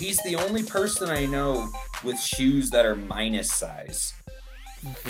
He's 0.00 0.16
the 0.22 0.34
only 0.34 0.62
person 0.62 1.10
I 1.10 1.26
know 1.26 1.68
with 2.02 2.18
shoes 2.18 2.70
that 2.70 2.86
are 2.86 2.96
minus 2.96 3.52
size. 3.52 4.14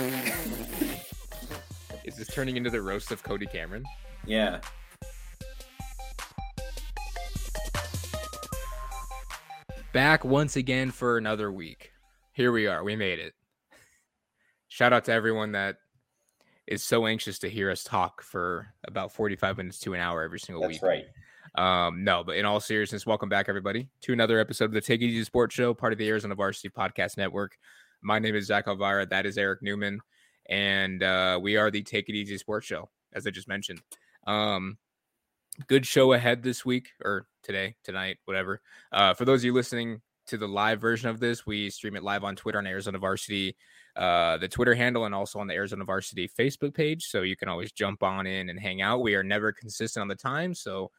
Is 2.05 2.17
this 2.17 2.27
turning 2.27 2.57
into 2.57 2.71
the 2.71 2.83
roast 2.83 3.13
of 3.13 3.23
Cody 3.23 3.47
Cameron? 3.47 3.85
Yeah. 4.27 4.59
Back 9.93 10.25
once 10.25 10.57
again 10.57 10.91
for 10.91 11.19
another 11.19 11.53
week. 11.53 11.93
Here 12.33 12.51
we 12.51 12.67
are. 12.67 12.83
We 12.83 12.97
made 12.97 13.21
it. 13.21 13.35
Shout 14.67 14.93
out 14.93 15.05
to 15.05 15.13
everyone 15.13 15.53
that 15.53 15.77
is 16.67 16.83
so 16.83 17.07
anxious 17.07 17.39
to 17.41 17.49
hear 17.49 17.71
us 17.71 17.85
talk 17.85 18.23
for 18.23 18.75
about 18.89 19.13
45 19.13 19.57
minutes 19.59 19.79
to 19.81 19.95
an 19.95 20.01
hour 20.01 20.25
every 20.25 20.41
single 20.41 20.63
That's 20.63 20.73
week. 20.73 20.81
That's 20.81 20.89
right. 20.89 21.05
Um, 21.55 22.05
no, 22.05 22.23
but 22.23 22.37
in 22.37 22.45
all 22.45 22.61
seriousness, 22.61 23.07
welcome 23.07 23.29
back, 23.29 23.49
everybody, 23.49 23.89
to 24.03 24.13
another 24.13 24.39
episode 24.39 24.67
of 24.67 24.73
the 24.73 24.81
Take 24.81 25.03
It 25.03 25.07
Easy 25.07 25.25
Sports 25.25 25.55
Show, 25.55 25.75
part 25.75 25.93
of 25.93 25.99
the 25.99 26.09
Arizona 26.09 26.35
Varsity 26.35 26.69
Podcast 26.69 27.17
Network. 27.17 27.57
My 28.03 28.19
name 28.19 28.37
is 28.37 28.47
Zach 28.47 28.69
Elvira. 28.69 29.07
That 29.07 29.27
is 29.27 29.37
Eric 29.37 29.61
Newman. 29.63 30.01
And 30.49 31.03
uh, 31.03 31.39
we 31.43 31.57
are 31.57 31.71
the 31.71 31.83
Take 31.83 32.09
It 32.09 32.15
Easy 32.15 32.39
Sports 32.39 32.67
Show, 32.67 32.89
as 33.13 33.27
I 33.27 33.31
just 33.31 33.49
mentioned. 33.49 33.81
Um, 34.27 34.79
good 35.67 35.85
show 35.85 36.13
ahead 36.13 36.43
this 36.43 36.65
week 36.65 36.91
or 37.05 37.27
today, 37.43 37.75
tonight, 37.83 38.19
whatever. 38.27 38.61
Uh, 38.93 39.15
for 39.15 39.25
those 39.25 39.41
of 39.41 39.47
you 39.47 39.53
listening 39.53 40.01
to 40.29 40.39
the 40.39 40.49
live 40.49 40.81
version 40.81 41.09
of 41.09 41.19
this, 41.19 41.45
we 41.45 41.69
stream 41.69 41.97
it 41.97 42.05
live 42.05 42.23
on 42.23 42.37
Twitter 42.37 42.59
on 42.59 42.67
Arizona 42.67 42.99
Varsity, 42.99 43.57
uh, 43.97 44.37
the 44.39 44.49
Twitter 44.49 44.75
handle, 44.75 45.05
and 45.05 45.15
also 45.15 45.41
on 45.41 45.49
the 45.49 45.55
Arizona 45.55 45.85
Varsity 45.85 46.31
Facebook 46.39 46.75
page. 46.75 47.07
So 47.07 47.23
you 47.23 47.37
can 47.37 47.49
always 47.49 47.73
jump 47.73 48.05
on 48.05 48.27
in 48.29 48.51
and 48.51 48.61
hang 48.61 48.83
out. 48.83 49.03
We 49.03 49.17
are 49.17 49.25
never 49.25 49.53
consistent 49.53 50.03
on 50.03 50.09
the 50.09 50.15
time, 50.15 50.55
so 50.55 50.93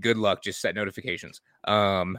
good 0.00 0.16
luck. 0.16 0.42
Just 0.42 0.60
set 0.60 0.74
notifications. 0.74 1.40
Um, 1.64 2.18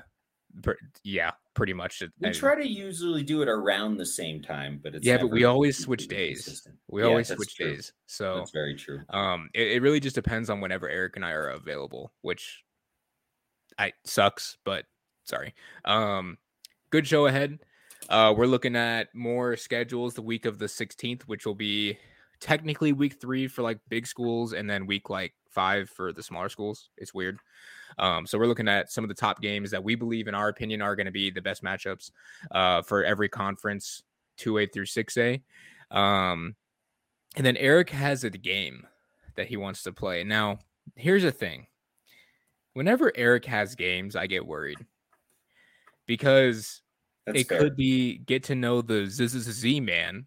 per- 0.61 0.77
yeah, 1.03 1.31
pretty 1.53 1.73
much. 1.73 2.01
We 2.19 2.29
I- 2.29 2.31
try 2.31 2.55
to 2.55 2.67
usually 2.67 3.23
do 3.23 3.41
it 3.41 3.47
around 3.47 3.97
the 3.97 4.05
same 4.05 4.41
time, 4.41 4.79
but 4.83 4.95
it's 4.95 5.05
yeah, 5.05 5.17
but 5.17 5.27
we 5.27 5.43
always 5.43 5.77
switch 5.77 6.07
days. 6.07 6.43
consistent. 6.45 6.75
We 6.89 7.01
Yeah, 7.01 7.07
always 7.07 7.27
switch 7.27 7.55
true. 7.55 7.75
days. 7.75 7.93
So 8.07 8.37
That's 8.37 8.51
very 8.51 8.75
true. 8.75 9.01
um, 9.09 9.49
it, 9.53 9.73
it 9.73 9.81
really 9.81 9.99
just 9.99 10.15
depends 10.15 10.49
on 10.49 10.61
whenever 10.61 10.87
Eric 10.89 11.15
and 11.15 11.25
I 11.25 11.31
are 11.31 11.49
available, 11.49 12.13
which 12.21 12.63
I 13.77 13.93
sucks, 14.05 14.57
but 14.63 14.85
sorry. 15.23 15.53
Um, 15.85 16.37
good 16.91 17.07
show 17.07 17.25
ahead. 17.25 17.59
Uh, 18.09 18.33
we're 18.37 18.45
looking 18.45 18.75
at 18.75 19.07
more 19.15 19.55
schedules 19.55 20.13
the 20.13 20.21
week 20.21 20.45
of 20.45 20.59
the 20.59 20.65
16th, 20.67 21.23
which 21.23 21.45
will 21.45 21.55
be 21.55 21.97
technically 22.39 22.91
week 22.93 23.19
three 23.21 23.47
for 23.47 23.61
like 23.61 23.79
big 23.87 24.05
schools, 24.05 24.53
and 24.53 24.69
then 24.69 24.85
week 24.85 25.09
like 25.09 25.33
five 25.53 25.89
for 25.89 26.11
the 26.11 26.23
smaller 26.23 26.49
schools. 26.49 26.89
It's 26.97 27.13
weird. 27.13 27.39
Um, 27.99 28.25
so 28.25 28.37
we're 28.37 28.47
looking 28.47 28.67
at 28.67 28.91
some 28.91 29.03
of 29.03 29.07
the 29.07 29.13
top 29.13 29.41
games 29.41 29.69
that 29.71 29.83
we 29.83 29.95
believe, 29.95 30.27
in 30.27 30.35
our 30.35 30.49
opinion, 30.49 30.81
are 30.81 30.95
going 30.95 31.05
to 31.05 31.11
be 31.11 31.29
the 31.29 31.41
best 31.41 31.63
matchups 31.63 32.11
uh, 32.51 32.81
for 32.81 33.03
every 33.03 33.29
conference, 33.29 34.03
two 34.37 34.57
A 34.57 34.65
through 34.65 34.87
six 34.87 35.15
A. 35.17 35.41
Um, 35.91 36.55
and 37.35 37.45
then 37.45 37.57
Eric 37.57 37.89
has 37.91 38.23
a 38.23 38.29
game 38.29 38.87
that 39.35 39.47
he 39.47 39.57
wants 39.57 39.83
to 39.83 39.91
play. 39.91 40.23
Now, 40.23 40.59
here's 40.95 41.23
the 41.23 41.31
thing. 41.31 41.67
Whenever 42.73 43.11
Eric 43.15 43.45
has 43.45 43.75
games, 43.75 44.15
I 44.15 44.25
get 44.25 44.45
worried 44.45 44.79
because 46.07 46.81
That's 47.25 47.41
it 47.41 47.47
fair. 47.47 47.59
could 47.59 47.75
be 47.75 48.17
get 48.19 48.43
to 48.45 48.55
know 48.55 48.81
the 48.81 49.05
Z 49.05 49.79
man. 49.79 50.25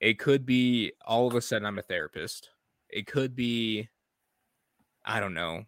It 0.00 0.20
could 0.20 0.46
be 0.46 0.92
all 1.04 1.26
of 1.26 1.34
a 1.34 1.40
sudden 1.40 1.66
I'm 1.66 1.78
a 1.78 1.82
therapist. 1.82 2.50
It 2.88 3.08
could 3.08 3.34
be, 3.34 3.88
I 5.08 5.20
don't 5.20 5.34
know, 5.34 5.64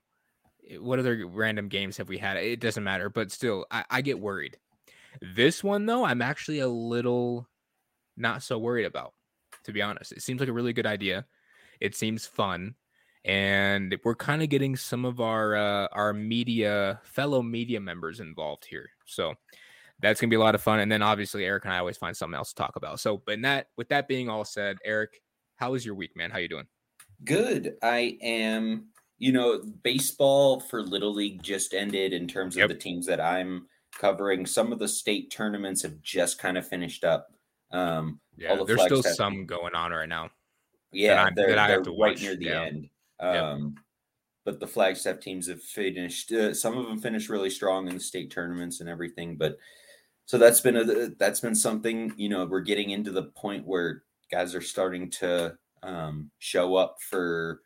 eh, 0.68 0.76
what 0.76 0.98
other 0.98 1.26
random 1.26 1.68
games 1.68 1.96
have 1.96 2.08
we 2.08 2.18
had? 2.18 2.36
It 2.36 2.60
doesn't 2.60 2.84
matter, 2.84 3.08
but 3.08 3.32
still, 3.32 3.66
I, 3.70 3.84
I 3.90 4.00
get 4.02 4.20
worried. 4.20 4.58
This 5.20 5.64
one 5.64 5.86
though, 5.86 6.04
I'm 6.04 6.22
actually 6.22 6.60
a 6.60 6.68
little 6.68 7.48
not 8.16 8.42
so 8.42 8.58
worried 8.58 8.84
about, 8.84 9.14
to 9.64 9.72
be 9.72 9.82
honest. 9.82 10.12
It 10.12 10.22
seems 10.22 10.38
like 10.38 10.48
a 10.48 10.52
really 10.52 10.72
good 10.72 10.86
idea. 10.86 11.26
It 11.80 11.96
seems 11.96 12.26
fun, 12.26 12.74
and 13.24 13.98
we're 14.04 14.14
kind 14.14 14.42
of 14.42 14.50
getting 14.50 14.76
some 14.76 15.04
of 15.04 15.20
our 15.20 15.56
uh, 15.56 15.88
our 15.92 16.12
media 16.12 17.00
fellow 17.02 17.42
media 17.42 17.80
members 17.80 18.20
involved 18.20 18.66
here. 18.66 18.90
So 19.06 19.34
that's 20.00 20.20
gonna 20.20 20.30
be 20.30 20.36
a 20.36 20.40
lot 20.40 20.54
of 20.54 20.62
fun. 20.62 20.80
And 20.80 20.92
then 20.92 21.02
obviously 21.02 21.44
Eric 21.44 21.64
and 21.64 21.74
I 21.74 21.78
always 21.78 21.96
find 21.96 22.16
something 22.16 22.36
else 22.36 22.50
to 22.50 22.54
talk 22.54 22.76
about. 22.76 23.00
So, 23.00 23.22
but 23.24 23.40
that 23.42 23.68
with 23.76 23.88
that 23.88 24.08
being 24.08 24.28
all 24.28 24.44
said, 24.44 24.76
Eric, 24.84 25.22
how 25.56 25.72
was 25.72 25.84
your 25.84 25.94
week, 25.94 26.16
man? 26.16 26.30
How 26.30 26.38
you 26.38 26.48
doing? 26.48 26.66
Good. 27.24 27.76
I 27.82 28.16
am, 28.22 28.86
you 29.20 29.30
know, 29.32 29.62
baseball 29.84 30.58
for 30.60 30.82
Little 30.82 31.12
League 31.14 31.42
just 31.42 31.74
ended 31.74 32.12
in 32.12 32.26
terms 32.26 32.56
of 32.56 32.60
Yep. 32.60 32.68
the 32.70 32.74
teams 32.74 33.06
that 33.06 33.20
I'm 33.20 33.68
covering. 33.92 34.46
Some 34.46 34.72
of 34.72 34.78
the 34.78 34.88
state 34.88 35.30
tournaments 35.30 35.82
have 35.82 36.00
just 36.02 36.38
kind 36.38 36.56
of 36.58 36.66
finished 36.66 37.04
up. 37.04 37.28
Um, 37.70 38.18
Yeah, 38.36 38.56
the 38.56 38.64
there's 38.64 38.82
still 38.82 39.02
have- 39.02 39.14
some 39.14 39.44
going 39.46 39.74
on 39.74 39.92
right 39.92 40.08
now. 40.08 40.30
yeah, 40.90 41.22
I'm- 41.24 41.34
they're, 41.36 41.48
that 41.50 41.58
I 41.58 41.68
have 41.68 41.84
they're 41.84 41.92
to 41.92 42.00
right 42.00 42.12
watch, 42.14 42.22
near 42.22 42.34
the 42.34 42.46
yeah. 42.46 42.62
end. 42.62 42.88
Yep. 43.20 43.42
Um, 43.44 43.74
but 44.46 44.58
the 44.58 44.66
Flagstaff 44.66 45.20
teams 45.20 45.46
have 45.48 45.62
finished. 45.62 46.32
Uh, 46.32 46.54
some 46.54 46.78
of 46.78 46.86
them 46.86 46.98
finished 46.98 47.28
really 47.28 47.50
strong 47.50 47.86
in 47.88 47.94
the 47.94 48.00
state 48.00 48.30
tournaments 48.30 48.80
and 48.80 48.88
everything. 48.88 49.36
But 49.36 49.58
so 50.24 50.38
that's 50.38 50.62
been 50.62 50.76
a 50.78 51.08
that's 51.10 51.40
been 51.40 51.54
something. 51.54 52.14
You 52.16 52.30
know, 52.30 52.46
we're 52.46 52.62
getting 52.62 52.88
into 52.90 53.10
the 53.10 53.24
point 53.24 53.66
where 53.66 54.02
guys 54.32 54.54
are 54.54 54.62
starting 54.62 55.10
to 55.10 55.58
um, 55.82 56.30
show 56.38 56.74
up 56.76 56.96
for 57.02 57.62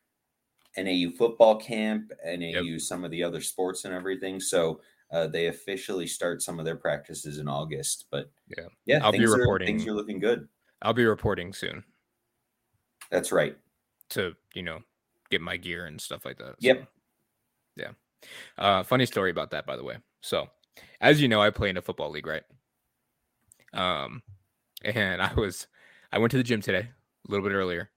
NAU 0.76 1.10
football 1.16 1.56
camp, 1.56 2.12
NAU 2.24 2.78
some 2.78 3.04
of 3.04 3.10
the 3.10 3.22
other 3.22 3.40
sports 3.40 3.84
and 3.84 3.94
everything. 3.94 4.40
So 4.40 4.80
uh, 5.12 5.26
they 5.28 5.46
officially 5.46 6.06
start 6.06 6.42
some 6.42 6.58
of 6.58 6.64
their 6.64 6.76
practices 6.76 7.38
in 7.38 7.46
August. 7.48 8.06
But 8.10 8.30
Yeah. 8.56 8.64
yeah, 8.86 9.04
I'll 9.04 9.12
be 9.12 9.18
things 9.18 9.32
are- 9.34 9.38
reporting- 9.38 9.66
things 9.66 9.86
are 9.86 9.92
looking 9.92 10.18
good. 10.18 10.48
I'll 10.82 10.92
be 10.92 11.04
reporting 11.06 11.52
soon 11.54 11.82
That's 13.10 13.32
right. 13.32 13.56
to 14.10 14.34
you 14.54 14.62
know 14.62 14.80
get 15.30 15.40
my 15.40 15.56
gear 15.56 15.86
and 15.86 16.00
stuff 16.00 16.24
like 16.24 16.38
that. 16.38 16.56
Yep. 16.60 16.80
so, 16.80 16.86
yeah. 17.76 17.90
Uh, 18.58 18.82
funny 18.82 19.06
story 19.06 19.30
about 19.30 19.50
that, 19.52 19.66
by 19.66 19.76
the 19.76 19.84
way. 19.84 19.96
So, 20.20 20.48
as 21.00 21.20
you 21.22 21.28
know, 21.28 21.40
I 21.40 21.50
play 21.50 21.70
in 21.70 21.76
a 21.76 21.82
football 21.82 22.10
league, 22.10 22.26
right? 22.26 22.42
Um, 23.72 24.22
and 24.84 25.20
I 25.22 25.32
was, 25.34 25.66
I 26.12 26.18
went 26.18 26.30
to 26.32 26.36
the 26.36 26.42
gym 26.42 26.60
today 26.60 26.88
a 27.26 27.30
little 27.30 27.46
bit 27.46 27.54
earlier, 27.54 27.90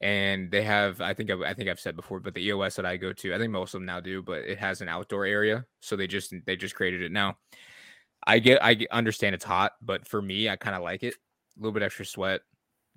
and 0.00 0.50
they 0.50 0.62
have, 0.62 1.00
I 1.00 1.12
think, 1.12 1.30
I, 1.30 1.54
think 1.54 1.68
I've 1.68 1.80
said 1.80 1.96
before, 1.96 2.20
but 2.20 2.34
the 2.34 2.46
EOS 2.46 2.76
that 2.76 2.86
I 2.86 2.96
go 2.96 3.12
to, 3.12 3.34
I 3.34 3.38
think 3.38 3.50
most 3.50 3.74
of 3.74 3.80
them 3.80 3.86
now 3.86 4.00
do, 4.00 4.22
but 4.22 4.42
it 4.44 4.58
has 4.58 4.80
an 4.80 4.88
outdoor 4.88 5.26
area, 5.26 5.64
so 5.80 5.96
they 5.96 6.06
just 6.06 6.32
they 6.46 6.56
just 6.56 6.74
created 6.74 7.02
it 7.02 7.12
now. 7.12 7.36
I 8.26 8.38
get, 8.38 8.62
I 8.62 8.86
understand 8.90 9.34
it's 9.34 9.44
hot, 9.44 9.72
but 9.80 10.06
for 10.06 10.20
me, 10.20 10.48
I 10.48 10.56
kind 10.56 10.76
of 10.76 10.82
like 10.82 11.02
it. 11.02 11.14
A 11.14 11.60
little 11.60 11.72
bit 11.72 11.82
extra 11.82 12.04
sweat, 12.04 12.40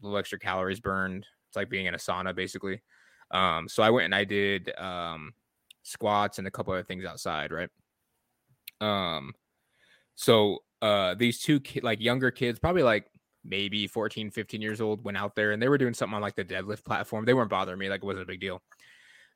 a 0.01 0.05
little 0.05 0.17
extra 0.17 0.37
calories 0.37 0.79
burned. 0.79 1.25
It's 1.49 1.55
like 1.55 1.69
being 1.69 1.85
in 1.85 1.95
a 1.95 1.97
sauna, 1.97 2.35
basically. 2.35 2.81
Um, 3.31 3.67
so 3.67 3.81
I 3.81 3.89
went 3.89 4.05
and 4.05 4.15
I 4.15 4.23
did 4.23 4.71
um 4.77 5.33
squats 5.83 6.37
and 6.37 6.47
a 6.47 6.51
couple 6.51 6.73
other 6.73 6.83
things 6.83 7.05
outside, 7.05 7.51
right? 7.51 7.69
Um, 8.79 9.33
so 10.15 10.59
uh 10.81 11.15
these 11.15 11.39
two 11.39 11.59
ki- 11.59 11.81
like 11.81 11.99
younger 12.01 12.29
kids, 12.31 12.59
probably 12.59 12.83
like 12.83 13.05
maybe 13.43 13.87
14, 13.87 14.31
15 14.31 14.61
years 14.61 14.81
old, 14.81 15.03
went 15.03 15.17
out 15.17 15.35
there 15.35 15.51
and 15.51 15.61
they 15.61 15.69
were 15.69 15.77
doing 15.77 15.93
something 15.93 16.15
on 16.15 16.21
like 16.21 16.35
the 16.35 16.45
deadlift 16.45 16.85
platform. 16.85 17.25
They 17.25 17.33
weren't 17.33 17.49
bothering 17.49 17.79
me, 17.79 17.89
like 17.89 18.03
it 18.03 18.05
wasn't 18.05 18.23
a 18.23 18.27
big 18.27 18.41
deal. 18.41 18.61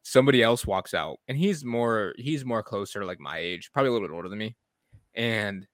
Somebody 0.04 0.44
else 0.44 0.66
walks 0.66 0.94
out 0.94 1.18
and 1.28 1.38
he's 1.38 1.66
more 1.66 2.14
he's 2.18 2.46
more 2.46 2.62
closer 2.62 3.00
to 3.00 3.06
like 3.06 3.20
my 3.20 3.40
age, 3.40 3.72
probably 3.74 3.90
a 3.90 3.92
little 3.94 4.08
bit 4.08 4.14
older 4.14 4.30
than 4.30 4.38
me. 4.38 4.56
And 5.16 5.66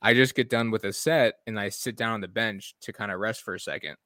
I 0.00 0.14
just 0.14 0.34
get 0.34 0.50
done 0.50 0.70
with 0.70 0.84
a 0.84 0.92
set 0.92 1.34
and 1.46 1.58
I 1.58 1.70
sit 1.70 1.96
down 1.96 2.12
on 2.12 2.20
the 2.20 2.28
bench 2.28 2.74
to 2.82 2.92
kind 2.92 3.10
of 3.10 3.18
rest 3.18 3.42
for 3.42 3.54
a 3.54 3.60
second. 3.60 3.96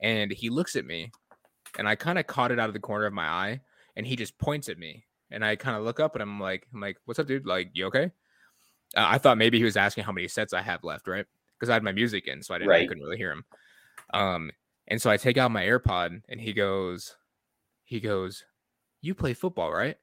And 0.00 0.30
he 0.30 0.50
looks 0.50 0.76
at 0.76 0.84
me 0.84 1.10
and 1.78 1.88
I 1.88 1.96
kind 1.96 2.18
of 2.18 2.26
caught 2.26 2.52
it 2.52 2.60
out 2.60 2.68
of 2.68 2.74
the 2.74 2.80
corner 2.80 3.06
of 3.06 3.12
my 3.12 3.26
eye 3.26 3.60
and 3.96 4.06
he 4.06 4.16
just 4.16 4.38
points 4.38 4.68
at 4.68 4.78
me 4.78 5.04
and 5.30 5.44
I 5.44 5.56
kind 5.56 5.76
of 5.76 5.84
look 5.84 6.00
up 6.00 6.14
and 6.14 6.22
I'm 6.22 6.40
like, 6.40 6.66
I'm 6.72 6.80
like, 6.80 6.98
what's 7.04 7.18
up, 7.18 7.26
dude? 7.26 7.46
Like, 7.46 7.70
you 7.72 7.86
okay? 7.86 8.10
Uh, 8.96 9.06
I 9.06 9.18
thought 9.18 9.38
maybe 9.38 9.58
he 9.58 9.64
was 9.64 9.76
asking 9.76 10.04
how 10.04 10.12
many 10.12 10.28
sets 10.28 10.52
I 10.52 10.62
have 10.62 10.84
left, 10.84 11.06
right? 11.06 11.26
Because 11.60 11.68
I 11.68 11.74
had 11.74 11.82
my 11.82 11.92
music 11.92 12.26
in, 12.26 12.42
so 12.42 12.54
I 12.54 12.58
didn't, 12.58 12.70
I 12.84 12.86
couldn't 12.86 13.02
really 13.02 13.18
hear 13.18 13.32
him. 13.32 13.44
Um, 14.14 14.50
and 14.88 15.00
so 15.00 15.10
I 15.10 15.18
take 15.18 15.36
out 15.36 15.50
my 15.50 15.62
AirPod 15.62 16.22
and 16.26 16.40
he 16.40 16.54
goes, 16.54 17.14
he 17.84 18.00
goes, 18.00 18.42
you 19.02 19.14
play 19.14 19.34
football, 19.34 19.70
right? 19.70 19.96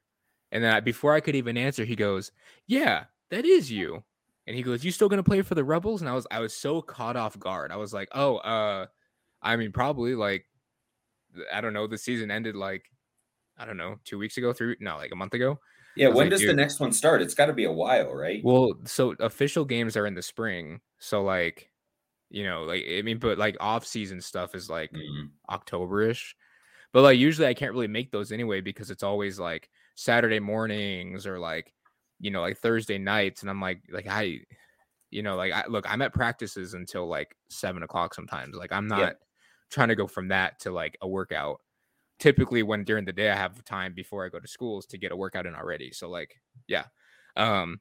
And 0.52 0.62
then 0.62 0.72
I, 0.72 0.80
before 0.80 1.14
I 1.14 1.20
could 1.20 1.34
even 1.34 1.58
answer, 1.58 1.84
he 1.84 1.96
goes, 1.96 2.30
yeah, 2.68 3.04
that 3.30 3.44
is 3.44 3.70
you. 3.70 4.04
And 4.46 4.56
he 4.56 4.62
goes, 4.62 4.84
you 4.84 4.92
still 4.92 5.08
gonna 5.08 5.22
play 5.22 5.42
for 5.42 5.54
the 5.56 5.64
Rebels? 5.64 6.00
And 6.00 6.08
I 6.08 6.14
was, 6.14 6.26
I 6.30 6.38
was 6.38 6.54
so 6.54 6.80
caught 6.80 7.16
off 7.16 7.38
guard. 7.38 7.72
I 7.72 7.76
was 7.76 7.92
like, 7.92 8.08
oh, 8.12 8.36
uh, 8.36 8.86
I 9.42 9.56
mean, 9.56 9.72
probably 9.72 10.14
like, 10.14 10.46
I 11.52 11.60
don't 11.60 11.74
know. 11.74 11.86
The 11.86 11.98
season 11.98 12.30
ended 12.30 12.56
like, 12.56 12.84
I 13.58 13.66
don't 13.66 13.76
know, 13.76 13.96
two 14.04 14.16
weeks 14.16 14.38
ago, 14.38 14.52
three, 14.52 14.76
no, 14.80 14.96
like 14.96 15.12
a 15.12 15.16
month 15.16 15.34
ago. 15.34 15.58
Yeah, 15.98 16.08
when 16.08 16.26
like, 16.26 16.30
does 16.30 16.44
the 16.44 16.54
next 16.54 16.80
one 16.80 16.92
start? 16.92 17.22
It's 17.22 17.34
got 17.34 17.46
to 17.46 17.52
be 17.52 17.64
a 17.64 17.72
while, 17.72 18.14
right? 18.14 18.42
Well, 18.42 18.74
so 18.84 19.12
official 19.20 19.64
games 19.64 19.96
are 19.96 20.06
in 20.06 20.14
the 20.14 20.22
spring. 20.22 20.80
So 20.98 21.22
like, 21.22 21.70
you 22.30 22.44
know, 22.44 22.64
like 22.64 22.84
I 22.88 23.02
mean, 23.02 23.18
but 23.18 23.38
like 23.38 23.56
off 23.60 23.86
season 23.86 24.20
stuff 24.20 24.54
is 24.54 24.70
like 24.70 24.92
Mm, 24.92 25.30
October-ish. 25.50 26.36
But 26.92 27.02
like 27.02 27.18
usually 27.18 27.48
I 27.48 27.54
can't 27.54 27.72
really 27.72 27.88
make 27.88 28.12
those 28.12 28.32
anyway 28.32 28.60
because 28.62 28.90
it's 28.90 29.02
always 29.04 29.38
like 29.40 29.70
Saturday 29.96 30.40
mornings 30.40 31.26
or 31.26 31.38
like 31.40 31.74
you 32.20 32.30
know, 32.32 32.40
like 32.42 32.58
Thursday 32.58 32.98
nights, 32.98 33.42
and 33.42 33.50
I'm 33.50 33.60
like, 33.60 33.82
like 33.92 34.06
I, 34.08 34.40
you 35.10 35.22
know, 35.22 35.36
like 35.36 35.52
I 35.52 35.66
look, 35.68 35.90
I'm 35.90 36.02
at 36.02 36.14
practices 36.14 36.74
until 36.74 37.08
like 37.08 37.36
seven 37.50 37.82
o'clock 37.82 38.14
sometimes. 38.14 38.56
Like 38.56 38.72
I'm 38.72 38.88
not 38.88 39.16
trying 39.70 39.88
to 39.88 39.96
go 39.96 40.06
from 40.06 40.28
that 40.28 40.60
to 40.60 40.70
like 40.72 40.96
a 41.02 41.08
workout. 41.08 41.60
Typically, 42.18 42.62
when 42.62 42.84
during 42.84 43.04
the 43.04 43.12
day 43.12 43.30
I 43.30 43.36
have 43.36 43.64
time 43.64 43.94
before 43.94 44.24
I 44.24 44.28
go 44.28 44.40
to 44.40 44.48
schools 44.48 44.86
to 44.86 44.98
get 44.98 45.12
a 45.12 45.16
workout 45.16 45.46
in 45.46 45.54
already. 45.54 45.92
So 45.92 46.08
like, 46.10 46.34
yeah. 46.66 46.84
Um, 47.36 47.80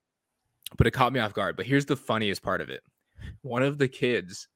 but 0.78 0.88
it 0.88 0.92
caught 0.92 1.14
me 1.14 1.20
off 1.20 1.34
guard. 1.34 1.58
But 1.58 1.66
here's 1.66 1.86
the 1.86 1.96
funniest 1.96 2.44
part 2.44 2.62
of 2.62 2.70
it. 2.70 2.82
One 3.42 3.64
of 3.64 3.78
the 3.78 3.88
kids 3.88 4.48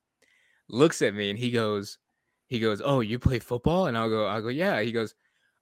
looks 0.69 1.01
at 1.01 1.15
me 1.15 1.29
and 1.29 1.39
he 1.39 1.51
goes, 1.51 1.97
he 2.51 2.59
goes, 2.59 2.81
"Oh, 2.83 2.99
you 2.99 3.17
play 3.17 3.39
football?" 3.39 3.87
And 3.87 3.97
I'll 3.97 4.09
go, 4.09 4.25
I'll 4.25 4.41
go, 4.41 4.49
"Yeah." 4.49 4.81
He 4.81 4.91
goes, 4.91 5.15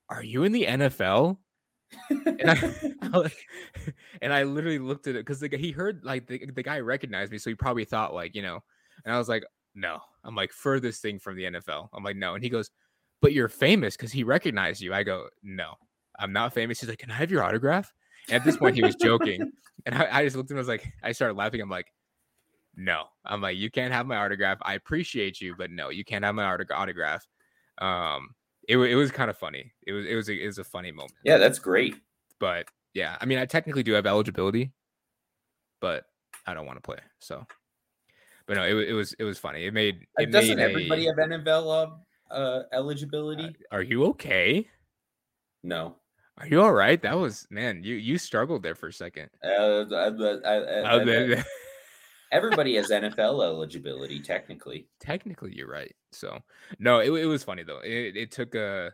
"Are 0.10 0.24
you 0.24 0.44
in 0.44 0.51
the 0.51 0.66
NFL?" 0.66 1.38
and 2.10 2.50
I, 2.50 2.74
I 3.13 3.31
and 4.24 4.33
I 4.33 4.42
literally 4.42 4.80
looked 4.80 5.06
at 5.06 5.16
it 5.16 5.24
because 5.25 5.39
he 5.42 5.69
heard 5.69 6.04
like 6.04 6.25
the, 6.25 6.44
the 6.48 6.63
guy 6.63 6.80
recognized 6.80 7.31
me, 7.31 7.38
so 7.38 7.51
he 7.51 7.56
probably 7.56 7.86
thought 7.86 8.16
like 8.16 8.36
you 8.36 8.42
know, 8.42 8.63
and 9.06 9.13
I 9.13 9.19
was 9.19 9.30
like, 9.30 9.45
no, 9.75 10.00
I'm 10.24 10.36
like 10.36 10.51
furthest 10.51 11.04
thing 11.04 11.19
from 11.19 11.36
the 11.36 11.44
NFL. 11.44 11.89
I'm 11.94 12.04
like 12.04 12.18
no, 12.18 12.33
and 12.33 12.44
he 12.44 12.50
goes, 12.50 12.71
but 13.21 13.33
you're 13.33 13.50
famous 13.50 13.95
because 13.95 14.12
he 14.12 14.24
recognized 14.24 14.81
you. 14.81 14.94
I 14.94 15.04
go, 15.04 15.27
no, 15.44 15.74
I'm 16.18 16.33
not 16.33 16.54
famous. 16.54 16.80
He's 16.80 16.89
like, 16.89 17.00
can 17.00 17.12
I 17.12 17.16
have 17.16 17.31
your 17.31 17.44
autograph? 17.44 17.94
And 18.27 18.36
at 18.36 18.45
this 18.45 18.57
point, 18.57 18.75
he 18.75 18.81
was 18.81 18.95
joking, 18.95 19.51
and 19.86 19.95
I, 19.95 20.19
I 20.19 20.24
just 20.24 20.36
looked 20.36 20.51
at 20.51 20.54
him. 20.54 20.57
I 20.57 20.62
was 20.62 20.68
like, 20.68 20.88
I 21.04 21.12
started 21.12 21.36
laughing. 21.36 21.62
I'm 21.62 21.69
like, 21.69 21.92
no, 22.75 23.04
I'm 23.25 23.42
like, 23.42 23.57
you 23.57 23.69
can't 23.69 23.94
have 23.94 24.06
my 24.06 24.18
autograph. 24.18 24.60
I 24.62 24.75
appreciate 24.75 25.42
you, 25.42 25.56
but 25.57 25.71
no, 25.71 25.89
you 25.89 26.06
can't 26.06 26.24
have 26.24 26.36
my 26.36 26.45
autograph. 26.45 27.27
Um, 27.80 28.36
it, 28.68 28.77
it 28.77 28.95
was 28.95 29.12
kind 29.12 29.30
of 29.30 29.38
funny. 29.38 29.71
It 29.88 29.94
was 29.94 30.06
it 30.06 30.16
was 30.16 30.30
a, 30.30 30.33
it 30.33 30.45
was 30.45 30.60
a 30.60 30.63
funny 30.63 30.92
moment. 30.92 31.13
Yeah, 31.24 31.38
that's 31.38 31.60
great. 31.60 31.95
But 32.39 32.68
yeah, 32.94 33.18
I 33.19 33.25
mean, 33.25 33.39
I 33.39 33.45
technically 33.45 33.83
do 33.83 33.94
have 33.94 34.06
eligibility, 34.06 34.71
but 35.81 36.06
I 36.45 36.54
don't 36.54 36.66
want 36.66 36.77
to 36.77 36.81
play. 36.81 37.00
So, 37.19 37.45
but 38.45 38.57
no, 38.57 38.63
it, 38.63 38.89
it 38.89 38.94
was 38.94 39.13
it 39.13 39.24
was 39.24 39.38
funny. 39.38 39.66
It 39.66 39.74
made 39.74 40.06
it 40.18 40.31
doesn't 40.31 40.57
made 40.57 40.63
everybody 40.63 41.07
a, 41.07 41.10
have 41.10 41.18
NFL 41.18 42.00
uh, 42.31 42.62
eligibility? 42.74 43.46
Uh, 43.46 43.76
are 43.76 43.81
you 43.81 44.06
okay? 44.06 44.68
No. 45.64 45.96
Are 46.38 46.48
you 46.48 46.62
all 46.62 46.72
right? 46.72 47.02
That 47.02 47.18
was 47.18 47.46
man. 47.50 47.84
You 47.84 47.96
you 47.96 48.18
struggled 48.18 48.64
there 48.64 48.76
for 48.76 48.88
a 48.88 48.94
second. 48.94 49.30
Uh, 49.44 49.84
I, 49.94 50.08
I, 50.46 51.44
Everybody 52.31 52.76
has 52.76 52.92
NFL 52.92 53.44
eligibility, 53.44 54.20
technically. 54.20 54.88
Technically, 55.00 55.54
you're 55.54 55.70
right. 55.70 55.94
So 56.12 56.40
no, 56.78 57.00
it, 57.00 57.12
it 57.12 57.26
was 57.26 57.44
funny 57.44 57.64
though. 57.64 57.80
It, 57.80 58.16
it 58.16 58.31
took 58.31 58.56
a 58.56 58.94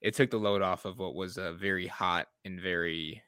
it 0.00 0.14
took 0.14 0.30
the 0.30 0.38
load 0.38 0.62
off 0.62 0.84
of 0.84 0.98
what 0.98 1.14
was 1.14 1.36
a 1.36 1.52
very 1.52 1.86
hot 1.86 2.26
and 2.44 2.60
very 2.60 3.22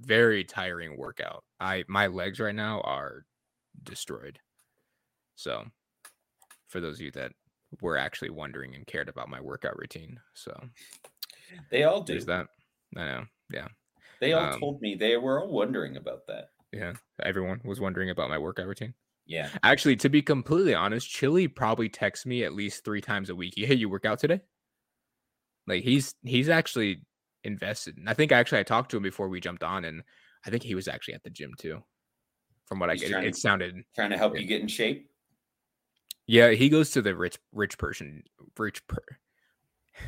very 0.00 0.44
tiring 0.44 0.96
workout. 0.98 1.44
I 1.60 1.84
my 1.88 2.08
legs 2.08 2.40
right 2.40 2.54
now 2.54 2.80
are 2.82 3.24
destroyed. 3.84 4.38
So 5.36 5.64
for 6.68 6.80
those 6.80 6.96
of 6.96 7.02
you 7.02 7.10
that 7.12 7.32
were 7.80 7.96
actually 7.96 8.30
wondering 8.30 8.74
and 8.74 8.86
cared 8.86 9.08
about 9.08 9.28
my 9.28 9.40
workout 9.40 9.78
routine, 9.78 10.18
so 10.34 10.52
they 11.70 11.84
all 11.84 12.02
do. 12.02 12.14
There's 12.14 12.26
that. 12.26 12.46
I 12.96 13.04
know. 13.04 13.24
Yeah. 13.52 13.68
They 14.20 14.32
all 14.32 14.52
um, 14.52 14.60
told 14.60 14.80
me 14.80 14.94
they 14.94 15.16
were 15.16 15.40
all 15.40 15.52
wondering 15.52 15.96
about 15.96 16.26
that. 16.26 16.50
Yeah, 16.72 16.94
everyone 17.22 17.60
was 17.64 17.80
wondering 17.80 18.10
about 18.10 18.28
my 18.28 18.38
workout 18.38 18.66
routine. 18.66 18.94
Yeah. 19.26 19.50
Actually, 19.62 19.96
to 19.96 20.08
be 20.08 20.22
completely 20.22 20.74
honest, 20.74 21.08
Chili 21.08 21.48
probably 21.48 21.88
texts 21.88 22.26
me 22.26 22.44
at 22.44 22.54
least 22.54 22.84
three 22.84 23.02
times 23.02 23.30
a 23.30 23.34
week. 23.34 23.54
Hey, 23.56 23.74
you 23.74 23.88
work 23.88 24.06
out 24.06 24.18
today? 24.18 24.40
Like 25.66 25.84
he's 25.84 26.14
he's 26.24 26.48
actually 26.48 27.02
invested. 27.44 27.98
And 27.98 28.08
I 28.08 28.14
think 28.14 28.32
actually 28.32 28.60
I 28.60 28.64
talked 28.64 28.90
to 28.90 28.96
him 28.96 29.02
before 29.02 29.28
we 29.28 29.40
jumped 29.40 29.62
on, 29.62 29.84
and 29.84 30.02
I 30.46 30.50
think 30.50 30.62
he 30.62 30.74
was 30.74 30.88
actually 30.88 31.14
at 31.14 31.22
the 31.22 31.30
gym 31.30 31.52
too. 31.58 31.82
From 32.66 32.80
what 32.80 32.90
he's 32.90 33.04
I 33.04 33.08
get, 33.08 33.24
it, 33.24 33.28
it, 33.28 33.36
sounded 33.36 33.76
trying 33.94 34.10
to 34.10 34.18
help 34.18 34.38
you 34.38 34.46
get 34.46 34.62
in 34.62 34.68
shape. 34.68 35.07
Yeah, 36.28 36.50
he 36.50 36.68
goes 36.68 36.90
to 36.90 37.02
the 37.02 37.16
rich 37.16 37.38
rich 37.52 37.76
person 37.78 38.22
rich 38.56 38.86
per. 38.86 39.02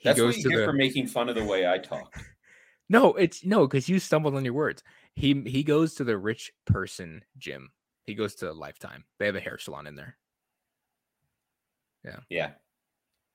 He 0.00 0.08
That's 0.08 0.16
goes 0.20 0.28
what 0.28 0.36
you 0.36 0.42
to 0.44 0.48
get 0.50 0.56
the... 0.58 0.64
for 0.64 0.72
making 0.72 1.08
fun 1.08 1.28
of 1.28 1.34
the 1.34 1.42
way 1.42 1.66
I 1.66 1.76
talk. 1.76 2.14
no, 2.88 3.14
it's 3.14 3.44
no, 3.44 3.66
because 3.66 3.88
you 3.88 3.98
stumbled 3.98 4.36
on 4.36 4.44
your 4.44 4.54
words. 4.54 4.84
He 5.16 5.42
he 5.44 5.64
goes 5.64 5.94
to 5.94 6.04
the 6.04 6.16
rich 6.16 6.52
person 6.66 7.24
gym. 7.36 7.72
He 8.04 8.14
goes 8.14 8.36
to 8.36 8.52
Lifetime. 8.52 9.02
They 9.18 9.26
have 9.26 9.34
a 9.34 9.40
hair 9.40 9.58
salon 9.58 9.88
in 9.88 9.96
there. 9.96 10.16
Yeah. 12.04 12.20
Yeah. 12.28 12.50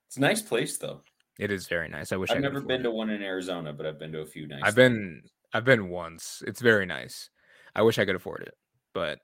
It's 0.08 0.16
a 0.16 0.20
nice 0.20 0.40
place 0.40 0.78
though. 0.78 1.02
It 1.38 1.50
is 1.50 1.66
very 1.66 1.88
nice. 1.88 2.12
I 2.12 2.16
wish 2.16 2.30
I've 2.30 2.38
I 2.38 2.40
never 2.40 2.62
been 2.62 2.82
to 2.84 2.90
one 2.90 3.10
in 3.10 3.22
Arizona, 3.22 3.74
but 3.74 3.84
I've 3.84 3.98
been 3.98 4.12
to 4.12 4.20
a 4.20 4.26
few 4.26 4.48
nice. 4.48 4.62
I've 4.64 4.74
been 4.74 5.20
I've 5.52 5.66
been 5.66 5.90
once. 5.90 6.42
It's 6.46 6.62
very 6.62 6.86
nice. 6.86 7.28
I 7.74 7.82
wish 7.82 7.98
I 7.98 8.06
could 8.06 8.16
afford 8.16 8.44
it, 8.44 8.54
but 8.94 9.18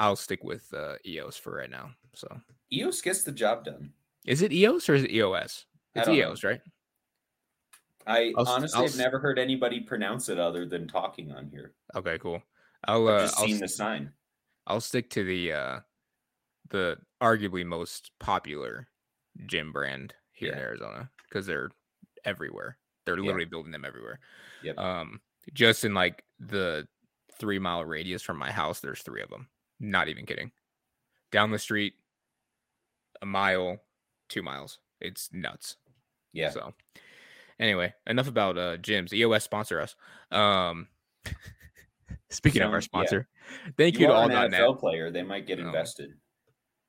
I'll 0.00 0.16
stick 0.16 0.42
with 0.42 0.72
uh, 0.74 0.94
EOS 1.06 1.36
for 1.36 1.54
right 1.56 1.70
now. 1.70 1.90
So 2.14 2.26
EOS 2.72 3.02
gets 3.02 3.22
the 3.22 3.32
job 3.32 3.64
done. 3.64 3.92
Is 4.26 4.42
it 4.42 4.52
EOS 4.52 4.88
or 4.88 4.94
is 4.94 5.04
it 5.04 5.12
EOS? 5.12 5.66
It's 5.94 6.08
EOS, 6.08 6.42
know. 6.42 6.50
right? 6.50 6.60
I 8.06 8.32
I'll, 8.36 8.48
honestly 8.48 8.78
I'll, 8.78 8.86
have 8.86 8.96
never 8.96 9.18
heard 9.18 9.38
anybody 9.38 9.80
pronounce 9.80 10.30
it 10.30 10.38
other 10.38 10.64
than 10.64 10.88
talking 10.88 11.30
on 11.32 11.48
here. 11.48 11.74
Okay, 11.94 12.18
cool. 12.18 12.42
I'll 12.88 13.06
uh, 13.08 13.20
just 13.20 13.38
I'll, 13.38 13.46
seen 13.46 13.60
the 13.60 13.68
sign. 13.68 14.10
I'll 14.66 14.80
stick 14.80 15.10
to 15.10 15.24
the 15.24 15.52
uh 15.52 15.80
the 16.70 16.96
arguably 17.20 17.66
most 17.66 18.12
popular 18.18 18.88
gym 19.46 19.70
brand 19.70 20.14
here 20.32 20.48
yeah. 20.48 20.54
in 20.54 20.60
Arizona 20.60 21.10
because 21.28 21.46
they're 21.46 21.70
everywhere. 22.24 22.78
They're 23.04 23.16
literally 23.16 23.44
yeah. 23.44 23.50
building 23.50 23.72
them 23.72 23.84
everywhere. 23.84 24.20
Yep. 24.62 24.78
Um, 24.78 25.20
just 25.52 25.84
in 25.84 25.92
like 25.92 26.24
the 26.38 26.86
three 27.38 27.58
mile 27.58 27.84
radius 27.84 28.22
from 28.22 28.38
my 28.38 28.50
house, 28.50 28.80
there's 28.80 29.02
three 29.02 29.22
of 29.22 29.28
them. 29.28 29.48
Not 29.80 30.08
even 30.08 30.26
kidding. 30.26 30.52
Down 31.32 31.50
the 31.50 31.58
street, 31.58 31.94
a 33.22 33.26
mile, 33.26 33.78
two 34.28 34.42
miles. 34.42 34.78
It's 35.00 35.30
nuts. 35.32 35.76
Yeah. 36.32 36.50
So 36.50 36.74
Anyway, 37.60 37.92
enough 38.06 38.26
about 38.26 38.56
uh 38.56 38.78
gyms. 38.78 39.12
EOS 39.12 39.44
sponsor 39.44 39.80
us. 39.80 39.94
Um 40.30 40.88
speaking 42.30 42.62
so, 42.62 42.68
of 42.68 42.72
our 42.72 42.80
sponsor, 42.80 43.28
yeah. 43.52 43.70
thank 43.76 43.94
you, 43.96 44.00
you 44.00 44.06
to 44.06 44.12
all 44.14 44.30
an 44.30 44.50
NFL 44.50 44.80
player. 44.80 45.10
They 45.10 45.22
might 45.22 45.46
get 45.46 45.60
oh. 45.60 45.66
invested. 45.66 46.14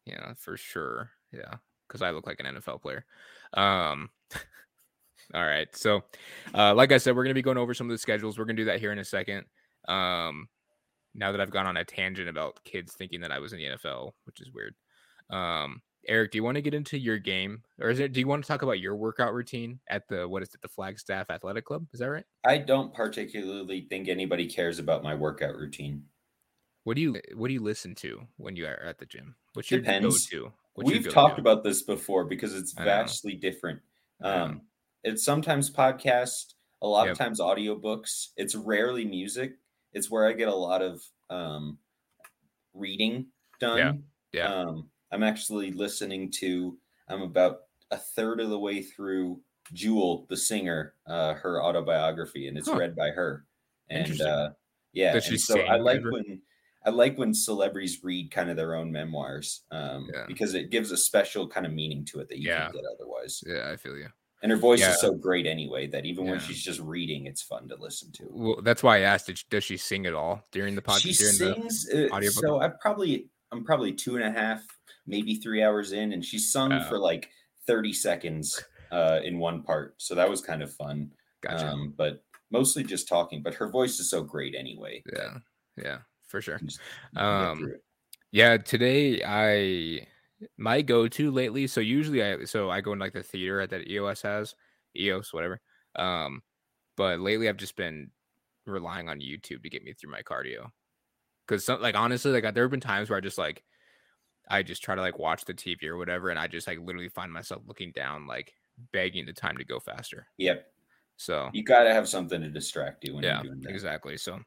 Yeah, 0.05 0.33
for 0.37 0.55
sure. 0.55 1.11
Yeah, 1.33 1.55
because 1.87 2.01
I 2.01 2.11
look 2.11 2.25
like 2.25 2.39
an 2.39 2.55
NFL 2.55 2.81
player. 2.81 3.05
Um 3.53 4.09
all 5.33 5.45
right. 5.45 5.67
So 5.75 6.05
uh 6.55 6.73
like 6.73 6.93
I 6.93 6.97
said, 6.97 7.17
we're 7.17 7.23
gonna 7.23 7.33
be 7.33 7.41
going 7.41 7.57
over 7.57 7.73
some 7.73 7.87
of 7.87 7.91
the 7.91 7.97
schedules. 7.97 8.39
We're 8.39 8.45
gonna 8.45 8.55
do 8.55 8.65
that 8.65 8.79
here 8.79 8.93
in 8.93 8.99
a 8.99 9.05
second. 9.05 9.45
Um 9.89 10.47
now 11.13 11.31
that 11.31 11.41
I've 11.41 11.51
gone 11.51 11.65
on 11.65 11.77
a 11.77 11.85
tangent 11.85 12.29
about 12.29 12.63
kids 12.63 12.93
thinking 12.93 13.21
that 13.21 13.31
I 13.31 13.39
was 13.39 13.53
in 13.53 13.59
the 13.59 13.65
NFL, 13.65 14.11
which 14.25 14.41
is 14.41 14.51
weird. 14.51 14.75
Um 15.29 15.81
Eric, 16.07 16.31
do 16.31 16.37
you 16.39 16.43
want 16.43 16.55
to 16.55 16.61
get 16.61 16.73
into 16.73 16.97
your 16.97 17.19
game, 17.19 17.61
or 17.79 17.89
is 17.89 17.99
it? 17.99 18.11
Do 18.11 18.19
you 18.19 18.27
want 18.27 18.43
to 18.43 18.47
talk 18.47 18.63
about 18.63 18.79
your 18.79 18.95
workout 18.95 19.33
routine 19.33 19.79
at 19.87 20.07
the 20.07 20.27
what 20.27 20.41
is 20.41 20.53
it, 20.53 20.61
the 20.61 20.67
Flagstaff 20.67 21.29
Athletic 21.29 21.65
Club? 21.65 21.85
Is 21.93 21.99
that 21.99 22.09
right? 22.09 22.25
I 22.43 22.57
don't 22.57 22.93
particularly 22.93 23.85
think 23.87 24.07
anybody 24.07 24.47
cares 24.47 24.79
about 24.79 25.03
my 25.03 25.13
workout 25.13 25.55
routine. 25.55 26.05
What 26.83 26.95
do 26.95 27.01
you 27.01 27.21
What 27.35 27.49
do 27.49 27.53
you 27.53 27.61
listen 27.61 27.93
to 27.95 28.21
when 28.37 28.55
you 28.55 28.65
are 28.65 28.81
at 28.83 28.97
the 28.97 29.05
gym? 29.05 29.35
What's 29.53 29.69
your 29.69 29.81
Depends. 29.81 30.27
go-to? 30.27 30.51
What's 30.73 30.89
We've 30.89 31.09
talked 31.09 31.37
about 31.37 31.63
this 31.63 31.83
before 31.83 32.25
because 32.25 32.55
it's 32.55 32.73
vastly 32.73 33.33
different. 33.35 33.81
Um, 34.23 34.61
it's 35.03 35.23
sometimes 35.23 35.69
podcast, 35.69 36.53
a 36.81 36.87
lot 36.87 37.03
yep. 37.03 37.11
of 37.11 37.17
times 37.17 37.39
audiobooks. 37.39 38.29
It's 38.37 38.55
rarely 38.55 39.05
music. 39.05 39.53
It's 39.93 40.09
where 40.09 40.27
I 40.27 40.33
get 40.33 40.47
a 40.47 40.55
lot 40.55 40.81
of 40.81 41.01
um, 41.29 41.77
reading 42.73 43.27
done. 43.59 43.77
Yeah. 43.77 43.93
Yeah. 44.33 44.53
Um, 44.53 44.89
I'm 45.11 45.23
actually 45.23 45.71
listening 45.71 46.31
to. 46.39 46.77
I'm 47.09 47.21
about 47.21 47.61
a 47.91 47.97
third 47.97 48.39
of 48.39 48.49
the 48.49 48.59
way 48.59 48.81
through 48.81 49.41
Jewel, 49.73 50.25
the 50.29 50.37
singer, 50.37 50.93
uh, 51.07 51.33
her 51.33 51.61
autobiography, 51.61 52.47
and 52.47 52.57
it's 52.57 52.69
huh. 52.69 52.77
read 52.77 52.95
by 52.95 53.09
her. 53.09 53.45
And 53.89 54.21
uh, 54.21 54.51
yeah, 54.93 55.13
and 55.13 55.39
so 55.39 55.59
I 55.59 55.77
like 55.77 55.99
ever? 55.99 56.11
when 56.11 56.41
I 56.85 56.89
like 56.89 57.17
when 57.17 57.33
celebrities 57.33 57.99
read 58.03 58.31
kind 58.31 58.49
of 58.49 58.57
their 58.57 58.75
own 58.75 58.91
memoirs 58.91 59.63
um, 59.71 60.09
yeah. 60.13 60.23
because 60.27 60.53
it 60.55 60.71
gives 60.71 60.91
a 60.91 60.97
special 60.97 61.47
kind 61.47 61.65
of 61.65 61.73
meaning 61.73 62.05
to 62.05 62.19
it 62.19 62.29
that 62.29 62.39
you 62.39 62.49
yeah. 62.49 62.63
can't 62.63 62.73
get 62.73 62.83
otherwise. 62.95 63.43
Yeah, 63.45 63.69
I 63.71 63.75
feel 63.75 63.97
you. 63.97 64.07
And 64.43 64.51
her 64.51 64.57
voice 64.57 64.79
yeah. 64.79 64.91
is 64.91 65.01
so 65.01 65.13
great 65.13 65.45
anyway 65.45 65.85
that 65.87 66.05
even 66.05 66.25
when 66.25 66.39
she's 66.39 66.63
just 66.63 66.79
reading, 66.79 67.27
it's 67.27 67.43
fun 67.43 67.67
to 67.67 67.75
listen 67.75 68.11
to. 68.13 68.27
Well, 68.31 68.61
that's 68.63 68.81
why 68.81 68.97
I 68.97 68.99
asked. 69.01 69.29
Does 69.49 69.63
she 69.63 69.77
sing 69.77 70.07
at 70.07 70.15
all 70.15 70.43
during 70.51 70.73
the 70.73 70.81
podcast? 70.81 71.01
She 71.01 71.13
sings. 71.13 71.87
Uh, 71.89 72.21
so 72.31 72.59
I 72.59 72.69
probably 72.69 73.27
I'm 73.51 73.63
probably 73.63 73.93
two 73.93 74.15
and 74.15 74.25
a 74.25 74.31
half 74.31 74.63
maybe 75.05 75.35
three 75.35 75.61
hours 75.61 75.91
in, 75.91 76.13
and 76.13 76.23
she 76.23 76.39
sung 76.39 76.83
for 76.89 76.97
like 76.97 77.29
30 77.67 77.93
seconds 77.93 78.63
uh, 78.91 79.19
in 79.23 79.39
one 79.39 79.61
part. 79.61 79.95
So 79.97 80.15
that 80.15 80.29
was 80.29 80.41
kind 80.41 80.63
of 80.63 80.73
fun. 80.73 81.11
Gotcha. 81.41 81.67
Um, 81.67 81.93
but 81.95 82.23
mostly 82.51 82.83
just 82.83 83.07
talking. 83.07 83.41
But 83.41 83.53
her 83.55 83.69
voice 83.69 83.99
is 83.99 84.09
so 84.09 84.23
great 84.23 84.55
anyway. 84.57 85.03
Yeah, 85.13 85.37
yeah, 85.81 85.97
for 86.27 86.41
sure. 86.41 86.59
Um, 87.15 87.73
yeah, 88.31 88.57
today 88.57 89.21
I 89.23 90.07
my 90.57 90.81
go-to 90.81 91.31
lately. 91.31 91.67
So 91.67 91.81
usually 91.81 92.23
I 92.23 92.45
so 92.45 92.69
I 92.69 92.81
go 92.81 92.93
in 92.93 92.99
like 92.99 93.13
the 93.13 93.23
theater 93.23 93.65
that 93.65 93.87
EOS 93.87 94.21
has, 94.23 94.55
EOS 94.95 95.33
whatever. 95.33 95.59
Um, 95.95 96.41
but 96.97 97.19
lately 97.19 97.49
I've 97.49 97.57
just 97.57 97.75
been 97.75 98.11
relying 98.65 99.09
on 99.09 99.19
YouTube 99.19 99.63
to 99.63 99.69
get 99.69 99.83
me 99.83 99.93
through 99.93 100.11
my 100.11 100.21
cardio. 100.21 100.69
Because 101.47 101.67
like 101.67 101.95
honestly, 101.95 102.31
like 102.31 102.53
there 102.53 102.63
have 102.63 102.71
been 102.71 102.79
times 102.79 103.09
where 103.09 103.17
I 103.17 103.21
just 103.21 103.37
like 103.37 103.63
I 104.49 104.63
just 104.63 104.83
try 104.83 104.95
to 104.95 105.01
like 105.01 105.19
watch 105.19 105.45
the 105.45 105.53
TV 105.53 105.85
or 105.85 105.97
whatever, 105.97 106.29
and 106.29 106.39
I 106.39 106.47
just 106.47 106.67
like 106.67 106.79
literally 106.79 107.09
find 107.09 107.31
myself 107.31 107.61
looking 107.65 107.91
down, 107.91 108.27
like 108.27 108.53
begging 108.91 109.25
the 109.25 109.33
time 109.33 109.57
to 109.57 109.65
go 109.65 109.79
faster. 109.79 110.27
Yep. 110.37 110.65
So 111.17 111.49
you 111.53 111.63
got 111.63 111.83
to 111.83 111.93
have 111.93 112.09
something 112.09 112.41
to 112.41 112.49
distract 112.49 113.05
you 113.05 113.15
when 113.15 113.23
yeah, 113.23 113.41
you're 113.43 113.53
doing 113.53 113.61
that. 113.61 113.69
exactly. 113.69 114.17
So, 114.17 114.39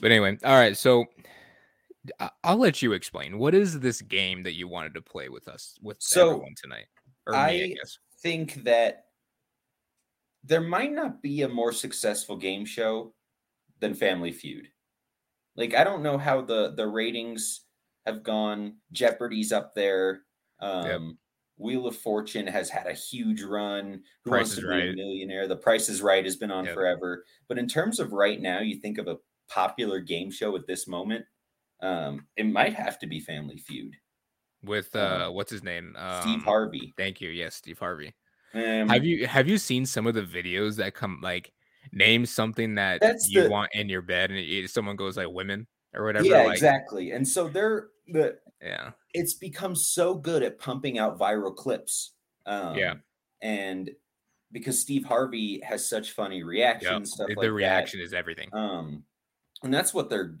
but 0.00 0.10
anyway, 0.10 0.38
all 0.44 0.54
right. 0.54 0.76
So 0.76 1.04
I'll 2.44 2.56
let 2.56 2.82
you 2.82 2.92
explain. 2.92 3.38
What 3.38 3.54
is 3.54 3.80
this 3.80 4.02
game 4.02 4.42
that 4.42 4.54
you 4.54 4.66
wanted 4.68 4.94
to 4.94 5.02
play 5.02 5.28
with 5.28 5.48
us 5.48 5.78
with 5.82 5.98
So, 5.98 6.16
everyone 6.16 6.54
tonight? 6.60 6.86
Or 7.26 7.38
me, 7.38 7.62
I 7.62 7.62
I 7.62 7.68
guess. 7.80 7.98
think 8.22 8.54
that 8.64 9.06
there 10.44 10.60
might 10.60 10.92
not 10.92 11.22
be 11.22 11.42
a 11.42 11.48
more 11.48 11.72
successful 11.72 12.36
game 12.36 12.64
show 12.64 13.14
than 13.80 13.94
Family 13.94 14.32
Feud. 14.32 14.68
Like 15.56 15.74
I 15.74 15.84
don't 15.84 16.02
know 16.04 16.18
how 16.18 16.42
the 16.42 16.74
the 16.76 16.88
ratings 16.88 17.66
have 18.06 18.22
gone. 18.24 18.78
Jeopardy's 18.92 19.52
up 19.52 19.74
there. 19.74 20.22
Um 20.60 21.18
Wheel 21.58 21.86
of 21.86 21.96
Fortune 21.96 22.48
has 22.48 22.70
had 22.70 22.86
a 22.86 22.94
huge 22.94 23.42
run. 23.42 24.04
Who 24.24 24.32
Price 24.32 24.32
wants 24.32 24.56
is 24.56 24.58
to 24.58 24.64
be 24.64 24.80
Right. 24.80 24.82
a 24.82 24.96
millionaire? 24.96 25.48
The 25.48 25.56
Price 25.56 25.88
is 25.88 26.02
Right 26.02 26.24
has 26.24 26.36
been 26.36 26.50
on 26.52 26.66
Yep. 26.66 26.70
forever. 26.70 27.24
But 27.48 27.58
in 27.58 27.68
terms 27.68 28.00
of 28.00 28.12
right 28.12 28.40
now, 28.40 28.60
you 28.60 28.80
think 28.80 28.98
of 28.98 29.08
a 29.08 29.18
popular 29.48 30.00
game 30.00 30.30
show 30.30 30.56
at 30.56 30.66
this 30.66 30.88
moment, 30.88 31.26
um, 31.82 32.26
it 32.36 32.44
might 32.46 32.74
have 32.74 32.98
to 33.00 33.06
be 33.06 33.20
Family 33.20 33.58
Feud. 33.58 33.94
With 34.64 34.94
uh, 34.94 35.28
what's 35.30 35.50
his 35.50 35.62
name? 35.64 35.94
Um, 35.98 36.22
Steve 36.22 36.42
Harvey. 36.44 36.94
Thank 36.96 37.20
you. 37.20 37.30
Yes, 37.30 37.56
Steve 37.56 37.78
Harvey. 37.78 38.14
Um, 38.54 38.88
have 38.88 39.04
you 39.04 39.26
have 39.26 39.48
you 39.48 39.58
seen 39.58 39.84
some 39.84 40.06
of 40.06 40.14
the 40.14 40.22
videos 40.22 40.76
that 40.76 40.94
come 40.94 41.20
like 41.22 41.52
name 41.90 42.24
something 42.24 42.76
that 42.76 43.02
you 43.28 43.42
the- 43.44 43.50
want 43.50 43.70
in 43.74 43.88
your 43.88 44.02
bed 44.02 44.30
and 44.30 44.38
it, 44.38 44.70
someone 44.70 44.94
goes 44.94 45.16
like 45.16 45.28
women 45.28 45.66
or 45.94 46.04
whatever? 46.04 46.26
yeah, 46.26 46.42
like, 46.44 46.52
exactly. 46.52 47.10
And 47.10 47.26
so 47.26 47.48
they're 47.48 47.88
the 48.06 48.38
Yeah. 48.62 48.90
it's 49.14 49.34
become 49.34 49.74
so 49.74 50.14
good 50.14 50.42
at 50.44 50.58
pumping 50.60 50.98
out 50.98 51.18
viral 51.18 51.54
clips. 51.56 52.12
Um, 52.46 52.76
Yeah. 52.76 52.94
and 53.40 53.90
because 54.52 54.80
Steve 54.80 55.04
Harvey 55.06 55.60
has 55.64 55.88
such 55.88 56.12
funny 56.12 56.42
reactions, 56.44 57.10
Yeah. 57.10 57.14
stuff 57.14 57.28
The, 57.28 57.34
like 57.34 57.42
the 57.46 57.52
reaction 57.52 58.00
is 58.00 58.12
everything. 58.12 58.48
Um, 58.52 59.02
and 59.64 59.72
that's 59.74 59.92
what 59.94 60.08
they're 60.10 60.36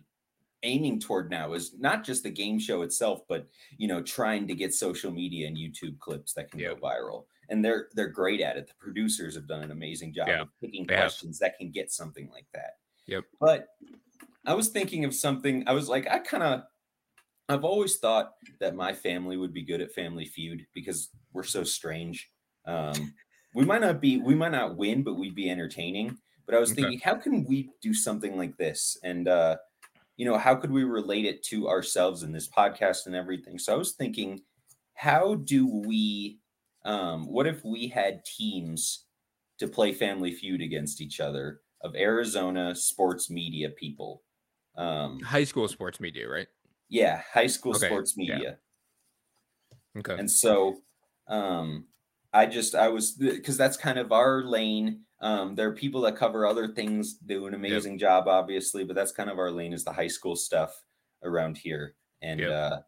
aiming 0.62 1.00
toward 1.00 1.30
now 1.30 1.52
is 1.54 1.78
not 1.78 2.04
just 2.04 2.22
the 2.22 2.30
game 2.30 2.58
show 2.58 2.82
itself, 2.82 3.22
but 3.28 3.48
you 3.78 3.88
know, 3.88 4.02
trying 4.02 4.46
to 4.48 4.54
get 4.54 4.74
social 4.74 5.10
media 5.10 5.46
and 5.48 5.56
YouTube 5.56 5.98
clips 5.98 6.34
that 6.34 6.50
can 6.50 6.60
Yeah. 6.60 6.68
go 6.68 6.76
viral. 6.76 7.26
And 7.48 7.64
they're 7.64 7.88
they're 7.94 8.08
great 8.08 8.40
at 8.40 8.56
it. 8.56 8.68
The 8.68 8.74
producers 8.74 9.34
have 9.34 9.46
done 9.48 9.62
an 9.62 9.70
amazing 9.72 10.14
job 10.14 10.28
Yeah, 10.28 10.42
of 10.42 10.48
picking 10.60 10.86
questions 10.88 11.38
that 11.40 11.58
can 11.58 11.70
get 11.70 11.90
something 11.90 12.30
like 12.30 12.46
that. 12.54 12.78
Yep. 13.06 13.26
But 13.40 13.68
I 14.46 14.54
was 14.54 14.70
thinking 14.70 15.04
of 15.04 15.14
something. 15.14 15.64
I 15.68 15.72
was 15.72 15.88
like, 15.88 16.06
I 16.08 16.18
kind 16.20 16.42
of, 16.42 16.64
I've 17.48 17.64
always 17.64 17.98
thought 17.98 18.34
that 18.60 18.74
my 18.74 18.92
family 18.92 19.36
would 19.36 19.52
be 19.52 19.62
good 19.62 19.80
at 19.80 19.92
Family 19.92 20.24
Feud 20.24 20.66
because 20.74 21.10
we're 21.32 21.42
so 21.42 21.64
strange. 21.64 22.30
Um, 22.66 23.14
we 23.54 23.64
might 23.64 23.80
not 23.82 24.00
be, 24.00 24.18
we 24.18 24.34
might 24.34 24.52
not 24.52 24.76
win, 24.76 25.02
but 25.02 25.14
we'd 25.14 25.34
be 25.34 25.50
entertaining. 25.50 26.18
But 26.46 26.54
I 26.54 26.60
was 26.60 26.72
Okay. 26.72 26.74
thinking, 26.74 27.00
how 27.00 27.16
can 27.16 27.44
we 27.44 27.72
do 27.80 27.92
something 27.94 28.36
like 28.36 28.56
this? 28.56 28.96
And 29.02 29.28
uh, 29.28 29.58
you 30.22 30.28
know, 30.30 30.38
how 30.38 30.54
could 30.54 30.70
we 30.70 30.84
relate 30.84 31.24
it 31.24 31.42
to 31.42 31.68
ourselves 31.68 32.22
in 32.22 32.30
this 32.30 32.48
podcast 32.48 33.06
and 33.06 33.16
everything? 33.16 33.58
So 33.58 33.74
I 33.74 33.76
was 33.76 33.94
thinking, 33.94 34.40
how 34.94 35.34
do 35.34 35.66
we? 35.66 36.38
Um, 36.84 37.26
what 37.26 37.48
if 37.48 37.64
we 37.64 37.88
had 37.88 38.24
teams 38.24 39.06
to 39.58 39.66
play 39.66 39.92
Family 39.92 40.30
Feud 40.32 40.62
against 40.62 41.00
each 41.00 41.18
other 41.18 41.62
of 41.80 41.96
Arizona 41.96 42.72
sports 42.76 43.30
media 43.30 43.70
people? 43.70 44.22
Um, 44.76 45.18
High 45.18 45.42
school 45.42 45.66
sports 45.66 45.98
media, 45.98 46.28
right? 46.28 46.46
yeah, 46.88 47.22
high 47.34 47.48
school 47.48 47.74
Okay, 47.74 47.88
sports 47.88 48.14
yeah. 48.16 48.34
media. 48.34 48.58
Okay. 49.98 50.16
And 50.20 50.30
so 50.30 50.76
um 51.26 51.86
I 52.32 52.46
just 52.46 52.76
I 52.76 52.88
was 52.90 53.10
because 53.12 53.56
that's 53.56 53.76
kind 53.76 53.98
of 53.98 54.12
our 54.12 54.44
lane. 54.44 55.00
Um, 55.22 55.54
there 55.54 55.68
are 55.68 55.74
people 55.74 56.02
that 56.02 56.16
cover 56.16 56.46
other 56.46 56.68
things, 56.68 57.14
do 57.14 57.46
an 57.46 57.54
amazing 57.54 57.98
job, 57.98 58.28
obviously, 58.28 58.84
but 58.84 58.94
that's 58.96 59.12
kind 59.12 59.30
of 59.30 59.38
our 59.38 59.50
lane 59.52 59.72
is 59.72 59.84
the 59.84 59.92
high 59.92 60.08
school 60.08 60.36
stuff 60.36 60.84
around 61.22 61.58
here. 61.58 61.96
And 62.22 62.48
Yep. 62.48 62.50
uh 62.50 62.82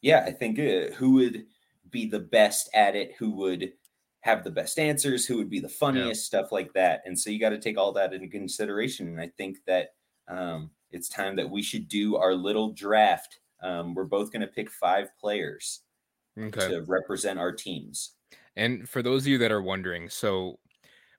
yeah, 0.00 0.24
I 0.26 0.32
think 0.32 0.58
uh, 0.58 0.94
who 0.94 1.12
would 1.14 1.46
be 1.88 2.06
the 2.06 2.20
best 2.20 2.68
at 2.74 2.96
it, 2.96 3.14
who 3.18 3.30
would 3.32 3.72
have 4.20 4.44
the 4.44 4.50
best 4.50 4.78
answers, 4.78 5.26
who 5.26 5.36
would 5.36 5.50
be 5.50 5.60
the 5.60 5.68
funniest, 5.68 6.26
stuff 6.26 6.52
like 6.52 6.72
that. 6.74 7.02
And 7.04 7.18
so 7.18 7.30
you 7.30 7.40
got 7.40 7.50
to 7.50 7.58
take 7.60 7.78
all 7.78 7.92
that 7.92 8.12
into 8.12 8.28
consideration. 8.28 9.08
And 9.08 9.20
I 9.20 9.28
think 9.36 9.58
that 9.66 9.90
um, 10.28 10.70
it's 10.90 11.08
time 11.08 11.36
that 11.36 11.50
we 11.50 11.62
should 11.62 11.88
do 11.88 12.16
our 12.16 12.34
little 12.34 12.72
draft. 12.72 13.40
Um, 13.62 13.94
we're 13.94 14.04
both 14.04 14.32
going 14.32 14.42
to 14.42 14.46
pick 14.48 14.70
five 14.70 15.10
players 15.18 15.84
Okay. 16.36 16.68
to 16.68 16.82
represent 16.88 17.38
our 17.38 17.52
teams. 17.52 18.16
And 18.56 18.88
for 18.88 19.02
those 19.02 19.22
of 19.24 19.28
you 19.28 19.38
that 19.38 19.52
are 19.52 19.62
wondering, 19.62 20.08
so 20.08 20.58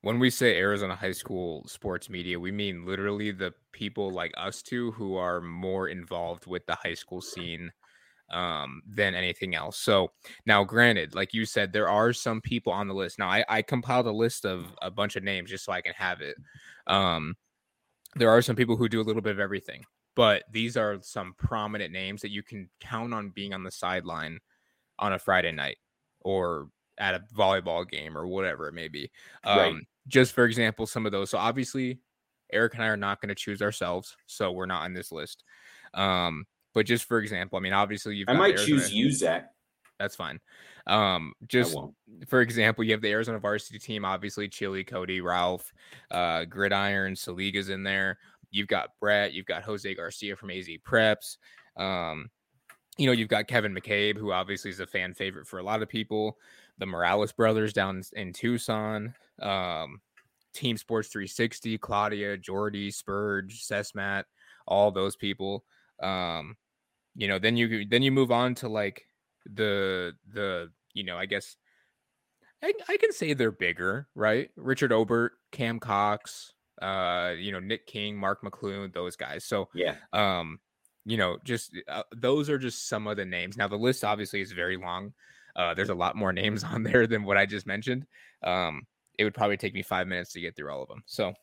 when 0.04 0.20
we 0.20 0.30
say 0.30 0.58
Arizona 0.58 0.98
high 0.98 1.14
school 1.14 1.66
sports 1.66 2.10
media, 2.10 2.38
we 2.38 2.52
mean 2.52 2.86
literally 2.86 3.32
the 3.32 3.54
people 3.72 4.12
like 4.12 4.34
us 4.36 4.62
two 4.62 4.92
who 4.92 5.16
are 5.16 5.40
more 5.40 5.88
involved 5.88 6.46
with 6.46 6.66
the 6.66 6.76
high 6.76 6.94
school 6.94 7.22
scene 7.22 7.72
um, 8.30 8.82
than 8.86 9.16
anything 9.16 9.56
else. 9.56 9.78
So 9.78 10.12
now, 10.46 10.66
granted, 10.66 11.16
like 11.16 11.34
you 11.34 11.46
said, 11.46 11.72
there 11.72 11.88
are 11.88 12.12
some 12.12 12.42
people 12.42 12.74
on 12.74 12.90
the 12.90 12.94
list. 12.94 13.18
Now, 13.18 13.30
I, 13.30 13.46
I 13.48 13.62
compiled 13.62 14.06
a 14.08 14.12
list 14.12 14.46
of 14.46 14.76
a 14.82 14.92
bunch 14.92 15.16
of 15.16 15.24
names 15.24 15.50
just 15.50 15.64
so 15.64 15.72
I 15.72 15.80
can 15.80 15.94
have 15.94 16.20
it. 16.20 16.36
Um, 16.86 17.36
there 18.18 18.30
are 18.30 18.42
some 18.42 18.58
people 18.58 18.76
who 18.76 18.90
do 18.90 19.00
a 19.00 19.08
little 19.08 19.22
bit 19.22 19.32
of 19.32 19.40
everything, 19.40 19.86
but 20.18 20.44
these 20.52 20.76
are 20.76 20.98
some 21.02 21.34
prominent 21.38 21.94
names 21.94 22.22
that 22.24 22.32
you 22.32 22.44
can 22.44 22.70
count 22.82 23.14
on 23.14 23.30
being 23.30 23.54
on 23.54 23.64
the 23.64 23.72
sideline 23.72 24.40
on 25.00 25.14
a 25.14 25.20
Friday 25.20 25.54
night 25.54 25.78
or 26.20 26.68
at 26.98 27.16
a 27.16 27.24
volleyball 27.36 27.90
game 27.90 28.18
or 28.18 28.28
whatever 28.28 28.68
it 28.68 28.74
may 28.74 28.88
be. 28.88 29.10
Um, 29.44 29.58
Right. 29.58 29.74
Just 30.08 30.34
for 30.34 30.44
example, 30.46 30.86
some 30.86 31.06
of 31.06 31.12
those. 31.14 31.30
So 31.30 31.38
obviously, 31.38 32.00
Eric 32.52 32.74
and 32.74 32.84
I 32.84 32.88
are 32.88 32.98
not 32.98 33.22
going 33.22 33.30
to 33.30 33.36
choose 33.36 33.62
ourselves, 33.62 34.16
so 34.28 34.52
we're 34.52 34.66
not 34.66 34.84
on 34.84 34.94
this 34.94 35.12
list. 35.14 35.44
Um, 35.94 36.46
but 36.74 36.86
just 36.86 37.06
for 37.06 37.20
example, 37.20 37.58
I 37.58 37.62
mean, 37.62 37.72
obviously, 37.74 38.18
you've 38.18 38.28
I 38.30 38.34
might 38.34 38.56
Arizona- 38.56 38.68
choose 38.68 38.94
you, 38.94 39.12
Zach. 39.12 39.50
That's 40.00 40.16
fine. 40.16 40.42
Um, 40.88 41.34
just 41.48 41.78
for 42.28 42.42
example, 42.42 42.84
you 42.84 42.92
have 42.92 43.02
the 43.02 43.12
Arizona 43.12 43.40
varsity 43.40 43.80
team, 43.80 44.04
obviously 44.04 44.50
Chili, 44.50 44.84
Cody, 44.84 45.22
Ralph, 45.22 45.72
uh, 46.12 46.44
Gridiron, 46.46 47.16
Saliga's 47.16 47.70
in 47.70 47.84
there. 47.84 48.18
You've 48.52 48.68
got 48.68 48.90
Brett, 49.00 49.34
you've 49.34 49.46
got 49.46 49.64
Jose 49.64 49.94
Garcia 49.96 50.36
from 50.36 50.50
AZ 50.50 50.68
Preps. 50.86 51.38
Um, 51.78 52.30
you 52.98 53.06
know, 53.06 53.14
you've 53.14 53.30
got 53.30 53.48
Kevin 53.48 53.74
McCabe, 53.74 54.18
who 54.18 54.32
obviously 54.32 54.70
is 54.72 54.80
a 54.80 54.86
fan 54.88 55.14
favorite 55.14 55.48
for 55.48 55.60
a 55.60 55.64
lot 55.64 55.82
of 55.82 55.88
people. 55.90 56.38
The 56.84 56.88
Morales 56.88 57.32
brothers 57.32 57.72
down 57.72 58.02
in, 58.12 58.34
Tucson. 58.34 59.16
Um, 59.42 60.02
Team 60.54 60.75
Sports 60.75 61.08
360, 61.08 61.78
Claudia, 61.78 62.36
Jordy, 62.38 62.92
Spurge, 62.92 63.63
Sesmat, 63.63 64.25
all 64.68 64.92
those 64.92 65.16
people. 65.16 65.63
Um, 66.02 66.58
you 67.16 67.30
know, 67.30 67.40
then 67.40 67.56
you 67.56 67.86
then 67.86 68.02
you 68.04 68.12
move 68.12 68.32
on 68.32 68.56
to 68.56 68.68
like 68.68 69.08
the 69.46 70.12
the 70.28 70.74
you 70.94 71.06
know, 71.06 71.18
I 71.18 71.25
guess 71.25 71.56
I, 72.62 72.74
I 72.90 72.98
can 72.98 73.13
say 73.13 73.34
they're 73.34 73.50
bigger, 73.50 74.10
right? 74.13 74.52
Richard 74.58 74.92
Obert, 74.92 75.32
Cam 75.54 75.80
Cox, 75.80 76.52
uh, 76.82 77.32
you 77.38 77.54
know, 77.54 77.62
Nick 77.62 77.88
King, 77.88 78.18
Mark 78.18 78.42
McClune, 78.44 78.94
those 78.94 79.16
guys. 79.16 79.46
So 79.46 79.70
Yeah. 79.74 79.96
um 80.12 80.60
you 81.06 81.16
know 81.16 81.38
just 81.46 81.72
uh, 81.88 82.04
those 82.13 82.50
are 82.50 82.58
just 82.58 82.90
some 82.90 83.08
of 83.08 83.16
the 83.16 83.25
names 83.25 83.58
now 83.58 83.68
the 83.68 83.75
list 83.75 84.04
obviously 84.04 84.40
is 84.42 84.52
very 84.54 84.78
long 84.78 85.13
uh 85.56 85.74
there's 85.74 85.90
a 85.90 85.96
lot 85.96 86.16
more 86.16 86.34
names 86.34 86.64
on 86.74 86.84
there 86.84 87.08
than 87.08 87.24
what 87.24 87.38
i 87.38 87.46
just 87.46 87.66
mentioned 87.66 88.06
um 88.44 88.82
it 89.20 89.24
would 89.24 89.34
probably 89.34 89.58
take 89.58 89.74
me 89.74 89.82
five 89.84 90.08
minutes 90.08 90.32
to 90.34 90.42
get 90.42 90.56
through 90.56 90.72
all 90.72 90.82
of 90.82 90.90
them 90.90 91.04
so 91.06 91.34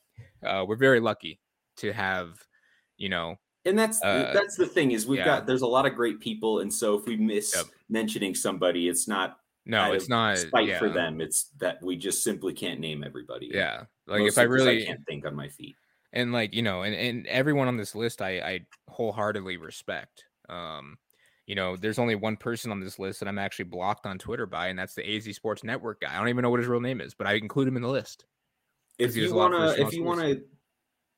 uh 0.45 0.65
we're 0.67 0.77
very 0.77 1.01
lucky 1.01 1.41
to 1.77 1.93
have 1.93 2.35
you 2.97 3.09
know 3.09 3.37
And 3.65 3.79
that's 3.79 4.01
Uh, 4.03 4.31
that's 4.33 4.57
the 4.57 4.67
thing 4.67 4.93
is 4.93 5.07
we've 5.07 5.19
yeah. 5.19 5.25
got 5.25 5.47
there's 5.47 5.63
a 5.63 5.67
lot 5.67 5.85
of 5.87 5.95
great 5.95 6.19
people, 6.19 6.61
and 6.61 6.73
so 6.73 6.99
if 6.99 7.05
we 7.07 7.17
miss 7.17 7.55
Yep. 7.55 7.67
mentioning 7.89 8.35
somebody, 8.35 8.89
it's 8.89 9.07
not 9.07 9.37
no 9.67 9.93
it's 9.93 10.09
not 10.09 10.39
spite 10.39 10.69
yeah, 10.69 10.79
for 10.79 10.89
them. 10.89 11.21
It's 11.21 11.51
that 11.61 11.77
we 11.83 11.97
just 11.97 12.25
simply 12.25 12.53
can't 12.55 12.81
name 12.81 13.05
everybody. 13.05 13.51
yeah 13.53 13.85
like 14.07 14.21
Mostly 14.25 14.29
if 14.29 14.39
I 14.39 14.43
really 14.43 14.85
can't 14.87 15.05
think 15.07 15.27
on 15.27 15.35
my 15.37 15.49
feet. 15.49 15.77
and 16.13 16.33
like 16.33 16.55
you 16.55 16.63
know 16.63 16.83
and, 16.83 16.95
and 16.95 17.27
everyone 17.29 17.69
on 17.69 17.77
this 17.77 17.95
list 17.95 18.21
i 18.23 18.33
i 18.41 18.55
wholeheartedly 18.89 19.57
respect 19.59 20.25
um 20.49 20.97
you 21.47 21.55
know 21.55 21.77
there's 21.77 21.99
only 21.99 22.15
one 22.15 22.37
person 22.37 22.71
on 22.71 22.81
this 22.81 22.99
list 22.99 23.19
that 23.21 23.29
i'm 23.29 23.39
actually 23.39 23.65
blocked 23.65 24.07
on 24.07 24.19
twitter 24.19 24.47
by 24.47 24.69
and 24.69 24.79
that's 24.79 24.95
the 24.95 25.09
az 25.09 25.25
sports 25.35 25.65
network 25.65 26.01
guy 26.01 26.15
i 26.15 26.19
don't 26.19 26.29
even 26.29 26.43
know 26.43 26.51
what 26.51 26.61
his 26.61 26.69
real 26.69 26.81
name 26.81 27.01
is 27.01 27.15
but 27.15 27.27
i 27.27 27.33
include 27.35 27.67
him 27.67 27.77
in 27.77 27.83
the 27.83 27.89
list 27.89 28.25
If 28.99 29.17
you 29.17 29.35
wanna, 29.35 29.75
if 29.79 29.93
you 29.93 30.05
want 30.05 30.21
to, 30.21 30.43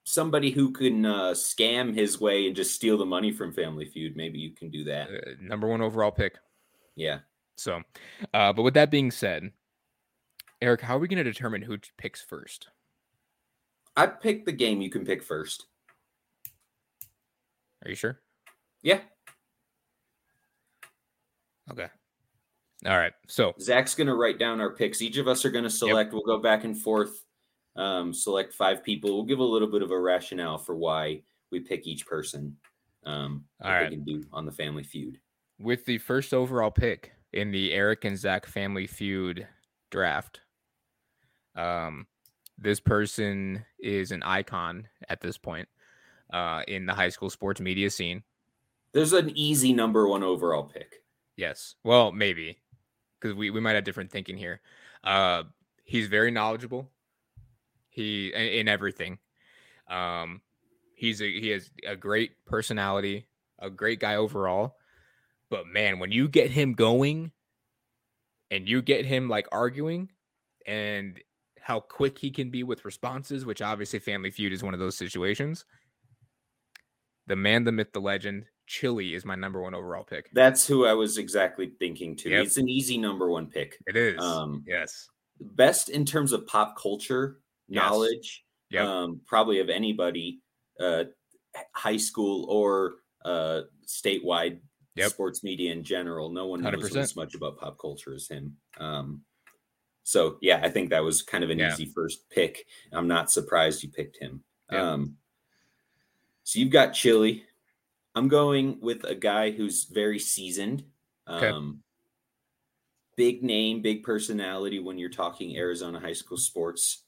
somebody 0.04 0.50
who 0.50 0.72
can 0.72 1.04
uh, 1.04 1.30
scam 1.32 1.94
his 1.94 2.20
way 2.20 2.46
and 2.46 2.56
just 2.56 2.74
steal 2.74 2.98
the 2.98 3.06
money 3.06 3.30
from 3.30 3.52
Family 3.52 3.84
Feud, 3.84 4.16
maybe 4.16 4.36
you 4.38 4.52
can 4.52 4.68
do 4.70 4.82
that. 4.84 5.08
uh, 5.10 5.30
number 5.40 5.68
one 5.68 5.80
overall 5.80 6.10
pick 6.10 6.38
Yeah. 6.96 7.20
so 7.56 7.82
uh 8.34 8.52
but 8.52 8.62
with 8.62 8.74
that 8.74 8.90
being 8.90 9.10
said 9.10 9.50
eric 10.60 10.80
how 10.80 10.96
are 10.96 11.00
we 11.00 11.08
going 11.08 11.22
to 11.24 11.30
determine 11.32 11.62
who 11.62 11.76
picks 11.98 12.22
first 12.22 12.68
I 13.94 14.06
pick 14.06 14.46
the 14.46 14.52
game 14.52 14.80
you 14.80 14.88
can 14.88 15.04
pick 15.04 15.22
first. 15.22 15.66
Are 17.84 17.90
you 17.90 17.94
sure? 17.94 18.22
Yeah. 18.82 19.00
Okay. 21.70 21.88
All 22.86 22.98
right. 22.98 23.12
So 23.28 23.54
Zach's 23.60 23.94
going 23.94 24.08
to 24.08 24.14
write 24.14 24.38
down 24.38 24.60
our 24.60 24.74
picks. 24.74 25.00
Each 25.02 25.16
of 25.16 25.28
us 25.28 25.44
are 25.44 25.50
going 25.50 25.64
to 25.64 25.70
select. 25.70 26.12
We'll 26.12 26.22
go 26.22 26.38
back 26.38 26.64
and 26.64 26.76
forth, 26.76 27.24
um, 27.76 28.12
select 28.12 28.52
five 28.52 28.82
people. 28.82 29.14
We'll 29.14 29.24
give 29.24 29.38
a 29.38 29.44
little 29.44 29.70
bit 29.70 29.82
of 29.82 29.90
a 29.92 29.98
rationale 29.98 30.58
for 30.58 30.74
why 30.74 31.22
we 31.50 31.60
pick 31.60 31.86
each 31.86 32.06
person. 32.06 32.56
Um, 33.04 33.44
All 33.62 33.70
right. 33.70 33.90
they 33.90 33.96
can 33.96 34.04
do 34.04 34.24
on 34.32 34.46
the 34.46 34.52
Family 34.52 34.82
Feud. 34.82 35.18
with 35.58 35.84
the 35.84 35.98
first 35.98 36.34
overall 36.34 36.70
pick 36.70 37.12
in 37.32 37.50
the 37.50 37.72
Eric 37.72 38.04
and 38.04 38.18
Zach 38.18 38.46
Family 38.46 38.86
Feud 38.86 39.46
draft, 39.90 40.40
um, 41.56 42.06
this 42.58 42.80
person 42.80 43.64
is 43.78 44.10
an 44.12 44.22
icon 44.22 44.86
at 45.08 45.20
this 45.20 45.38
point 45.38 45.68
uh, 46.32 46.62
in 46.68 46.86
the 46.86 46.94
high 46.94 47.08
school 47.08 47.30
sports 47.30 47.60
media 47.60 47.90
scene. 47.90 48.22
There's 48.92 49.12
an 49.12 49.30
easy 49.36 49.72
number 49.72 50.06
one 50.08 50.22
overall 50.22 50.64
pick. 50.64 51.01
Yes. 51.36 51.74
Well, 51.82 52.12
maybe 52.12 52.58
because 53.20 53.36
we, 53.36 53.50
we 53.50 53.60
might 53.60 53.74
have 53.74 53.84
different 53.84 54.10
thinking 54.10 54.36
here. 54.36 54.60
Uh, 55.04 55.44
he's 55.84 56.08
very 56.08 56.30
knowledgeable. 56.30 56.90
He 57.88 58.28
in, 58.28 58.46
in 58.46 58.68
everything. 58.68 59.18
Um, 59.88 60.40
he's 60.94 61.20
a 61.20 61.40
he 61.40 61.48
has 61.48 61.70
a 61.86 61.96
great 61.96 62.44
personality, 62.46 63.26
a 63.58 63.70
great 63.70 64.00
guy 64.00 64.16
overall. 64.16 64.76
But 65.50 65.66
man, 65.66 65.98
when 65.98 66.12
you 66.12 66.28
get 66.28 66.50
him 66.50 66.72
going, 66.72 67.32
and 68.50 68.68
you 68.68 68.82
get 68.82 69.04
him 69.04 69.28
like 69.28 69.46
arguing, 69.52 70.10
and 70.66 71.20
how 71.60 71.80
quick 71.80 72.18
he 72.18 72.30
can 72.30 72.50
be 72.50 72.62
with 72.62 72.84
responses, 72.84 73.44
which 73.44 73.62
obviously 73.62 73.98
Family 73.98 74.30
Feud 74.30 74.52
is 74.52 74.62
one 74.62 74.74
of 74.74 74.80
those 74.80 74.96
situations. 74.96 75.64
The 77.26 77.36
man, 77.36 77.64
the 77.64 77.72
myth, 77.72 77.92
the 77.92 78.00
legend, 78.00 78.46
Chili 78.72 79.12
is 79.12 79.26
my 79.26 79.34
number 79.34 79.60
one 79.60 79.74
overall 79.74 80.02
pick. 80.02 80.30
That's 80.32 80.66
who 80.66 80.86
I 80.86 80.94
was 80.94 81.18
exactly 81.18 81.72
thinking 81.78 82.16
too. 82.16 82.30
Yep. 82.30 82.46
It's 82.46 82.56
an 82.56 82.70
easy 82.70 82.96
number 82.96 83.28
one 83.28 83.46
pick. 83.46 83.76
It 83.86 83.96
is. 83.96 84.18
Um, 84.18 84.64
yes. 84.66 85.10
Best 85.40 85.90
in 85.90 86.06
terms 86.06 86.32
of 86.32 86.46
pop 86.46 86.74
culture 86.80 87.42
Yes. 87.68 87.82
knowledge, 87.82 88.44
Yep. 88.70 88.84
um, 88.88 89.20
probably 89.26 89.60
of 89.60 89.68
anybody, 89.68 90.40
uh, 90.80 91.04
high 91.74 91.98
school 91.98 92.46
or 92.48 92.94
uh, 93.26 93.62
statewide 93.86 94.58
Yep. 94.96 95.10
sports 95.10 95.44
media 95.44 95.70
in 95.70 95.84
general. 95.84 96.30
No 96.30 96.46
one 96.46 96.62
knows 96.62 96.72
100%. 96.72 96.96
as 97.02 97.14
much 97.14 97.34
about 97.34 97.58
pop 97.58 97.78
culture 97.78 98.14
as 98.14 98.26
him. 98.26 98.56
Um, 98.78 99.22
so 100.02 100.38
yeah, 100.40 100.60
I 100.64 100.70
think 100.70 100.88
that 100.90 101.04
was 101.04 101.20
kind 101.20 101.44
of 101.44 101.50
an 101.50 101.58
Yeah. 101.58 101.72
easy 101.74 101.84
first 101.84 102.28
pick. 102.30 102.66
I'm 102.90 103.06
not 103.06 103.30
surprised 103.30 103.82
you 103.82 103.90
picked 103.90 104.16
him. 104.16 104.42
Yep. 104.70 104.80
Um, 104.80 105.18
so 106.42 106.58
you've 106.58 106.72
got 106.72 106.94
Chili. 106.94 107.44
I'm 108.14 108.28
going 108.28 108.78
with 108.80 109.04
a 109.04 109.14
guy 109.14 109.50
who's 109.50 109.84
very 109.84 110.18
seasoned. 110.18 110.84
Okay. 111.28 111.48
Um, 111.48 111.82
big 113.16 113.42
name, 113.42 113.82
big 113.82 114.02
personality 114.02 114.78
when 114.78 114.98
you're 114.98 115.08
talking 115.10 115.56
Arizona 115.56 116.00
high 116.00 116.12
school 116.12 116.36
sports. 116.38 117.04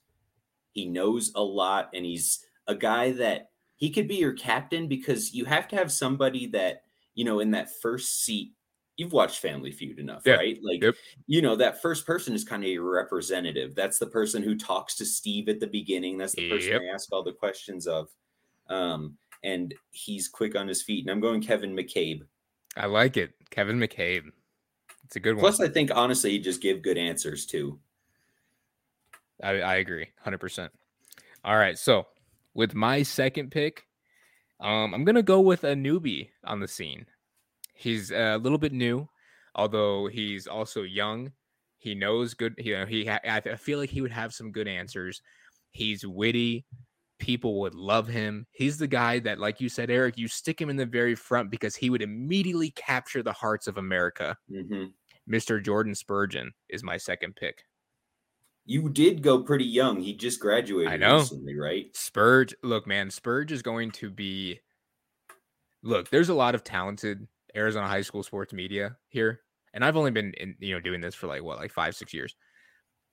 He 0.71 0.85
knows 0.85 1.31
a 1.35 1.41
lot, 1.43 1.89
and 1.93 2.05
he's 2.05 2.45
a 2.67 2.75
guy 2.75 3.11
that 3.13 3.51
he 3.75 3.89
could 3.89 4.07
be 4.07 4.15
your 4.15 4.33
captain 4.33 4.87
because 4.87 5.33
you 5.33 5.45
have 5.45 5.67
to 5.69 5.75
have 5.75 5.91
somebody 5.91 6.47
that, 6.47 6.83
you 7.13 7.25
know, 7.25 7.39
in 7.39 7.51
that 7.51 7.69
first 7.81 8.21
seat. 8.23 8.53
You've 8.97 9.11
watched 9.11 9.39
Family 9.41 9.71
Feud 9.71 9.99
enough, 9.99 10.23
Yeah. 10.25 10.35
right? 10.35 10.57
Like, 10.63 10.81
Yep. 10.81 10.95
you 11.27 11.41
know, 11.41 11.57
that 11.57 11.81
first 11.81 12.05
person 12.05 12.33
is 12.33 12.45
kind 12.45 12.63
of 12.63 12.69
your 12.69 12.89
representative. 12.89 13.75
That's 13.75 13.99
the 13.99 14.07
person 14.07 14.41
who 14.41 14.55
talks 14.57 14.95
to 14.95 15.05
Steve 15.05 15.49
at 15.49 15.59
the 15.59 15.67
beginning. 15.67 16.17
That's 16.17 16.33
the 16.35 16.49
person 16.49 16.71
Yep. 16.71 16.81
I 16.81 16.85
ask 16.85 17.11
all 17.11 17.23
the 17.23 17.33
questions 17.33 17.87
of. 17.87 18.09
Um, 18.67 19.17
and 19.45 19.73
he's 19.91 20.27
quick 20.27 20.55
on 20.55 20.67
his 20.67 20.81
feet. 20.81 21.05
And 21.05 21.11
I'm 21.11 21.21
going 21.21 21.41
Kevin 21.41 21.75
McCabe. 21.75 22.23
I 22.75 22.87
like 22.87 23.15
it. 23.15 23.33
Kevin 23.51 23.79
McCabe. 23.79 24.31
It's 25.05 25.15
a 25.15 25.19
good 25.19 25.35
one. 25.35 25.41
Plus, 25.41 25.61
I 25.61 25.69
think 25.69 25.91
honestly, 25.93 26.31
he 26.31 26.39
just 26.39 26.61
give 26.61 26.81
good 26.81 26.97
answers 26.97 27.45
too. 27.45 27.79
I, 29.43 29.61
I 29.61 29.75
agree 29.75 30.07
100%. 30.25 30.69
All 31.43 31.57
right. 31.57 31.77
So, 31.77 32.07
with 32.53 32.73
my 32.73 33.03
second 33.03 33.51
pick, 33.51 33.83
um, 34.59 34.93
I'm 34.93 35.03
going 35.03 35.15
to 35.15 35.23
go 35.23 35.41
with 35.41 35.63
a 35.63 35.75
newbie 35.75 36.29
on 36.43 36.59
the 36.59 36.67
scene. 36.67 37.05
He's 37.73 38.11
a 38.11 38.37
little 38.37 38.57
bit 38.57 38.71
new, 38.71 39.07
although 39.53 40.07
he's 40.07 40.47
also 40.47 40.81
young. 40.81 41.31
He 41.77 41.93
knows 41.93 42.33
good. 42.33 42.55
You 42.57 42.79
know, 42.79 42.85
he. 42.85 43.07
I 43.07 43.41
feel 43.57 43.77
like 43.77 43.89
he 43.89 44.01
would 44.01 44.11
have 44.11 44.33
some 44.33 44.51
good 44.51 44.67
answers. 44.67 45.21
He's 45.69 46.07
witty. 46.07 46.65
People 47.17 47.59
would 47.61 47.75
love 47.75 48.07
him. 48.07 48.45
He's 48.51 48.77
the 48.77 48.87
guy 48.87 49.19
that, 49.19 49.39
like 49.39 49.61
you 49.61 49.69
said, 49.69 49.89
Eric, 49.89 50.17
you 50.17 50.27
stick 50.27 50.59
him 50.59 50.69
in 50.69 50.75
the 50.75 50.85
very 50.85 51.15
front 51.15 51.49
because 51.49 51.75
he 51.75 51.89
would 51.89 52.01
immediately 52.01 52.71
capture 52.71 53.23
the 53.23 53.31
hearts 53.31 53.67
of 53.67 53.77
America. 53.77 54.37
hmm 54.49 54.85
Mr. 55.27 55.63
Jordan 55.63 55.95
Spurgeon 55.95 56.53
is 56.69 56.83
my 56.83 56.97
second 56.97 57.35
pick. 57.35 57.63
You 58.65 58.89
did 58.89 59.23
go 59.23 59.43
pretty 59.43 59.65
young. 59.65 59.99
He 59.99 60.15
just 60.15 60.39
graduated 60.39 60.93
I 60.93 60.97
know. 60.97 61.17
recently, 61.17 61.57
right? 61.57 61.85
Spurge, 61.95 62.53
look, 62.63 62.85
man, 62.85 63.09
Spurge 63.09 63.51
is 63.51 63.61
going 63.61 63.91
to 63.91 64.09
be. 64.09 64.59
Look, 65.83 66.09
there's 66.09 66.29
a 66.29 66.33
lot 66.35 66.55
of 66.55 66.63
talented 66.63 67.27
Arizona 67.55 67.87
high 67.87 68.01
school 68.01 68.23
sports 68.23 68.53
media 68.53 68.97
here, 69.09 69.41
and 69.73 69.85
I've 69.85 69.97
only 69.97 70.11
been, 70.11 70.33
in, 70.33 70.55
you 70.59 70.73
know, 70.73 70.79
doing 70.79 71.01
this 71.01 71.15
for 71.15 71.27
like 71.27 71.43
what, 71.43 71.57
like 71.57 71.71
five, 71.71 71.95
six 71.95 72.13
years, 72.13 72.35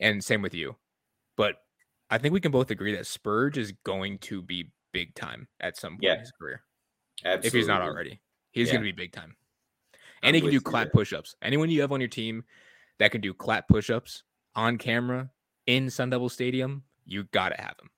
and 0.01 0.23
same 0.25 0.43
with 0.43 0.55
you. 0.55 0.77
But 1.37 1.57
I 2.13 2.19
think 2.19 2.35
we 2.35 2.41
can 2.43 2.53
both 2.53 2.71
agree 2.71 2.95
that 2.95 3.07
Spurge 3.07 3.57
is 3.57 3.73
going 3.85 4.19
to 4.19 4.43
be 4.43 4.71
big 4.93 5.15
time 5.15 5.49
at 5.61 5.79
some 5.79 5.93
point 5.95 6.03
Yeah. 6.03 6.13
in 6.15 6.21
his 6.21 6.31
career, 6.33 6.63
Absolutely. 7.25 7.47
if 7.47 7.53
he's 7.55 7.67
not 7.67 7.81
already. 7.81 8.21
He's 8.51 8.69
Yeah. 8.69 8.75
going 8.75 8.85
to 8.85 8.93
be 8.93 8.97
big 9.03 9.13
time, 9.13 9.35
I'm 9.95 9.99
and 10.23 10.37
he 10.37 10.43
can 10.43 10.51
do 10.51 10.61
clap 10.61 10.93
push-ups. 10.93 11.37
Anyone 11.41 11.71
you 11.71 11.81
have 11.81 11.91
on 11.91 12.01
your 12.03 12.09
team 12.11 12.45
that 12.99 13.13
can 13.13 13.23
do 13.23 13.33
clap 13.33 13.67
push-ups 13.67 14.25
on 14.55 14.77
camera 14.77 15.31
in 15.67 15.89
Sun 15.89 16.11
Devil 16.11 16.29
Stadium, 16.29 16.85
you 17.07 17.25
gotta 17.25 17.57
have 17.61 17.77
him. 17.81 17.91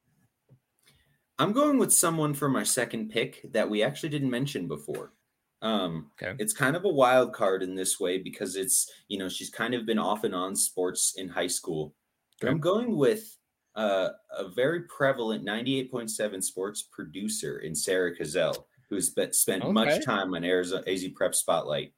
I'm 1.41 1.53
going 1.53 1.79
with 1.79 1.93
someone 1.93 2.35
for 2.35 2.49
my 2.49 2.63
second 2.63 3.11
pick 3.11 3.41
that 3.53 3.69
we 3.69 3.83
actually 3.83 4.11
didn't 4.11 4.31
mention 4.31 4.69
before. 4.69 5.13
Um, 5.61 6.13
Okay. 6.23 6.37
It's 6.39 6.53
kind 6.53 6.77
of 6.77 6.85
a 6.85 6.89
wild 6.89 7.33
card 7.33 7.65
in 7.65 7.75
this 7.75 7.99
way 7.99 8.19
because 8.19 8.55
it's, 8.55 8.89
you 9.09 9.19
know, 9.19 9.29
she's 9.29 9.51
kind 9.51 9.75
of 9.75 9.85
been 9.85 9.99
off 9.99 10.23
and 10.23 10.35
on 10.37 10.55
sports 10.55 11.15
in 11.17 11.29
high 11.31 11.49
school. 11.49 11.97
But 12.41 12.51
I'm 12.51 12.61
going 12.61 12.97
with 12.97 13.37
uh, 13.77 14.11
a 14.37 14.49
very 14.49 14.83
prevalent 14.83 15.45
98.7 15.45 16.43
sports 16.43 16.83
producer 16.83 17.59
in 17.59 17.75
Sarah 17.75 18.17
Cazell, 18.17 18.65
who's 18.89 19.11
been, 19.11 19.33
spent 19.33 19.63
Okay. 19.63 19.73
much 19.73 20.05
time 20.05 20.35
on 20.35 20.45
Arizona 20.45 20.83
AZ 20.87 21.07
Prep 21.15 21.35
Spotlight. 21.35 21.93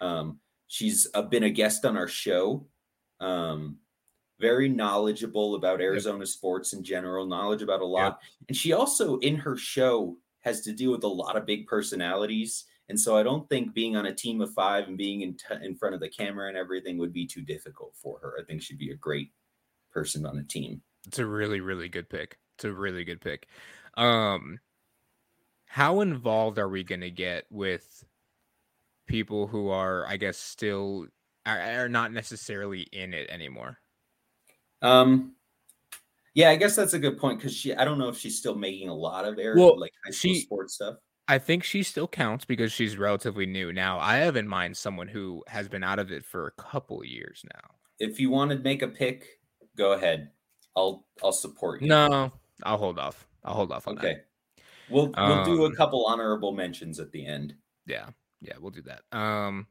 Um, 0.00 0.40
she's 0.68 1.06
uh, 1.14 1.22
been 1.22 1.44
a 1.44 1.50
guest 1.50 1.84
on 1.84 1.96
our 1.96 2.08
show. 2.08 2.66
Um, 3.20 3.78
very 4.40 4.68
knowledgeable 4.68 5.54
about 5.54 5.80
Arizona 5.80 6.26
sports 6.26 6.72
in 6.72 6.82
general, 6.82 7.26
knowledge 7.26 7.62
about 7.62 7.80
a 7.80 7.86
lot. 7.86 8.20
And 8.48 8.56
she 8.56 8.72
also, 8.72 9.18
in 9.18 9.36
her 9.36 9.56
show, 9.56 10.16
has 10.40 10.62
to 10.62 10.72
deal 10.72 10.90
with 10.90 11.04
a 11.04 11.08
lot 11.08 11.36
of 11.36 11.46
big 11.46 11.68
personalities. 11.68 12.64
And 12.88 12.98
so 12.98 13.16
I 13.16 13.22
don't 13.22 13.48
think 13.48 13.72
being 13.72 13.94
on 13.96 14.06
a 14.06 14.14
team 14.14 14.40
of 14.40 14.52
five 14.52 14.88
and 14.88 14.98
being 14.98 15.20
in, 15.20 15.34
t- 15.34 15.64
in 15.64 15.76
front 15.76 15.94
of 15.94 16.00
the 16.00 16.08
camera 16.08 16.48
and 16.48 16.56
everything 16.56 16.98
would 16.98 17.12
be 17.12 17.26
too 17.26 17.42
difficult 17.42 17.94
for 17.94 18.18
her. 18.18 18.34
I 18.38 18.44
think 18.44 18.60
she'd 18.60 18.78
be 18.78 18.90
a 18.90 18.96
great 18.96 19.30
person 19.92 20.26
on 20.26 20.38
a 20.38 20.42
team. 20.42 20.82
It's 21.06 21.18
a 21.18 21.26
really, 21.26 21.60
really 21.60 21.88
good 21.88 22.08
pick. 22.08 22.38
It's 22.56 22.64
a 22.64 22.72
really 22.72 23.04
good 23.04 23.20
pick. 23.20 23.48
Um, 23.96 24.58
how 25.66 26.00
involved 26.00 26.58
are 26.58 26.68
we 26.68 26.84
gonna 26.84 27.10
get 27.10 27.44
with 27.50 28.04
people 29.06 29.46
who 29.46 29.68
are, 29.68 30.06
I 30.06 30.16
guess, 30.16 30.38
still 30.38 31.06
are, 31.46 31.58
are 31.58 31.88
not 31.88 32.12
necessarily 32.12 32.82
in 32.92 33.14
it 33.14 33.28
anymore? 33.30 33.78
Um, 34.80 35.34
yeah, 36.34 36.50
I 36.50 36.56
guess 36.56 36.76
that's 36.76 36.94
a 36.94 36.98
good 36.98 37.18
point 37.18 37.38
because 37.38 37.54
she, 37.54 37.74
I 37.74 37.84
don't 37.84 37.98
know 37.98 38.08
if 38.08 38.16
she's 38.18 38.38
still 38.38 38.54
making 38.54 38.88
a 38.88 38.94
lot 38.94 39.24
of 39.24 39.38
air, 39.38 39.54
Well, 39.56 39.78
like 39.78 39.92
high 40.04 40.10
school 40.10 40.34
she- 40.34 40.40
sports 40.40 40.74
stuff. 40.74 40.96
I 41.28 41.38
think 41.38 41.62
she 41.62 41.84
still 41.84 42.08
counts 42.08 42.44
because 42.44 42.72
she's 42.72 42.98
relatively 42.98 43.46
new. 43.46 43.72
Now, 43.72 43.98
I 44.00 44.16
have 44.16 44.34
in 44.34 44.46
mind 44.46 44.76
someone 44.76 45.06
who 45.06 45.42
has 45.46 45.68
been 45.68 45.84
out 45.84 46.00
of 46.00 46.10
it 46.10 46.24
for 46.24 46.48
a 46.48 46.62
couple 46.62 47.02
years 47.04 47.44
now. 47.54 47.70
If 48.00 48.18
you 48.18 48.28
want 48.28 48.50
to 48.50 48.58
make 48.58 48.82
a 48.82 48.88
pick, 48.88 49.38
go 49.76 49.92
ahead. 49.92 50.30
I'll 50.76 51.06
I'll 51.22 51.32
support 51.32 51.82
you. 51.82 51.88
No, 51.88 52.32
I'll 52.62 52.78
hold 52.78 52.98
off. 52.98 53.26
I'll 53.44 53.54
hold 53.54 53.72
off 53.72 53.86
on 53.88 53.96
that. 53.96 54.04
Okay. 54.04 54.20
We'll 54.88 55.12
we'll 55.16 55.44
do 55.44 55.62
a 55.64 55.66
Um, 55.66 55.74
couple 55.74 56.04
honorable 56.06 56.52
mentions 56.52 57.00
at 57.00 57.12
the 57.12 57.26
end. 57.26 57.54
Yeah, 57.86 58.10
yeah, 58.40 58.54
we'll 58.60 58.70
do 58.70 58.82
that. 58.82 59.02
Um, 59.16 59.66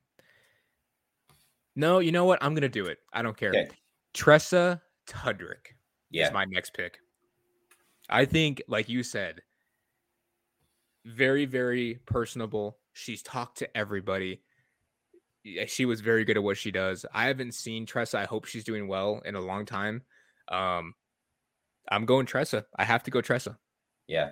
no, 1.76 2.00
you 2.00 2.12
know 2.12 2.26
what? 2.26 2.40
I'm 2.42 2.54
gonna 2.54 2.70
do 2.70 2.86
it. 2.88 3.00
I 3.14 3.22
don't 3.22 3.38
care. 3.38 3.50
Okay. 3.50 3.70
Tressa 4.14 4.82
Tudrick 5.08 5.76
Yeah. 6.10 6.28
is 6.28 6.34
my 6.34 6.46
next 6.46 6.74
pick. 6.74 7.00
I 8.10 8.26
think, 8.26 8.62
like 8.68 8.90
you 8.90 9.04
said, 9.04 9.42
very, 11.06 11.46
very 11.46 12.00
personable. 12.06 12.78
She's 12.94 13.22
talked 13.24 13.60
to 13.60 13.78
everybody. 13.78 14.42
She 15.68 15.86
was 15.86 16.02
very 16.02 16.26
good 16.26 16.38
at 16.38 16.44
what 16.44 16.58
she 16.58 16.72
does. 16.72 17.06
I 17.14 17.26
haven't 17.28 17.54
seen 17.54 17.86
Tressa. 17.86 18.20
I 18.20 18.26
hope 18.26 18.46
she's 18.46 18.64
doing 18.66 18.88
well 18.88 19.22
in 19.26 19.36
a 19.36 19.42
long 19.42 19.66
time. 19.66 20.04
Um, 20.52 20.94
I'm 21.90 22.06
going 22.06 22.26
Tressa. 22.26 22.66
I 22.78 22.84
have 22.84 23.04
to 23.04 23.12
go 23.12 23.22
Tressa. 23.22 23.58
Yeah. 24.08 24.32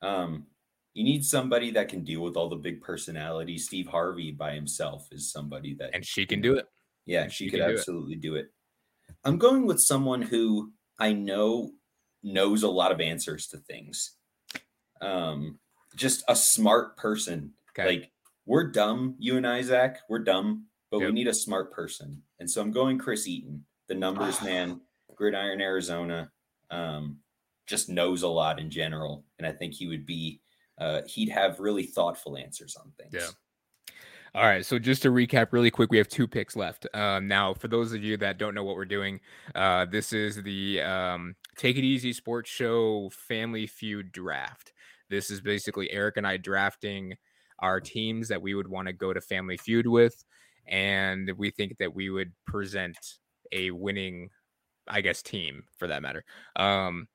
Um, 0.00 0.46
You 0.94 1.04
need 1.04 1.24
somebody 1.24 1.70
that 1.72 1.88
can 1.88 2.04
deal 2.04 2.20
with 2.22 2.36
all 2.36 2.48
the 2.48 2.56
big 2.56 2.80
personalities. 2.80 3.66
Steve 3.66 3.86
Harvey 3.88 4.32
by 4.32 4.54
himself 4.54 5.08
is 5.12 5.30
somebody 5.30 5.74
that 5.74 5.90
and 5.92 6.04
she 6.04 6.26
can 6.26 6.40
do 6.40 6.54
it. 6.56 6.66
Yeah, 7.06 7.28
she, 7.28 7.44
she 7.44 7.50
could 7.50 7.60
absolutely 7.60 8.16
do 8.16 8.34
it. 8.34 8.42
do 8.42 8.44
it. 8.44 8.50
I'm 9.24 9.38
going 9.38 9.66
with 9.66 9.80
someone 9.80 10.22
who 10.22 10.72
I 10.98 11.12
know 11.12 11.72
knows 12.22 12.62
a 12.62 12.68
lot 12.68 12.92
of 12.92 13.00
answers 13.00 13.46
to 13.48 13.58
things. 13.58 14.16
Um, 15.00 15.58
just 15.96 16.24
a 16.28 16.36
smart 16.36 16.96
person. 16.96 17.52
Okay. 17.70 17.88
Like 17.88 18.12
we're 18.46 18.70
dumb, 18.70 19.14
you 19.18 19.36
and 19.36 19.46
Isaac, 19.46 19.98
we're 20.08 20.18
dumb, 20.20 20.66
but 20.90 20.98
yep. 20.98 21.08
we 21.08 21.12
need 21.12 21.28
a 21.28 21.34
smart 21.34 21.72
person. 21.72 22.22
And 22.38 22.50
so 22.50 22.60
I'm 22.60 22.72
going 22.72 22.98
Chris 22.98 23.26
Eaton, 23.26 23.64
the 23.88 23.94
numbers 23.94 24.42
man, 24.42 24.80
Gridiron 25.20 25.60
Arizona. 25.60 26.30
Um, 26.70 27.18
just 27.66 27.88
knows 27.88 28.22
a 28.22 28.28
lot 28.28 28.58
in 28.58 28.70
general, 28.70 29.24
and 29.38 29.46
I 29.46 29.52
think 29.52 29.74
he 29.74 29.86
would 29.86 30.06
be 30.06 30.40
uh, 30.78 31.02
he'd 31.06 31.28
have 31.28 31.60
really 31.60 31.84
thoughtful 31.84 32.36
answers 32.36 32.74
on 32.76 32.90
things. 32.98 33.12
Yeah. 33.12 33.94
All 34.34 34.44
right. 34.44 34.64
So 34.64 34.78
just 34.78 35.02
to 35.02 35.10
recap 35.10 35.52
really 35.52 35.70
quick, 35.70 35.90
we 35.90 35.98
have 35.98 36.08
two 36.08 36.26
picks 36.26 36.56
left. 36.56 36.86
Um, 36.94 37.28
now, 37.28 37.52
for 37.52 37.68
those 37.68 37.92
of 37.92 38.02
you 38.02 38.16
that 38.16 38.38
don't 38.38 38.54
know 38.54 38.64
what 38.64 38.76
we're 38.76 38.84
doing, 38.84 39.20
uh, 39.54 39.86
this 39.86 40.12
is 40.12 40.42
the 40.42 40.80
um, 40.80 41.34
Take 41.56 41.76
It 41.76 41.84
Easy 41.84 42.12
Sports 42.12 42.48
Show 42.48 43.10
Family 43.10 43.66
Feud 43.66 44.12
draft. 44.12 44.72
This 45.10 45.30
is 45.30 45.40
basically 45.40 45.90
Eric 45.90 46.16
and 46.16 46.26
I 46.26 46.36
drafting 46.36 47.14
our 47.58 47.80
teams 47.80 48.28
that 48.28 48.40
we 48.40 48.54
would 48.54 48.68
want 48.68 48.86
to 48.86 48.92
go 48.92 49.12
to 49.12 49.20
Family 49.20 49.56
Feud 49.56 49.86
with. 49.86 50.24
And 50.68 51.30
we 51.36 51.50
think 51.50 51.76
that 51.78 51.92
we 51.92 52.08
would 52.10 52.32
present 52.46 52.96
a 53.52 53.72
winning, 53.72 54.30
I 54.90 55.00
guess, 55.00 55.22
team 55.22 55.64
for 55.78 55.88
that 55.88 56.02
matter. 56.02 56.24
Um, 56.56 57.08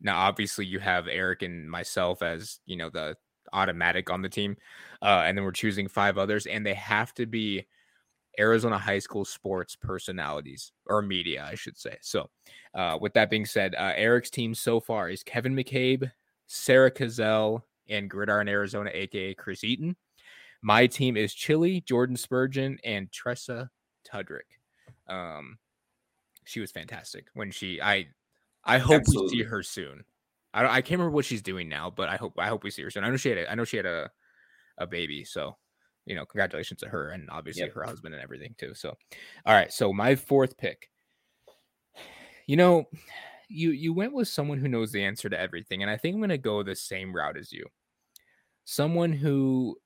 now, 0.00 0.18
obviously, 0.18 0.66
you 0.66 0.78
have 0.80 1.08
Eric 1.08 1.42
and 1.42 1.70
myself 1.70 2.22
as 2.22 2.60
you 2.66 2.76
know 2.76 2.90
the 2.90 3.16
automatic 3.52 4.10
on 4.10 4.22
the 4.22 4.28
team, 4.28 4.56
uh, 5.02 5.22
and 5.24 5.36
then 5.36 5.44
we're 5.44 5.52
choosing 5.52 5.88
five 5.88 6.18
others, 6.18 6.46
and 6.46 6.64
they 6.64 6.74
have 6.74 7.14
to 7.14 7.26
be 7.26 7.66
Arizona 8.38 8.78
high 8.78 8.98
school 8.98 9.24
sports 9.24 9.76
personalities 9.76 10.72
or 10.86 11.02
media, 11.02 11.46
I 11.48 11.54
should 11.54 11.78
say. 11.78 11.96
So, 12.00 12.28
uh, 12.74 12.98
with 13.00 13.12
that 13.14 13.30
being 13.30 13.46
said, 13.46 13.74
uh, 13.74 13.92
Eric's 13.96 14.30
team 14.30 14.54
so 14.54 14.80
far 14.80 15.08
is 15.08 15.22
Kevin 15.22 15.54
McCabe, 15.54 16.10
Sarah 16.46 16.90
Cazell, 16.90 17.62
and 17.88 18.08
Gridiron 18.08 18.48
Arizona, 18.48 18.90
aka 18.92 19.34
Chris 19.34 19.64
Eaton. 19.64 19.96
My 20.62 20.86
team 20.86 21.16
is 21.16 21.34
Chili, 21.34 21.80
Jordan 21.80 22.16
Spurgeon, 22.16 22.78
and 22.84 23.10
Tressa 23.10 23.70
Tudrick. 24.06 24.58
Um, 25.08 25.58
she 26.50 26.60
was 26.60 26.72
fantastic 26.72 27.26
when 27.34 27.50
she 27.50 27.80
I 27.80 28.08
I 28.64 28.78
hope 28.78 29.02
Absolutely. 29.02 29.38
we 29.38 29.42
see 29.42 29.48
her 29.48 29.62
soon. 29.62 30.04
I 30.52 30.66
I 30.66 30.82
can't 30.82 30.98
remember 30.98 31.14
what 31.14 31.24
she's 31.24 31.42
doing 31.42 31.68
now, 31.68 31.90
but 31.90 32.08
I 32.08 32.16
hope 32.16 32.34
I 32.38 32.48
hope 32.48 32.64
we 32.64 32.70
see 32.70 32.82
her 32.82 32.90
soon. 32.90 33.04
I 33.04 33.10
know 33.10 33.16
she 33.16 33.28
had 33.28 33.38
a, 33.38 33.50
I 33.50 33.54
know 33.54 33.64
she 33.64 33.76
had 33.76 33.86
a 33.86 34.10
a 34.78 34.86
baby, 34.86 35.24
so 35.24 35.56
you 36.06 36.16
know, 36.16 36.26
congratulations 36.26 36.80
to 36.80 36.88
her 36.88 37.10
and 37.10 37.28
obviously 37.30 37.62
yep. 37.62 37.74
her 37.74 37.84
husband 37.84 38.14
and 38.14 38.22
everything 38.22 38.54
too. 38.58 38.74
So, 38.74 38.96
all 39.46 39.54
right, 39.54 39.72
so 39.72 39.92
my 39.92 40.16
fourth 40.16 40.56
pick. 40.56 40.90
You 42.46 42.56
know, 42.56 42.88
you 43.48 43.70
you 43.70 43.92
went 43.92 44.12
with 44.12 44.26
someone 44.26 44.58
who 44.58 44.66
knows 44.66 44.90
the 44.90 45.04
answer 45.04 45.28
to 45.28 45.38
everything, 45.38 45.82
and 45.82 45.90
I 45.90 45.96
think 45.96 46.14
I'm 46.14 46.20
going 46.20 46.30
to 46.30 46.38
go 46.38 46.64
the 46.64 46.74
same 46.74 47.14
route 47.14 47.36
as 47.36 47.52
you. 47.52 47.64
Someone 48.64 49.12
who 49.12 49.76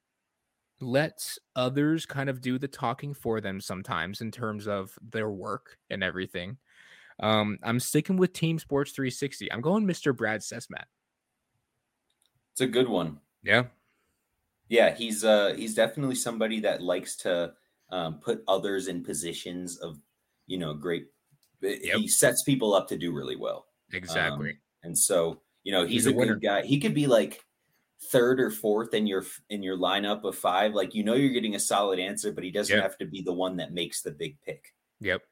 lets 0.84 1.38
others 1.56 2.06
kind 2.06 2.28
of 2.28 2.40
do 2.40 2.58
the 2.58 2.68
talking 2.68 3.14
for 3.14 3.40
them 3.40 3.60
sometimes 3.60 4.20
in 4.20 4.30
terms 4.30 4.68
of 4.68 4.96
their 5.02 5.30
work 5.30 5.78
and 5.90 6.04
everything. 6.04 6.58
Um, 7.20 7.58
I'm 7.62 7.80
sticking 7.80 8.16
with 8.16 8.32
Team 8.32 8.58
Sports 8.58 8.92
360. 8.92 9.52
I'm 9.52 9.60
going 9.60 9.86
Mr. 9.86 10.16
Brad 10.16 10.40
Sesmat. 10.40 10.84
It's 12.52 12.60
a 12.60 12.66
good 12.66 12.88
one. 12.88 13.18
Yeah. 13.42 13.64
Yeah, 14.68 14.94
he's 14.94 15.24
uh 15.24 15.54
he's 15.56 15.74
definitely 15.74 16.14
somebody 16.14 16.60
that 16.60 16.80
likes 16.80 17.16
to 17.18 17.52
um, 17.90 18.20
put 18.20 18.42
others 18.48 18.88
in 18.88 19.04
positions 19.04 19.76
of 19.78 19.98
you 20.46 20.58
know 20.58 20.74
great. 20.74 21.06
Eh, 21.62 21.76
yep. 21.82 21.96
He 21.96 22.08
sets 22.08 22.42
people 22.42 22.74
up 22.74 22.88
to 22.88 22.96
do 22.96 23.12
really 23.12 23.36
well. 23.36 23.66
Exactly. 23.92 24.50
Um, 24.50 24.56
and 24.84 24.98
so 24.98 25.42
you 25.64 25.72
know 25.72 25.82
he's, 25.82 26.04
he's 26.04 26.06
a, 26.06 26.10
a 26.10 26.26
good 26.26 26.42
guy. 26.42 26.62
He 26.62 26.80
could 26.80 26.94
be 26.94 27.06
like 27.06 27.43
third 28.10 28.40
or 28.40 28.50
fourth 28.50 28.94
in 28.94 29.06
your 29.06 29.24
in 29.50 29.62
your 29.62 29.76
lineup 29.76 30.24
of 30.24 30.36
five. 30.36 30.74
Like 30.74 30.94
you 30.94 31.04
know 31.04 31.14
you're 31.14 31.32
getting 31.32 31.54
a 31.54 31.60
solid 31.60 31.98
answer, 31.98 32.32
but 32.32 32.44
he 32.44 32.50
doesn't 32.50 32.74
yep. 32.74 32.82
have 32.82 32.98
to 32.98 33.06
be 33.06 33.22
the 33.22 33.32
one 33.32 33.56
that 33.56 33.72
makes 33.72 34.02
the 34.02 34.10
big 34.10 34.36
pick. 34.42 34.74
Yep. 35.00 35.22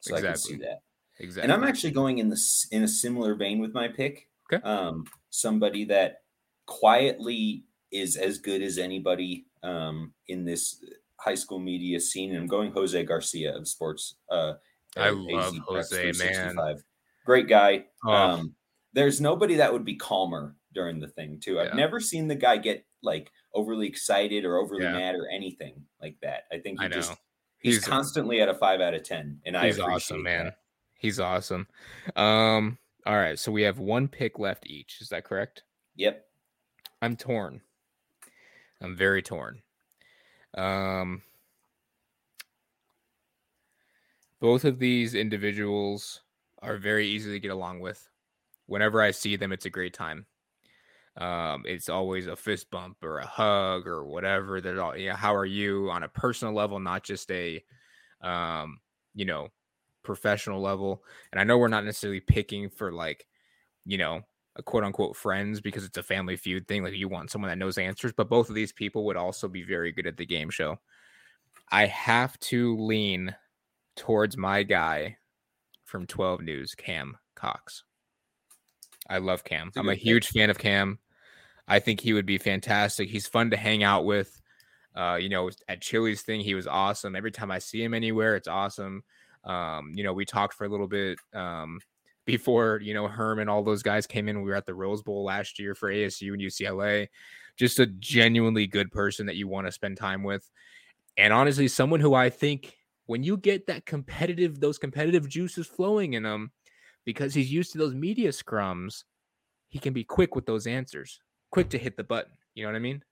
So 0.00 0.14
exactly. 0.14 0.28
I 0.28 0.32
can 0.32 0.38
see 0.40 0.56
that. 0.56 0.82
Exactly. 1.18 1.42
And 1.42 1.52
I'm 1.52 1.68
actually 1.68 1.92
going 1.92 2.18
in 2.18 2.28
this 2.28 2.66
in 2.70 2.82
a 2.82 2.88
similar 2.88 3.34
vein 3.34 3.60
with 3.60 3.72
my 3.72 3.88
pick. 3.88 4.28
Okay. 4.52 4.62
Um, 4.62 5.04
somebody 5.30 5.84
that 5.86 6.22
quietly 6.66 7.64
is 7.90 8.16
as 8.16 8.38
good 8.38 8.62
as 8.62 8.78
anybody 8.78 9.46
um, 9.62 10.12
in 10.28 10.44
this 10.44 10.82
high 11.16 11.34
school 11.34 11.58
media 11.58 12.00
scene. 12.00 12.30
And 12.30 12.40
I'm 12.40 12.46
going 12.46 12.72
Jose 12.72 13.02
Garcia 13.04 13.56
of 13.56 13.68
sports. 13.68 14.16
Uh, 14.30 14.54
I 14.96 15.10
love 15.10 15.56
Jose, 15.66 16.12
man. 16.18 16.56
Great 17.24 17.48
guy. 17.48 17.84
Oh. 18.04 18.12
Um, 18.12 18.54
there's 18.92 19.20
nobody 19.20 19.56
that 19.56 19.72
would 19.72 19.84
be 19.84 19.96
calmer 19.96 20.56
during 20.72 21.00
the 21.00 21.08
thing, 21.08 21.40
too. 21.40 21.60
I've 21.60 21.68
yeah. 21.68 21.74
never 21.74 22.00
seen 22.00 22.28
the 22.28 22.34
guy 22.34 22.56
get 22.56 22.86
like 23.02 23.30
overly 23.54 23.86
excited 23.86 24.44
or 24.44 24.56
overly 24.58 24.84
yeah. 24.84 24.92
mad 24.92 25.14
or 25.14 25.28
anything 25.28 25.84
like 26.00 26.16
that. 26.22 26.44
I 26.52 26.58
think 26.58 26.80
he 26.80 26.86
I 26.86 26.88
just 26.88 27.12
he's, 27.58 27.76
he's 27.76 27.84
constantly 27.84 28.38
a, 28.38 28.44
at 28.44 28.48
a 28.48 28.54
five 28.54 28.80
out 28.80 28.94
of 28.94 29.02
ten. 29.02 29.40
And 29.44 29.56
I 29.56 29.66
appreciate 29.66 29.84
awesome, 29.84 30.22
man. 30.22 30.44
That. 30.46 30.56
He's 30.98 31.18
awesome. 31.18 31.66
Um, 32.14 32.78
all 33.04 33.16
right, 33.16 33.38
so 33.38 33.50
we 33.50 33.62
have 33.62 33.78
one 33.78 34.06
pick 34.06 34.38
left 34.38 34.66
each. 34.66 35.00
Is 35.00 35.08
that 35.08 35.24
correct? 35.24 35.64
Yep. 35.96 36.24
I'm 37.00 37.16
torn. 37.16 37.60
I'm 38.80 38.96
very 38.96 39.22
torn. 39.22 39.62
Um, 40.54 41.22
both 44.38 44.64
of 44.64 44.78
these 44.78 45.14
individuals 45.14 46.20
are 46.62 46.76
very 46.76 47.08
easy 47.08 47.32
to 47.32 47.40
get 47.40 47.50
along 47.50 47.80
with. 47.80 48.08
Whenever 48.66 49.02
I 49.02 49.10
see 49.10 49.34
them, 49.34 49.52
it's 49.52 49.66
a 49.66 49.70
great 49.70 49.94
time. 49.94 50.26
Um, 51.16 51.64
it's 51.66 51.88
always 51.88 52.26
a 52.26 52.36
fist 52.36 52.70
bump 52.70 52.96
or 53.02 53.18
a 53.18 53.26
hug 53.26 53.86
or 53.86 54.04
whatever. 54.04 54.60
They're 54.60 54.80
all, 54.82 54.96
yeah, 54.96 55.16
how 55.16 55.34
are 55.34 55.46
you 55.46 55.90
on 55.90 56.02
a 56.02 56.08
personal 56.08 56.54
level, 56.54 56.80
not 56.80 57.02
just 57.04 57.30
a, 57.30 57.62
um, 58.22 58.78
you 59.14 59.24
know, 59.24 59.48
professional 60.02 60.60
level. 60.60 61.02
And 61.30 61.40
I 61.40 61.44
know 61.44 61.58
we're 61.58 61.68
not 61.68 61.84
necessarily 61.84 62.20
picking 62.20 62.70
for 62.70 62.92
like, 62.92 63.26
you 63.84 63.98
know, 63.98 64.22
a 64.56 64.62
quote 64.62 64.84
unquote 64.84 65.16
friends 65.16 65.60
because 65.60 65.84
it's 65.84 65.98
a 65.98 66.02
family 66.02 66.36
feud 66.36 66.66
thing. 66.66 66.82
Like 66.82 66.94
you 66.94 67.08
want 67.08 67.30
someone 67.30 67.50
that 67.50 67.58
knows 67.58 67.78
answers, 67.78 68.12
but 68.12 68.28
both 68.28 68.48
of 68.48 68.54
these 68.54 68.72
people 68.72 69.04
would 69.06 69.16
also 69.16 69.48
be 69.48 69.62
very 69.62 69.92
good 69.92 70.06
at 70.06 70.16
the 70.16 70.26
game 70.26 70.50
show. 70.50 70.78
I 71.70 71.86
have 71.86 72.38
to 72.40 72.76
lean 72.76 73.34
towards 73.96 74.36
my 74.36 74.62
guy 74.62 75.16
from 75.84 76.06
12 76.06 76.42
News, 76.42 76.74
Cam 76.74 77.18
Cox. 77.34 77.84
I 79.08 79.18
love 79.18 79.44
Cam. 79.44 79.70
I'm 79.76 79.88
a 79.88 79.94
huge 79.94 80.28
fan 80.28 80.50
of 80.50 80.58
Cam. 80.58 80.98
I 81.68 81.78
think 81.78 82.00
he 82.00 82.12
would 82.12 82.26
be 82.26 82.38
fantastic. 82.38 83.08
He's 83.08 83.26
fun 83.26 83.50
to 83.50 83.56
hang 83.56 83.82
out 83.82 84.04
with. 84.04 84.40
Uh, 84.94 85.18
you 85.20 85.28
know, 85.28 85.50
at 85.68 85.80
Chili's 85.80 86.22
thing, 86.22 86.40
he 86.40 86.54
was 86.54 86.66
awesome. 86.66 87.16
Every 87.16 87.30
time 87.30 87.50
I 87.50 87.58
see 87.58 87.82
him 87.82 87.94
anywhere, 87.94 88.36
it's 88.36 88.48
awesome. 88.48 89.02
Um, 89.44 89.92
you 89.94 90.04
know, 90.04 90.12
we 90.12 90.24
talked 90.24 90.54
for 90.54 90.64
a 90.64 90.68
little 90.68 90.86
bit 90.86 91.18
um, 91.34 91.80
before, 92.26 92.80
you 92.82 92.94
know, 92.94 93.08
Herman, 93.08 93.48
all 93.48 93.62
those 93.62 93.82
guys 93.82 94.06
came 94.06 94.28
in. 94.28 94.42
We 94.42 94.50
were 94.50 94.56
at 94.56 94.66
the 94.66 94.74
Rose 94.74 95.02
Bowl 95.02 95.24
last 95.24 95.58
year 95.58 95.74
for 95.74 95.90
ASU 95.90 96.32
and 96.32 96.42
UCLA. 96.42 97.08
Just 97.56 97.78
a 97.78 97.86
genuinely 97.86 98.66
good 98.66 98.90
person 98.92 99.26
that 99.26 99.36
you 99.36 99.48
want 99.48 99.66
to 99.66 99.72
spend 99.72 99.96
time 99.96 100.22
with. 100.22 100.48
And 101.16 101.32
honestly, 101.32 101.68
someone 101.68 102.00
who 102.00 102.14
I 102.14 102.30
think 102.30 102.76
when 103.06 103.22
you 103.22 103.36
get 103.36 103.66
that 103.66 103.84
competitive, 103.84 104.60
those 104.60 104.78
competitive 104.78 105.28
juices 105.28 105.66
flowing 105.66 106.14
in 106.14 106.24
him, 106.24 106.50
because 107.04 107.34
he's 107.34 107.52
used 107.52 107.72
to 107.72 107.78
those 107.78 107.94
media 107.94 108.30
scrums, 108.30 109.04
he 109.68 109.78
can 109.78 109.92
be 109.92 110.04
quick 110.04 110.34
with 110.34 110.46
those 110.46 110.66
answers, 110.66 111.20
quick 111.50 111.70
to 111.70 111.78
hit 111.78 111.96
the 111.96 112.04
button. 112.04 112.32
You 112.54 112.64
know 112.64 112.70
what 112.70 112.76
I 112.76 112.80
mean? 112.80 113.02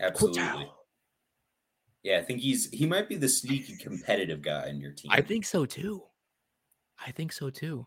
Absolutely. 0.00 0.70
Yeah, 2.02 2.18
I 2.18 2.22
think 2.22 2.40
he's 2.40 2.70
he 2.70 2.86
might 2.86 3.08
be 3.08 3.16
the 3.16 3.28
sneaky 3.28 3.76
competitive 3.76 4.42
guy 4.42 4.68
in 4.68 4.80
your 4.80 4.92
team. 4.92 5.10
I 5.12 5.22
think 5.22 5.44
so 5.44 5.66
too. 5.66 6.04
I 7.04 7.10
think 7.10 7.32
so 7.32 7.50
too. 7.50 7.86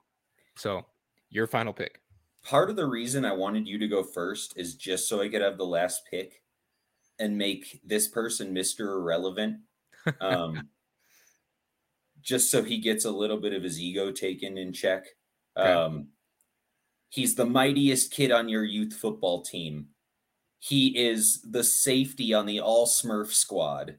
So, 0.56 0.86
your 1.30 1.47
final 1.47 1.71
pick. 1.71 2.02
Part 2.43 2.69
of 2.69 2.75
the 2.75 2.86
reason 2.86 3.25
I 3.25 3.34
wanted 3.34 3.67
you 3.67 3.78
to 3.80 3.88
go 3.88 4.04
first 4.04 4.54
is 4.58 4.75
just 4.75 5.08
so 5.08 5.21
I 5.21 5.30
could 5.30 5.41
have 5.41 5.58
the 5.58 5.65
last 5.65 6.02
pick 6.10 6.41
and 7.17 7.38
make 7.38 7.82
this 7.84 8.08
person 8.08 8.54
Mr. 8.54 8.95
Irrelevant. 8.95 9.58
Um, 10.21 10.69
just 12.21 12.49
so 12.49 12.63
he 12.63 12.80
gets 12.80 13.06
a 13.06 13.12
little 13.12 13.38
bit 13.38 13.54
of 13.54 13.63
his 13.63 13.80
ego 13.80 14.12
taken 14.12 14.58
in 14.58 14.71
check. 14.71 15.06
Okay. 15.60 15.72
Um, 15.74 16.08
he's 17.10 17.36
the 17.36 17.45
mightiest 17.45 18.12
kid 18.12 18.32
on 18.32 18.50
your 18.50 18.63
youth 18.63 18.93
football 18.93 19.41
team. 19.41 19.88
He 20.60 20.88
is 20.98 21.41
the 21.41 21.63
safety 21.63 22.34
on 22.34 22.45
the 22.45 22.60
all 22.60 22.86
Smurf 22.86 23.32
squad 23.32 23.98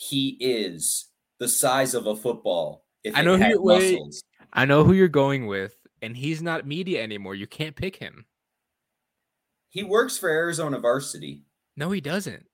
he 0.00 0.38
is 0.40 1.10
the 1.38 1.48
size 1.48 1.92
of 1.92 2.06
a 2.06 2.16
football. 2.16 2.86
If 3.04 3.14
I 3.14 3.20
know 3.20 3.36
who 3.36 3.62
wait, 3.62 4.00
I 4.52 4.64
know 4.64 4.82
who 4.82 4.94
you're 4.94 5.08
going 5.08 5.46
with, 5.46 5.76
and 6.00 6.16
he's 6.16 6.40
not 6.40 6.66
media 6.66 7.02
anymore. 7.02 7.34
You 7.34 7.46
can't 7.46 7.76
pick 7.76 7.96
him. 7.96 8.24
He 9.68 9.82
works 9.82 10.16
for 10.16 10.30
Arizona 10.30 10.78
Varsity. 10.80 11.44
No, 11.76 11.90
he 11.90 12.00
doesn't. 12.00 12.46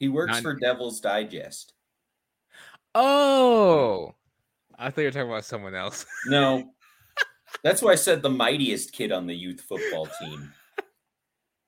He 0.00 0.08
works 0.08 0.32
Not- 0.32 0.42
for 0.42 0.54
Devil's 0.54 1.00
Digest. 1.00 1.74
Oh, 2.94 4.14
I 4.82 4.90
thought 4.90 5.02
you 5.02 5.06
were 5.06 5.12
talking 5.12 5.30
about 5.30 5.44
someone 5.44 5.74
else. 5.74 6.04
No, 6.26 6.70
that's 7.62 7.82
why 7.82 7.92
I 7.92 7.96
said 7.96 8.20
the 8.20 8.30
mightiest 8.30 8.92
kid 8.92 9.12
on 9.12 9.26
the 9.26 9.34
youth 9.34 9.60
football 9.60 10.08
team. 10.20 10.52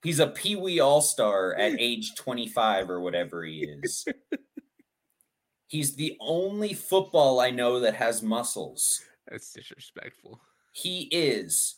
He's 0.03 0.19
a 0.19 0.27
Pee 0.27 0.57
Wee 0.57 0.81
All 0.81 1.01
Star 1.01 1.55
at 1.55 1.81
age 1.81 2.15
25 2.17 2.91
or 2.91 3.01
whatever 3.01 3.45
he 3.45 3.65
is. 3.65 4.05
He's 5.69 5.95
the 5.95 6.17
only 6.21 6.75
football 6.75 7.41
I 7.41 7.51
know 7.51 7.81
that 7.81 7.95
has 7.95 8.23
muscles. 8.23 9.01
That's 9.29 9.53
disrespectful. 9.53 10.41
He 10.73 11.03
is 11.11 11.77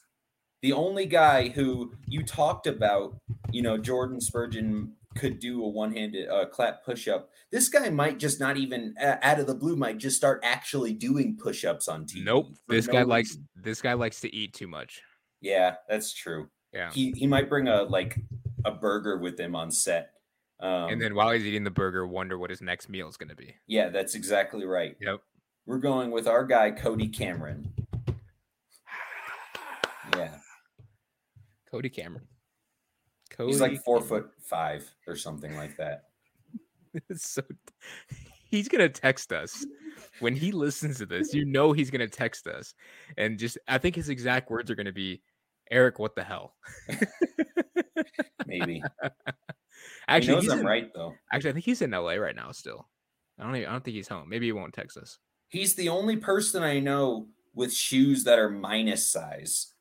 the 0.63 0.73
only 0.73 1.07
guy 1.07 1.49
who 1.49 1.93
you 2.07 2.25
talked 2.25 2.67
about. 2.67 3.17
You 3.51 3.63
know, 3.63 3.79
Jordan 3.79 4.21
Spurgeon 4.21 4.93
could 5.17 5.39
do 5.41 5.65
a 5.65 5.69
one 5.69 5.93
handed 5.95 6.29
uh, 6.29 6.47
clap 6.47 6.85
push 6.85 7.09
up. 7.09 7.31
This 7.51 7.69
guy 7.69 7.89
might 7.91 8.19
just 8.19 8.39
not 8.39 8.57
even 8.57 8.95
uh, 9.01 9.17
out 9.23 9.41
of 9.41 9.47
the 9.47 9.55
blue 9.55 9.77
might 9.77 9.99
just 9.99 10.17
start 10.17 10.41
actually 10.45 10.93
doing 10.93 11.37
push 11.37 11.65
ups 11.65 11.89
on 11.89 12.05
TV. 12.05 12.25
Nope. 12.25 12.49
This 12.69 12.87
no 12.87 12.93
guy 12.93 13.03
likes 13.03 13.37
this 13.55 13.81
guy 13.83 13.95
likes 13.95 14.21
to 14.21 14.35
eat 14.35 14.53
too 14.53 14.67
much. 14.67 15.03
Yeah, 15.41 15.77
that's 15.89 16.13
true. 16.13 16.49
Yeah. 16.73 16.91
He 16.93 17.13
he 17.17 17.27
might 17.27 17.49
bring 17.49 17.69
a 17.69 17.83
like 17.83 18.19
a 18.65 18.71
burger 18.73 19.19
with 19.19 19.39
him 19.39 19.55
on 19.57 19.71
set. 19.71 20.11
Um, 20.61 20.89
and 20.89 21.01
then 21.01 21.15
while 21.15 21.31
he's 21.33 21.45
eating 21.45 21.65
the 21.65 21.71
burger, 21.71 22.07
wonder 22.07 22.39
what 22.39 22.51
his 22.51 22.63
next 22.63 22.89
meal 22.89 23.09
is 23.09 23.17
going 23.17 23.29
to 23.29 23.37
be. 23.37 23.55
yeah, 23.67 23.91
that's 23.91 24.15
exactly 24.15 24.65
right. 24.65 24.97
Yep. 25.01 25.21
We're 25.67 25.79
going 25.79 26.11
with 26.11 26.27
our 26.27 26.45
guy 26.45 26.71
Cody 26.71 27.09
Cameron. 27.09 27.73
Yeah, 30.17 30.37
Cody 31.71 31.89
Cameron. 31.91 32.27
Cody 33.37 33.53
he's 33.53 33.61
like 33.61 33.83
four 33.85 34.01
foot 34.01 34.31
five 34.41 34.91
or 35.07 35.17
something 35.17 35.57
like 35.57 35.77
that. 35.77 36.05
So 37.15 37.43
he's 38.51 38.69
gonna 38.69 38.89
text 38.89 39.31
us 39.31 39.67
when 40.21 40.35
he 40.35 40.51
listens 40.51 40.97
to 40.97 41.05
this. 41.07 41.35
You 41.35 41.45
know 41.45 41.73
he's 41.73 41.91
gonna 41.91 42.09
text 42.09 42.47
us, 42.47 42.73
and 43.19 43.39
just 43.39 43.59
I 43.69 43.77
think 43.77 43.95
his 43.97 44.09
exact 44.09 44.51
words 44.51 44.71
are 44.71 44.75
gonna 44.75 44.93
be, 44.93 45.21
"Eric, 45.71 45.99
what 45.99 46.15
the 46.17 46.25
hell?" 46.25 46.55
Maybe 48.47 48.83
Actually, 50.09 50.27
he 50.27 50.33
knows 50.33 50.43
he's 50.45 50.53
I'm 50.53 50.61
in, 50.61 50.67
right 50.67 50.91
though. 50.95 51.15
actually, 51.33 51.51
I 51.51 51.53
think 51.53 51.65
he's 51.67 51.83
in 51.83 51.91
LA 51.91 52.13
right 52.13 52.35
now. 52.35 52.51
Still, 52.53 52.89
I 53.39 53.43
don't. 53.43 53.57
Even, 53.57 53.69
I 53.69 53.73
don't 53.73 53.85
think 53.85 53.97
he's 53.97 54.09
home. 54.09 54.29
Maybe 54.29 54.47
he 54.47 54.53
won't 54.53 54.73
text 54.73 54.97
us. 54.97 55.19
He's 55.49 55.75
the 55.75 55.91
only 55.91 56.17
person 56.17 56.63
I 56.63 56.81
know 56.81 57.27
with 57.55 57.75
shoes 57.75 58.25
that 58.25 58.39
are 58.39 58.49
minus 58.49 59.07
size. 59.07 59.75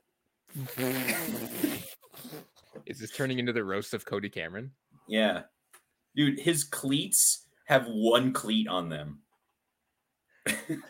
Is 2.86 3.00
this 3.00 3.12
turning 3.12 3.40
into 3.40 3.54
the 3.54 3.64
roast 3.64 3.94
of 3.94 4.06
Cody 4.06 4.30
Cameron? 4.30 4.72
Yeah, 5.08 5.44
dude, 6.16 6.40
his 6.40 6.64
cleats 6.64 7.48
have 7.66 7.88
one 7.88 8.34
cleat 8.34 8.68
on 8.68 8.90
them. 8.90 9.20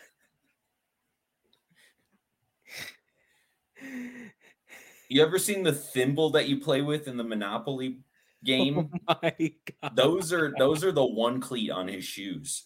You 5.08 5.22
ever 5.22 5.38
seen 5.38 5.62
the 5.62 5.72
thimble 5.72 6.30
that 6.30 6.48
you 6.48 6.58
play 6.60 6.82
with 6.82 7.06
in 7.08 7.16
the 7.16 7.24
Monopoly 7.24 8.00
game? 8.44 8.90
Oh 9.08 9.14
my 9.22 9.52
god! 9.80 9.94
those 9.94 10.32
are 10.32 10.52
those 10.58 10.82
are 10.82 10.92
the 10.92 11.04
one 11.04 11.40
cleat 11.40 11.70
on 11.70 11.86
his 11.86 12.04
shoes. 12.04 12.64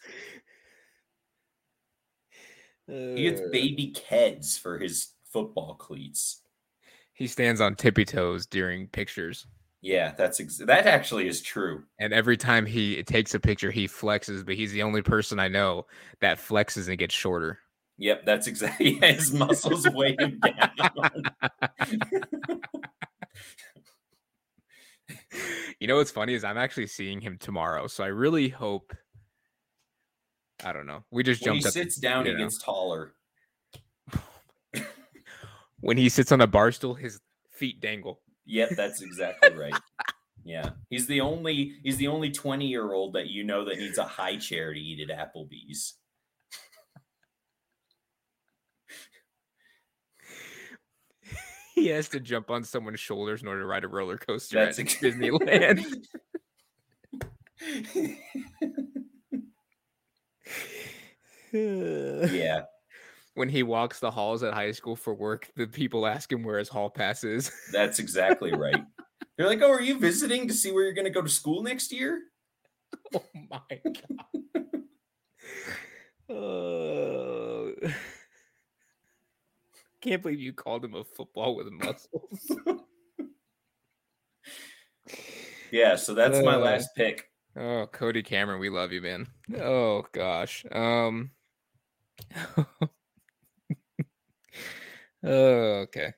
He 2.86 3.24
gets 3.24 3.40
Uh, 3.40 3.48
baby 3.52 3.94
Keds 3.94 4.58
for 4.58 4.78
his 4.78 5.14
football 5.24 5.74
cleats. 5.74 6.42
He 7.20 7.26
stands 7.26 7.60
on 7.60 7.74
tippy 7.76 8.06
toes 8.06 8.46
during 8.46 8.86
pictures, 8.88 9.46
Yeah, 9.82 10.14
that's 10.16 10.40
ex- 10.40 10.56
that 10.56 10.86
actually 10.86 11.28
is 11.28 11.42
true. 11.42 11.84
and 11.98 12.14
every 12.14 12.38
time 12.38 12.64
he 12.64 13.02
takes 13.02 13.34
a 13.34 13.38
picture, 13.38 13.70
he 13.70 13.86
flexes. 13.86 14.42
But 14.44 14.54
he's 14.54 14.72
the 14.72 14.82
only 14.82 15.02
person 15.02 15.38
I 15.38 15.48
know 15.48 15.84
that 16.22 16.38
flexes 16.38 16.88
and 16.88 16.96
gets 16.96 17.14
shorter. 17.14 17.58
Yep, 17.98 18.24
that's 18.24 18.46
exactly 18.46 18.94
his 19.02 19.34
muscles 19.34 19.86
weigh 19.90 20.16
him 20.18 20.40
down. 20.40 21.22
You 25.80 25.86
know 25.86 25.96
what's 25.96 26.10
funny 26.10 26.34
is 26.34 26.44
I'm 26.44 26.58
actually 26.58 26.86
seeing 26.86 27.20
him 27.20 27.36
tomorrow, 27.38 27.86
so 27.86 28.04
I 28.04 28.08
really 28.08 28.48
hope. 28.48 28.94
I 30.64 30.72
don't 30.72 30.86
know. 30.86 31.04
We 31.10 31.22
just 31.22 31.44
when 31.44 31.56
he 31.56 31.64
up 31.64 31.72
sits 31.72 31.96
down, 31.96 32.26
he 32.26 32.32
know. 32.32 32.38
gets 32.38 32.62
taller. 32.62 33.14
When 35.80 35.96
he 35.96 36.08
sits 36.08 36.32
on 36.32 36.40
a 36.40 36.46
bar 36.46 36.72
stool, 36.72 36.94
his 36.94 37.20
feet 37.50 37.80
dangle. 37.80 38.20
Yep, 38.46 38.70
that's 38.76 39.02
exactly 39.02 39.54
right. 39.56 39.74
Yeah, 40.44 40.70
he's 40.88 41.06
the 41.06 41.20
only 41.20 41.74
he's 41.82 41.98
the 41.98 42.08
only 42.08 42.30
twenty 42.30 42.66
year 42.66 42.92
old 42.92 43.12
that 43.14 43.28
you 43.28 43.44
know 43.44 43.64
that 43.66 43.78
needs 43.78 43.98
a 43.98 44.04
high 44.04 44.36
chair 44.36 44.72
to 44.72 44.80
eat 44.80 45.08
at 45.08 45.34
Applebee's. 45.34 45.94
He 51.76 51.86
has 51.86 52.08
to 52.08 52.20
jump 52.20 52.50
on 52.50 52.64
someone's 52.64 53.00
shoulders 53.00 53.40
in 53.40 53.48
order 53.48 53.60
to 53.60 53.66
ride 53.66 53.84
a 53.84 53.88
roller 53.88 54.18
coaster 54.18 54.58
That's 54.58 54.78
at 54.78 54.84
ex- 54.84 54.96
Disneyland. 54.96 55.82
yeah, 61.52 62.62
when 63.40 63.48
he 63.48 63.62
walks 63.62 64.00
the 64.00 64.10
halls 64.10 64.42
at 64.42 64.52
high 64.52 64.70
school 64.70 64.94
for 64.94 65.14
work, 65.14 65.50
the 65.56 65.66
people 65.66 66.06
ask 66.06 66.30
him 66.30 66.42
where 66.42 66.58
his 66.58 66.68
hall 66.68 66.90
pass 66.90 67.24
is. 67.24 67.50
that's 67.72 67.98
exactly 67.98 68.52
right. 68.52 68.84
They're 69.36 69.46
like, 69.46 69.62
"Oh, 69.62 69.70
are 69.70 69.80
you 69.80 69.98
visiting 69.98 70.46
to 70.48 70.52
see 70.52 70.70
where 70.70 70.84
you're 70.84 70.92
going 70.92 71.06
to 71.06 71.10
go 71.10 71.22
to 71.22 71.28
school 71.28 71.62
next 71.62 71.90
year?" 71.90 72.20
oh 73.14 73.24
my 73.50 73.80
god. 73.84 74.82
Oh. 76.28 77.72
Can't 80.02 80.20
believe 80.20 80.40
you 80.40 80.52
called 80.52 80.84
him 80.84 80.94
a 80.94 81.02
football 81.02 81.56
with 81.56 81.72
muscles. 81.72 82.46
Yeah, 85.70 85.96
so 85.96 86.12
that's 86.12 86.42
my 86.44 86.56
Uh, 86.56 86.58
last 86.58 86.90
pick. 86.94 87.30
Oh, 87.56 87.86
Cody 87.90 88.22
Cameron, 88.22 88.60
we 88.60 88.68
love 88.68 88.92
you, 88.92 89.00
man. 89.00 89.28
Oh 89.58 90.04
gosh. 90.12 90.66
Um 90.70 91.30
oh, 95.24 95.86
okay. 95.86 96.12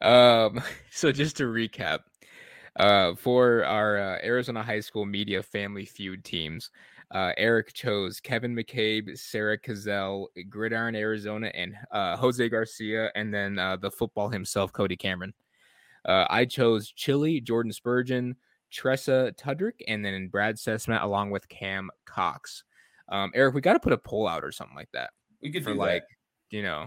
Um 0.00 0.60
so 0.90 1.12
just 1.12 1.36
to 1.38 1.44
recap, 1.44 2.00
uh 2.78 3.14
for 3.14 3.64
our 3.64 3.98
uh, 3.98 4.18
Arizona 4.22 4.62
High 4.62 4.80
School 4.80 5.06
Media 5.06 5.42
Family 5.42 5.84
Feud 5.84 6.24
teams, 6.24 6.70
uh 7.12 7.32
Eric 7.36 7.72
chose 7.72 8.20
Kevin 8.20 8.54
McCabe, 8.54 9.16
Sarah 9.18 9.58
Cazell, 9.58 10.26
Gridiron 10.48 10.94
Arizona, 10.94 11.50
and 11.54 11.74
uh 11.92 12.16
Jose 12.16 12.48
Garcia, 12.48 13.10
and 13.14 13.32
then 13.32 13.58
uh 13.58 13.76
the 13.76 13.90
football 13.90 14.28
himself, 14.28 14.72
Cody 14.72 14.96
Cameron. 14.96 15.34
Uh, 16.04 16.24
I 16.30 16.44
chose 16.44 16.92
Chili, 16.92 17.40
Jordan 17.40 17.72
Spurgeon, 17.72 18.36
Tressa 18.70 19.34
Tudrick, 19.36 19.80
and 19.88 20.04
then 20.04 20.28
Brad 20.28 20.54
Sesmat 20.56 21.02
along 21.02 21.30
with 21.30 21.48
Cam 21.48 21.90
Cox. 22.04 22.62
Um, 23.08 23.32
Eric, 23.34 23.54
we 23.54 23.60
got 23.60 23.72
to 23.72 23.80
put 23.80 23.92
a 23.92 23.98
poll 23.98 24.28
out 24.28 24.44
or 24.44 24.52
something 24.52 24.76
like 24.76 24.90
that 24.92 25.10
We 25.42 25.50
could 25.50 25.64
for 25.64 25.72
do 25.72 25.78
like, 25.78 26.02
that. 26.02 26.56
you 26.56 26.62
know, 26.62 26.86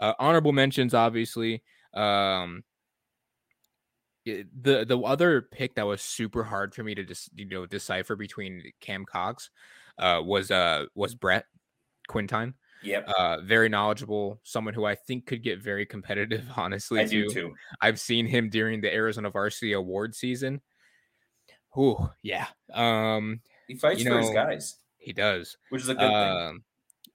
uh, 0.00 0.14
honorable 0.18 0.52
mentions. 0.52 0.94
Obviously, 0.94 1.62
um, 1.94 2.62
the 4.24 4.84
the 4.86 4.98
other 4.98 5.42
pick 5.42 5.74
that 5.76 5.86
was 5.86 6.02
super 6.02 6.44
hard 6.44 6.74
for 6.74 6.82
me 6.84 6.94
to 6.94 7.04
just 7.04 7.30
you 7.34 7.46
know 7.46 7.66
decipher 7.66 8.14
between 8.16 8.62
Cam 8.80 9.04
Cox 9.06 9.50
uh, 9.98 10.20
was 10.22 10.50
uh 10.50 10.84
was 10.94 11.14
Brett 11.14 11.46
Quintine. 12.08 12.54
Yep, 12.84 13.08
Uh, 13.18 13.40
very 13.40 13.68
knowledgeable, 13.68 14.38
someone 14.44 14.72
who 14.72 14.84
I 14.84 14.94
think 14.94 15.26
could 15.26 15.42
get 15.42 15.60
very 15.60 15.84
competitive. 15.84 16.44
Honestly, 16.56 17.00
I 17.00 17.06
do 17.06 17.26
too. 17.28 17.34
too. 17.34 17.54
I've 17.80 17.98
seen 17.98 18.24
him 18.26 18.50
during 18.50 18.80
the 18.80 18.92
Arizona 18.94 19.30
Varsity 19.30 19.72
Award 19.72 20.14
season. 20.14 20.60
Ooh, 21.76 22.08
yeah. 22.22 22.46
Um, 22.72 23.40
He 23.66 23.74
fights 23.74 24.04
you 24.04 24.10
for 24.10 24.18
his 24.18 24.30
guys, 24.30 24.76
he 24.98 25.12
does. 25.12 25.56
which 25.70 25.82
is 25.82 25.88
a 25.88 25.94
good 25.94 26.00
thing. 26.08 26.62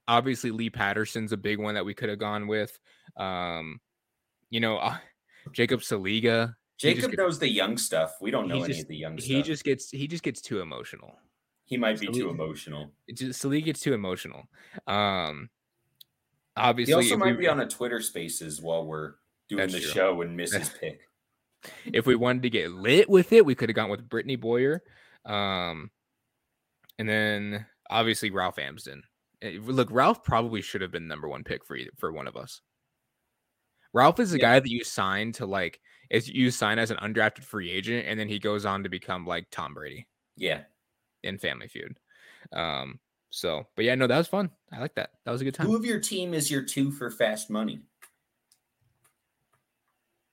Obviously 0.06 0.50
Lee 0.50 0.70
Patterson's 0.70 1.32
a 1.32 1.36
big 1.36 1.58
one 1.58 1.74
that 1.74 1.84
we 1.84 1.94
could 1.94 2.08
have 2.08 2.18
gone 2.18 2.46
with. 2.46 2.78
Um, 3.16 3.80
you 4.50 4.60
know, 4.60 4.76
uh, 4.78 4.98
Jacob 5.52 5.80
Saliga. 5.80 6.54
Jacob 6.78 7.10
gets- 7.12 7.16
knows 7.16 7.38
the 7.38 7.48
young 7.48 7.78
stuff. 7.78 8.16
We 8.20 8.30
don't 8.30 8.48
know 8.48 8.56
he 8.56 8.60
any 8.64 8.68
just- 8.72 8.82
of 8.82 8.88
the 8.88 8.96
young 8.96 9.18
stuff. 9.18 9.28
He 9.28 9.42
just 9.42 9.64
gets 9.64 9.90
he 9.90 10.06
just 10.06 10.22
gets 10.22 10.40
too 10.40 10.60
emotional. 10.60 11.18
he 11.66 11.78
might 11.78 11.98
be 11.98 12.06
too 12.08 12.28
emotional. 12.28 12.92
Saliga 13.10 13.64
gets 13.64 13.80
too 13.80 13.94
emotional. 13.94 14.44
Um, 14.86 15.48
He 16.56 16.62
obviously, 16.62 16.94
also 16.94 17.16
might 17.16 17.32
we, 17.32 17.38
be 17.38 17.48
on 17.48 17.58
a 17.60 17.66
Twitter 17.66 18.00
Spaces 18.02 18.60
while 18.60 18.84
we're 18.86 19.14
doing 19.48 19.70
the 19.70 19.80
true. 19.80 19.90
show 19.90 20.20
and 20.20 20.36
miss 20.36 20.52
his 20.52 20.68
pick. 20.68 21.00
if 21.92 22.06
we 22.06 22.16
wanted 22.16 22.42
to 22.42 22.50
get 22.50 22.70
lit 22.70 23.08
with 23.08 23.32
it, 23.32 23.46
we 23.46 23.54
could 23.54 23.70
have 23.70 23.76
gone 23.76 23.88
with 23.88 24.06
Brittany 24.08 24.36
Boyer. 24.36 24.82
Um, 25.24 25.90
and 26.98 27.08
then 27.08 27.64
obviously 27.88 28.30
Ralph 28.30 28.58
Amsden. 28.58 29.02
Eh, 29.44 29.58
Look, 29.62 29.88
Ralph 29.90 30.24
probably 30.24 30.62
should 30.62 30.80
have 30.80 30.90
been 30.90 31.06
number 31.06 31.28
one 31.28 31.44
pick 31.44 31.64
for 31.64 31.76
either, 31.76 31.90
for 31.98 32.10
one 32.12 32.26
of 32.26 32.36
us. 32.36 32.62
Ralph 33.92 34.18
is 34.18 34.32
the 34.32 34.38
Yeah. 34.38 34.54
guy 34.54 34.60
that 34.60 34.70
you 34.70 34.82
sign 34.82 35.30
to 35.32 35.46
like 35.46 35.80
is 36.10 36.28
you 36.28 36.50
sign 36.50 36.78
as 36.78 36.90
an 36.90 36.96
undrafted 36.96 37.44
free 37.44 37.70
agent, 37.70 38.06
and 38.08 38.18
then 38.18 38.28
he 38.28 38.38
goes 38.38 38.64
on 38.64 38.82
to 38.82 38.88
become 38.88 39.26
like 39.26 39.46
Tom 39.50 39.74
Brady. 39.74 40.08
Yeah, 40.36 40.64
in 41.22 41.38
Family 41.38 41.68
Feud. 41.68 41.96
Um, 42.52 42.98
so, 43.30 43.68
but 43.76 43.84
yeah, 43.84 43.94
no, 43.94 44.06
that 44.06 44.18
was 44.18 44.28
fun. 44.28 44.50
I 44.72 44.80
like 44.80 44.94
that. 44.96 45.10
That 45.24 45.30
was 45.30 45.40
a 45.40 45.44
good 45.44 45.54
time. 45.54 45.66
Who 45.66 45.76
of 45.76 45.84
your 45.84 46.00
team 46.00 46.34
is 46.34 46.50
your 46.50 46.62
two 46.62 46.90
for 46.90 47.10
fast 47.10 47.50
money? 47.50 47.82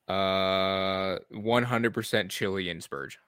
Uh, 0.08 1.20
one 1.30 1.64
hundred 1.64 1.94
percent 1.94 2.32
Chili 2.32 2.70
and 2.70 2.84
Spurge. 2.84 3.20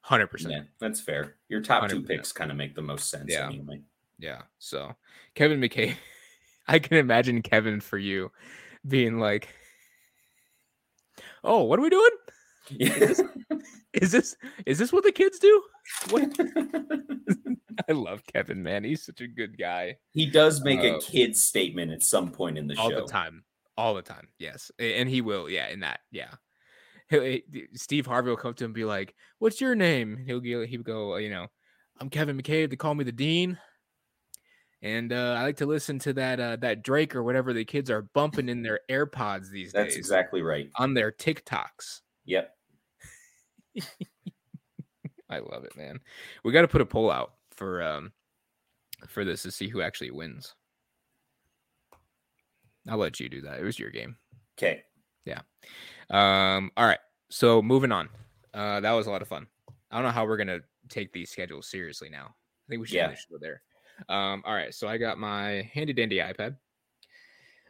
Hundred 0.00 0.28
percent. 0.28 0.54
Yeah, 0.54 0.62
that's 0.78 1.00
fair. 1.00 1.34
Your 1.48 1.60
top 1.60 1.82
100%. 1.84 1.88
two 1.90 2.02
picks 2.02 2.30
kind 2.32 2.50
of 2.52 2.56
make 2.56 2.74
the 2.76 2.82
most 2.82 3.10
sense 3.10 3.26
yeah. 3.28 3.46
anyway. 3.48 3.80
Yeah. 4.18 4.42
So 4.58 4.94
Kevin 5.34 5.60
McKay, 5.60 5.94
I 6.68 6.78
can 6.78 6.96
imagine 6.96 7.42
Kevin 7.42 7.80
for 7.80 7.98
you 7.98 8.30
being 8.86 9.18
like, 9.18 9.48
"Oh, 11.44 11.64
what 11.64 11.78
are 11.78 11.82
we 11.82 11.90
doing? 11.90 12.10
Is, 12.70 12.98
this, 12.98 13.22
is 13.92 14.12
this 14.12 14.36
is 14.64 14.78
this 14.78 14.92
what 14.92 15.04
the 15.04 15.12
kids 15.12 15.38
do?" 15.38 15.62
What? 16.10 16.36
I 17.88 17.92
love 17.92 18.22
Kevin, 18.32 18.62
man. 18.62 18.84
He's 18.84 19.04
such 19.04 19.20
a 19.20 19.28
good 19.28 19.58
guy. 19.58 19.96
He 20.12 20.26
does 20.26 20.62
make 20.62 20.80
uh, 20.80 20.96
a 20.96 21.00
kid 21.00 21.36
statement 21.36 21.92
at 21.92 22.02
some 22.02 22.30
point 22.30 22.58
in 22.58 22.66
the 22.66 22.76
all 22.76 22.90
show. 22.90 22.96
All 22.96 23.06
the 23.06 23.12
time. 23.12 23.44
All 23.76 23.94
the 23.94 24.02
time. 24.02 24.28
Yes. 24.38 24.70
And 24.78 25.08
he 25.08 25.20
will. 25.20 25.48
Yeah. 25.48 25.68
In 25.68 25.80
that. 25.80 26.00
Yeah. 26.10 26.30
Steve 27.74 28.06
Harvey 28.06 28.30
will 28.30 28.36
come 28.36 28.54
to 28.54 28.64
him 28.64 28.70
and 28.70 28.74
be 28.74 28.84
like, 28.84 29.14
What's 29.38 29.60
your 29.60 29.74
name? 29.74 30.16
He'll, 30.26 30.40
he'll 30.40 30.82
go, 30.82 31.16
You 31.16 31.30
know, 31.30 31.46
I'm 32.00 32.10
Kevin 32.10 32.40
McCabe. 32.40 32.70
They 32.70 32.76
call 32.76 32.94
me 32.94 33.04
the 33.04 33.12
Dean. 33.12 33.58
And 34.86 35.12
uh, 35.12 35.34
I 35.36 35.42
like 35.42 35.56
to 35.56 35.66
listen 35.66 35.98
to 35.98 36.12
that 36.12 36.38
uh, 36.38 36.54
that 36.60 36.84
Drake 36.84 37.16
or 37.16 37.24
whatever 37.24 37.52
the 37.52 37.64
kids 37.64 37.90
are 37.90 38.02
bumping 38.02 38.48
in 38.48 38.62
their 38.62 38.78
AirPods 38.88 39.50
these 39.50 39.72
That's 39.72 39.86
days. 39.86 39.94
That's 39.94 39.96
exactly 39.96 40.42
right. 40.42 40.70
On 40.76 40.94
their 40.94 41.10
TikToks. 41.10 42.02
Yep. 42.24 42.54
I 45.28 45.40
love 45.40 45.64
it, 45.64 45.76
man. 45.76 45.98
We 46.44 46.52
got 46.52 46.60
to 46.62 46.68
put 46.68 46.82
a 46.82 46.86
poll 46.86 47.10
out 47.10 47.32
for 47.50 47.82
um 47.82 48.12
for 49.08 49.24
this 49.24 49.42
to 49.42 49.50
see 49.50 49.66
who 49.66 49.82
actually 49.82 50.12
wins. 50.12 50.54
I'll 52.88 52.96
let 52.96 53.18
you 53.18 53.28
do 53.28 53.40
that. 53.40 53.58
It 53.58 53.64
was 53.64 53.80
your 53.80 53.90
game. 53.90 54.16
Okay. 54.56 54.84
Yeah. 55.24 55.40
Um. 56.10 56.70
All 56.76 56.86
right. 56.86 57.00
So 57.28 57.60
moving 57.60 57.90
on. 57.90 58.08
Uh, 58.54 58.78
that 58.78 58.92
was 58.92 59.08
a 59.08 59.10
lot 59.10 59.20
of 59.20 59.26
fun. 59.26 59.48
I 59.90 59.96
don't 59.96 60.04
know 60.04 60.12
how 60.12 60.26
we're 60.26 60.36
gonna 60.36 60.60
take 60.88 61.12
these 61.12 61.28
schedules 61.28 61.66
seriously 61.66 62.08
now. 62.08 62.26
I 62.28 62.66
think 62.68 62.82
we 62.82 62.86
should 62.86 62.94
yeah. 62.94 63.12
go 63.28 63.38
there. 63.40 63.62
Um. 64.08 64.42
All 64.44 64.54
right. 64.54 64.74
So 64.74 64.88
I 64.88 64.98
got 64.98 65.18
my 65.18 65.70
handy 65.72 65.92
dandy 65.92 66.18
iPad. 66.18 66.56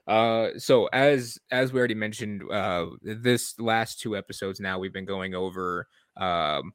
Uh, 0.07 0.59
so 0.59 0.87
as 0.87 1.39
as 1.51 1.73
we 1.73 1.79
already 1.79 1.95
mentioned, 1.95 2.43
uh, 2.51 2.87
this 3.03 3.59
last 3.59 4.01
two 4.01 4.17
episodes 4.17 4.61
now 4.61 4.79
we've 4.79 4.93
been 4.93 5.05
going 5.05 5.35
over 5.35 5.89
um 6.17 6.73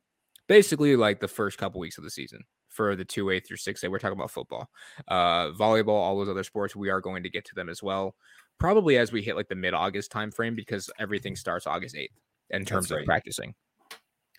basically 0.48 0.96
like 0.96 1.20
the 1.20 1.28
first 1.28 1.58
couple 1.58 1.80
weeks 1.80 1.98
of 1.98 2.04
the 2.04 2.10
season 2.10 2.44
for 2.68 2.96
the 2.96 3.06
2A 3.06 3.46
through 3.46 3.58
6A. 3.58 3.90
We're 3.90 4.00
talking 4.00 4.18
about 4.18 4.32
football, 4.32 4.70
uh, 5.08 5.52
volleyball, 5.52 5.90
all 5.90 6.18
those 6.18 6.30
other 6.30 6.44
sports. 6.44 6.76
We 6.76 6.90
are 6.90 7.02
going 7.02 7.24
to 7.24 7.30
get 7.30 7.46
to 7.46 7.56
them 7.56 7.70
as 7.70 7.84
well, 7.84 8.16
probably 8.60 8.98
as 8.98 9.12
we 9.12 9.22
hit 9.22 9.36
like 9.36 9.50
the 9.50 9.56
mid 9.56 9.74
August 9.74 10.12
timeframe 10.12 10.56
because 10.56 10.90
everything 11.00 11.36
starts 11.36 11.68
August 11.68 11.96
8th 11.96 12.08
in 12.50 12.66
terms 12.66 12.92
right. 12.92 13.00
of 13.00 13.06
practicing. 13.06 13.54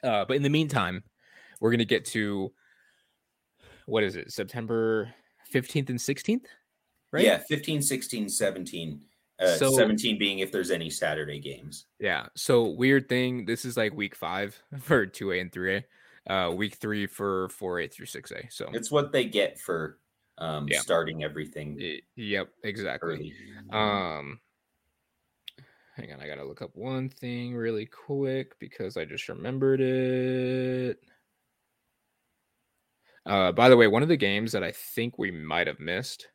Uh, 0.03 0.25
but 0.27 0.37
in 0.37 0.43
the 0.43 0.51
meantime, 0.51 1.03
we're 1.61 1.71
going 1.71 1.79
to 1.79 1.85
get 1.85 2.05
to 2.07 2.53
what 3.87 4.03
is 4.03 4.17
it, 4.17 4.33
September 4.33 5.13
15th 5.53 5.91
and 5.91 5.99
16th? 5.99 6.45
Right? 7.13 7.25
Yeah, 7.25 7.39
15, 7.49 7.83
16, 7.83 8.29
17. 8.29 9.01
Uh, 9.39 9.57
so, 9.57 9.73
17 9.73 10.19
being 10.19 10.39
if 10.39 10.53
there's 10.53 10.71
any 10.71 10.89
Saturday 10.89 11.41
games. 11.41 11.87
Yeah. 11.99 12.27
So 12.37 12.69
weird 12.69 13.09
thing. 13.09 13.45
This 13.45 13.65
is 13.65 13.77
like 13.77 13.93
week 13.93 14.15
five 14.15 14.61
for 14.81 15.07
2A 15.07 15.41
and 15.41 15.53
3A 15.53 15.85
uh, 16.29 16.53
week 16.55 16.77
three 16.77 17.07
for 17.07 17.49
4A 17.49 17.93
through 17.93 18.07
6A. 18.07 18.53
So 18.53 18.69
it's 18.73 18.91
what 18.91 19.13
they 19.13 19.25
get 19.25 19.59
for 19.59 19.99
um, 20.39 20.69
yeah. 20.69 20.81
starting 20.81 21.25
everything. 21.25 21.77
It, 21.79 22.03
yep, 22.17 22.49
exactly. 22.63 23.33
Um, 23.71 24.41
hang 25.97 26.13
on, 26.13 26.21
I 26.21 26.27
gotta 26.27 26.45
look 26.45 26.63
up 26.63 26.77
one 26.77 27.09
thing 27.09 27.55
really 27.55 27.87
quick 27.87 28.59
because 28.59 28.97
I 28.97 29.05
just 29.05 29.29
remembered 29.29 29.81
it. 29.81 30.99
Uh, 33.25 33.53
by 33.53 33.69
the 33.69 33.77
way, 33.77 33.87
one 33.87 34.03
of 34.03 34.09
the 34.09 34.17
games 34.17 34.53
that 34.53 34.65
I 34.65 34.73
think 34.73 35.19
we 35.19 35.31
might 35.31 35.67
have 35.67 35.81
missed. 35.81 36.29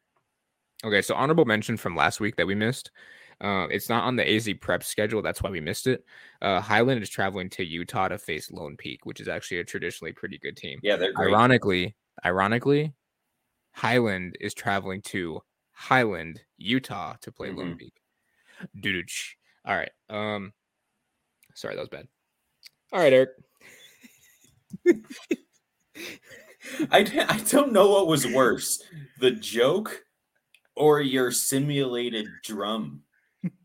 Okay, 0.84 1.02
so 1.02 1.16
honorable 1.16 1.46
mention 1.46 1.76
from 1.76 1.96
last 1.96 2.20
week 2.20 2.36
that 2.36 2.48
we 2.48 2.56
missed 2.56 2.92
uh, 3.40 3.68
it's 3.70 3.90
not 3.90 4.04
on 4.04 4.16
the 4.16 4.36
AZ 4.36 4.50
prep 4.62 4.84
schedule. 4.84 5.22
That's 5.22 5.44
why 5.44 5.50
we 5.52 5.62
missed 5.62 5.86
it. 5.88 6.04
Uh, 6.42 6.60
Highland 6.60 7.04
is 7.04 7.10
traveling 7.10 7.50
to 7.52 7.64
Utah 7.64 8.08
to 8.08 8.18
face 8.18 8.52
Lone 8.52 8.76
Peak, 8.78 9.06
which 9.06 9.20
is 9.20 9.28
actually 9.28 9.60
a 9.60 9.64
traditionally 9.64 10.12
pretty 10.12 10.40
good 10.40 10.58
team. 10.58 10.80
Yeah, 10.82 10.96
they're 10.96 11.14
great. 11.14 11.32
ironically, 11.32 11.96
ironically, 12.26 12.94
Highland 13.74 14.38
is 14.42 14.56
traveling 14.56 15.02
to 15.04 15.42
Highland, 15.72 16.42
Utah, 16.58 17.16
to 17.22 17.32
play 17.32 17.50
mm-hmm. 17.50 17.60
Lone 17.60 17.78
Peak. 17.78 17.94
Dude, 18.80 19.08
all 19.66 19.76
right. 19.76 19.92
Um, 20.10 20.54
sorry, 21.54 21.76
that 21.76 21.82
was 21.82 21.90
bad. 21.90 22.08
All 22.92 23.00
right, 23.00 23.14
Eric. 23.14 23.30
I, 26.92 27.26
I 27.30 27.38
don't 27.50 27.72
know 27.72 27.90
what 27.90 28.08
was 28.08 28.28
worse, 28.28 28.84
the 29.20 29.32
joke 29.32 30.04
or 30.76 31.02
your 31.02 31.32
simulated 31.32 32.28
drum. 32.44 33.02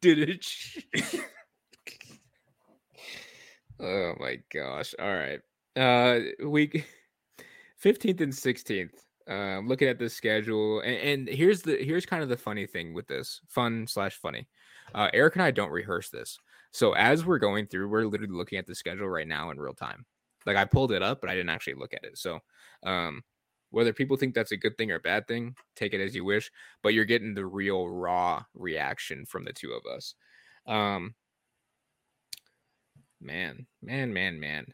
Did 0.01 0.19
it? 0.29 0.47
oh 3.81 4.15
my 4.19 4.39
gosh. 4.53 4.95
All 4.99 5.15
right. 5.15 5.41
Uh 5.75 6.21
week 6.47 6.87
15th 7.83 8.21
and 8.21 8.33
16th. 8.33 8.91
Um, 9.29 9.69
looking 9.69 9.89
at 9.89 10.01
the 10.01 10.09
schedule, 10.09 10.81
and, 10.81 10.97
and, 10.97 11.29
here's 11.29 11.63
the 11.63 11.77
here's 11.77 12.05
kind 12.05 12.25
of 12.25 12.29
the 12.29 12.37
funny 12.37 12.67
thing 12.67 12.93
with 12.93 13.07
this 13.07 13.41
fun 13.49 13.87
slash 13.87 14.17
funny. 14.17 14.49
Uh, 14.93 15.11
Eric 15.15 15.37
and 15.37 15.45
I 15.45 15.53
don't 15.53 15.71
rehearse 15.71 16.11
this, 16.11 16.41
so 16.73 16.93
as 16.95 17.25
we're 17.25 17.39
going 17.39 17.69
through, 17.69 17.89
we're 17.89 18.05
literally 18.05 18.35
looking 18.35 18.59
at 18.59 18.67
the 18.67 18.75
schedule 18.75 19.09
right 19.09 19.29
now 19.29 19.51
in 19.51 19.61
real 19.61 19.75
time. 19.75 20.05
Like 20.47 20.57
I 20.57 20.65
pulled 20.65 20.93
it 20.93 21.03
up, 21.03 21.21
but 21.21 21.31
I 21.31 21.35
didn't 21.35 21.51
actually 21.51 21.75
look 21.75 21.95
at 21.95 22.05
it. 22.05 22.19
So, 22.19 22.41
um, 22.83 23.23
whether 23.73 23.93
people 23.93 24.17
think 24.17 24.35
that's 24.35 24.53
a 24.53 24.57
good 24.57 24.77
thing 24.77 24.91
or 24.93 24.97
a 24.97 25.01
bad 25.01 25.27
thing, 25.27 25.57
take 25.75 25.95
it 25.95 26.01
as 26.01 26.15
you 26.15 26.25
wish, 26.25 26.53
but 26.83 26.95
you're 26.95 27.07
getting 27.07 27.35
the 27.35 27.45
real 27.45 27.89
raw 27.89 28.45
reaction 28.55 29.25
from 29.27 29.45
the 29.45 29.53
two 29.53 29.73
of 29.73 29.85
us. 29.91 30.15
Um 30.67 31.15
man, 33.21 33.67
man, 33.83 34.13
man, 34.13 34.39
man. 34.39 34.67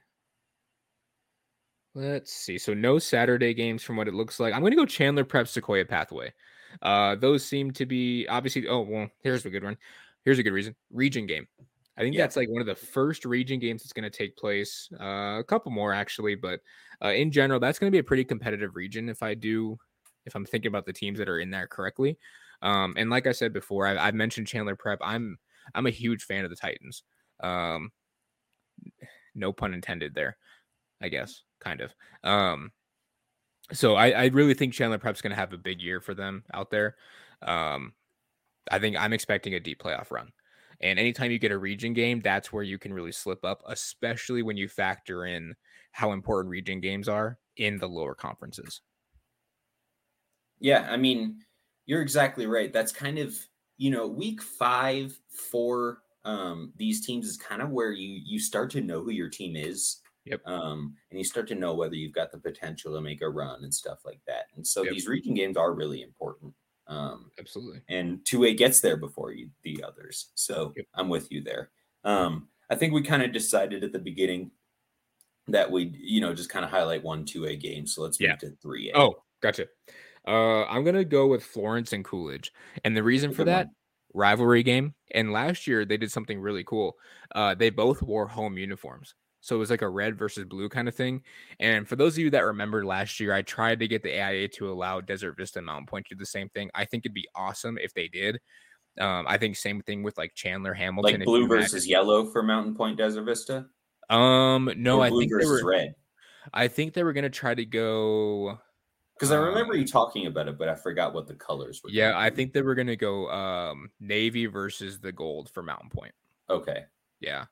Let's 1.95 2.33
see. 2.33 2.59
So 2.59 2.75
no 2.75 2.99
Saturday 2.99 3.55
games 3.55 3.83
from 3.83 3.97
what 3.97 4.09
it 4.09 4.15
looks 4.15 4.39
like. 4.39 4.53
I'm 4.53 4.61
going 4.61 4.73
to 4.73 4.77
go 4.77 4.85
Chandler 4.85 5.25
Prep 5.25 5.49
Sequoia 5.49 5.85
Pathway. 5.85 6.33
Uh 6.83 7.15
those 7.15 7.45
seem 7.45 7.71
to 7.73 7.87
be 7.87 8.27
obviously 8.29 8.67
oh 8.67 8.81
well, 8.81 9.09
here's 9.23 9.47
a 9.47 9.51
good 9.51 9.65
one. 9.65 9.79
Here's 10.25 10.41
a 10.41 10.43
good 10.43 10.53
reason. 10.53 10.75
Region 10.91 11.27
game. 11.27 11.47
I 11.99 12.03
think 12.03 12.15
yeah. 12.15 12.23
that's 12.23 12.37
like 12.37 12.49
one 12.49 12.61
of 12.61 12.67
the 12.67 12.77
first 12.77 13.25
region 13.25 13.59
games 13.59 13.83
that's 13.83 13.93
going 13.93 14.09
to 14.09 14.17
take 14.17 14.37
place. 14.37 14.89
Uh, 15.01 15.41
a 15.41 15.45
couple 15.47 15.73
more 15.73 15.93
actually, 15.93 16.37
but 16.37 16.61
uh, 17.05 17.09
in 17.09 17.33
general, 17.33 17.59
that's 17.59 17.79
going 17.79 17.91
to 17.91 17.95
be 17.95 17.99
a 17.99 18.05
pretty 18.05 18.25
competitive 18.25 18.77
region. 18.77 19.09
If 19.09 19.21
I 19.21 19.35
do, 19.35 19.77
if 20.25 20.37
I'm 20.37 20.47
thinking 20.47 20.69
about 20.69 20.87
the 20.87 20.93
teams 20.93 21.19
that 21.19 21.29
are 21.29 21.41
in 21.41 21.51
there 21.51 21.67
correctly, 21.67 22.17
um, 22.63 22.95
and 22.97 23.11
like 23.11 23.27
I 23.27 23.33
said 23.33 23.53
before, 23.53 23.87
I, 23.87 24.07
have 24.07 24.15
mentioned 24.15 24.47
Chandler 24.47 24.77
Prep. 24.77 25.01
I'm 25.03 25.39
I'm 25.75 25.87
a 25.87 25.91
huge 25.91 26.23
fan 26.23 26.45
of 26.45 26.51
the 26.51 26.57
Titans. 26.57 27.03
Um, 27.41 27.91
no 29.35 29.53
pun 29.53 29.75
intended 29.75 30.15
there, 30.15 30.37
I 31.03 31.09
guess, 31.09 31.43
kind 31.61 31.81
of. 31.81 31.93
Um, 32.23 32.71
so 33.73 33.97
I, 33.97 34.11
I 34.11 34.25
really 34.27 34.55
think 34.55 34.73
Chandler 34.73 34.99
Prep's 34.99 35.21
going 35.21 35.31
to 35.33 35.37
have 35.37 35.53
a 35.53 35.59
big 35.59 35.81
year 35.81 36.01
for 36.01 36.15
them 36.15 36.45
out 36.55 36.71
there. 36.71 36.97
Um, 37.43 37.93
I 38.71 38.79
think 38.79 38.97
I'm 38.97 39.13
expecting 39.13 39.55
a 39.55 39.61
deep 39.61 39.83
playoff 39.83 40.11
run. 40.11 40.31
And 40.81 40.99
anytime 40.99 41.31
you 41.31 41.39
get 41.39 41.53
a 41.53 41.59
region 41.59 41.93
game, 41.93 42.21
that's 42.21 42.53
where 42.53 42.63
you 42.63 42.79
can 42.79 42.93
really 42.93 43.13
slip 43.13 43.45
up, 43.45 43.63
especially 43.67 44.43
when 44.43 44.57
you 44.57 44.69
factor 44.69 45.27
in 45.27 45.55
how 45.93 46.13
important 46.13 46.51
region 46.51 46.81
games 46.81 47.09
are 47.09 47.39
in 47.57 47.79
the 47.79 47.89
lower 47.89 48.15
conferences. 48.15 48.81
Yeah, 50.61 50.87
I 50.91 50.97
mean, 50.97 51.39
you're 51.87 52.03
exactly 52.03 52.47
right. 52.47 52.73
That's 52.73 52.93
kind 52.93 53.19
of, 53.19 53.37
you 53.77 53.91
know, 53.91 54.07
week 54.07 54.43
five 54.43 55.19
for 55.29 55.99
um, 56.25 56.73
these 56.77 57.05
teams 57.05 57.27
is 57.27 57.37
kind 57.37 57.63
of 57.63 57.71
where 57.71 57.93
you 57.93 58.21
you 58.25 58.39
start 58.39 58.71
to 58.71 58.81
know 58.81 59.03
who 59.03 59.11
your 59.11 59.31
team 59.31 59.57
is. 59.57 60.01
Yep. 60.25 60.47
Um, 60.47 60.95
and 61.11 61.19
you 61.19 61.25
start 61.25 61.49
to 61.49 61.55
know 61.55 61.75
whether 61.75 61.95
you've 61.95 62.13
got 62.13 62.31
the 62.31 62.39
potential 62.39 62.93
to 62.95 63.01
make 63.01 63.23
a 63.23 63.29
run 63.31 63.65
and 63.65 63.73
stuff 63.73 64.01
like 64.05 64.21
that. 64.27 64.47
And 64.57 64.67
so 64.67 64.83
yep. 64.83 64.93
these 64.93 65.09
region 65.09 65.33
games 65.33 65.57
are 65.57 65.73
really 65.73 66.03
important. 66.03 66.53
Um, 66.89 67.31
Absolutely. 67.39 67.83
And 67.89 68.19
2A 68.25 68.57
gets 68.57 68.81
there 68.81 68.97
before 68.97 69.33
you, 69.33 69.51
the 69.63 69.85
others. 69.87 70.31
So 70.35 70.73
yep. 70.77 70.87
I'm 70.95 71.09
with 71.09 71.31
you 71.31 71.43
there. 71.43 71.71
Um, 72.05 72.49
I 72.71 72.75
think 72.75 72.93
we 72.93 73.03
kind 73.03 73.23
of 73.23 73.33
decided 73.33 73.85
at 73.85 73.93
the 73.93 73.99
beginning 73.99 74.51
that 75.49 75.71
we, 75.71 75.95
you 75.99 76.21
know, 76.21 76.35
just 76.35 76.51
kind 76.51 76.65
of 76.65 76.71
highlight 76.71 77.03
one 77.03 77.25
2A 77.25 77.61
game. 77.61 77.87
So 77.87 78.03
let's 78.03 78.21
move 78.21 78.39
to 78.39 78.53
3A. 78.65 78.91
Oh, 78.95 79.17
gotcha. 79.43 79.67
Uh, 80.27 80.65
I'm 80.67 80.85
going 80.85 80.95
to 80.95 81.05
go 81.05 81.27
with 81.27 81.45
Florence 81.45 81.93
and 81.93 82.05
Coolidge. 82.05 82.53
And 82.85 82.97
the 82.97 83.03
reason 83.03 83.33
for 83.33 83.45
that, 83.45 83.69
rivalry 84.15 84.63
game. 84.63 84.95
And 85.13 85.33
last 85.33 85.67
year 85.67 85.85
they 85.85 85.97
did 85.97 86.13
something 86.13 86.41
really 86.41 86.65
cool. 86.65 86.97
Uh, 87.35 87.55
they 87.55 87.71
both 87.71 88.03
wore 88.03 88.27
home 88.27 88.59
uniforms. 88.59 89.15
So 89.41 89.57
it 89.57 89.59
was 89.59 89.71
like 89.71 89.83
a 89.83 89.89
red 89.89 90.19
versus 90.19 90.45
blue 90.45 90.69
kind 90.69 90.89
of 90.89 90.95
thing. 90.95 91.23
And 91.61 91.87
for 91.87 91.97
those 91.97 92.15
of 92.15 92.19
you 92.19 92.31
that 92.31 92.45
remember 92.45 92.85
last 92.85 93.21
year, 93.21 93.33
I 93.33 93.43
tried 93.43 93.81
to 93.81 93.89
get 93.89 94.03
the 94.03 94.21
AIA 94.21 94.49
to 94.49 94.71
allow 94.71 95.01
Desert 95.01 95.37
Vista 95.37 95.61
and 95.61 95.67
Mountain 95.67 95.87
Point 95.87 96.07
to 96.07 96.15
do 96.15 96.19
the 96.19 96.27
same 96.27 96.49
thing. 96.49 96.71
I 96.75 96.85
think 96.85 97.05
it'd 97.05 97.15
be 97.15 97.29
awesome 97.35 97.79
if 97.79 97.95
they 97.95 98.09
did. 98.09 98.41
Um, 98.99 99.27
I 99.29 99.39
think 99.39 99.57
same 99.57 99.81
thing 99.83 100.03
with 100.03 100.19
like 100.19 100.35
Chandler 100.35 100.75
Hamilton. 100.75 101.21
Like 101.21 101.25
blue 101.25 101.47
versus 101.47 101.87
yellow 101.87 102.25
for 102.27 102.43
Mountain 102.43 102.75
Point 102.75 102.99
Desert 102.99 103.23
Vista. 103.23 103.67
Um, 104.11 104.71
no, 104.77 105.01
I 105.01 105.11
think 105.11 105.31
they 105.31 105.47
were 105.47 105.65
red. 105.65 105.95
I 106.53 106.69
think 106.69 106.95
they 106.95 107.05
were 107.05 107.13
gonna 107.13 107.31
try 107.31 107.55
to 107.55 107.65
go 107.65 108.59
because 109.15 109.33
I 109.33 109.37
remember 109.37 109.75
um, 109.75 109.81
you 109.81 109.87
talking 109.87 110.27
about 110.27 110.49
it, 110.49 110.59
but 110.59 110.69
I 110.69 110.75
forgot 110.75 111.13
what 111.13 111.27
the 111.27 111.35
colors 111.35 111.83
were. 111.83 111.91
Yeah, 111.91 112.13
I 112.17 112.31
think 112.31 112.53
they 112.53 112.63
were 112.63 112.75
gonna 112.75 112.97
go 112.97 113.29
um 113.31 113.91
navy 114.01 114.47
versus 114.47 114.99
the 114.99 115.13
gold 115.13 115.51
for 115.51 115.63
Mountain 115.63 115.91
Point. 115.91 116.15
Okay. 116.49 116.85
Yeah. 117.21 117.45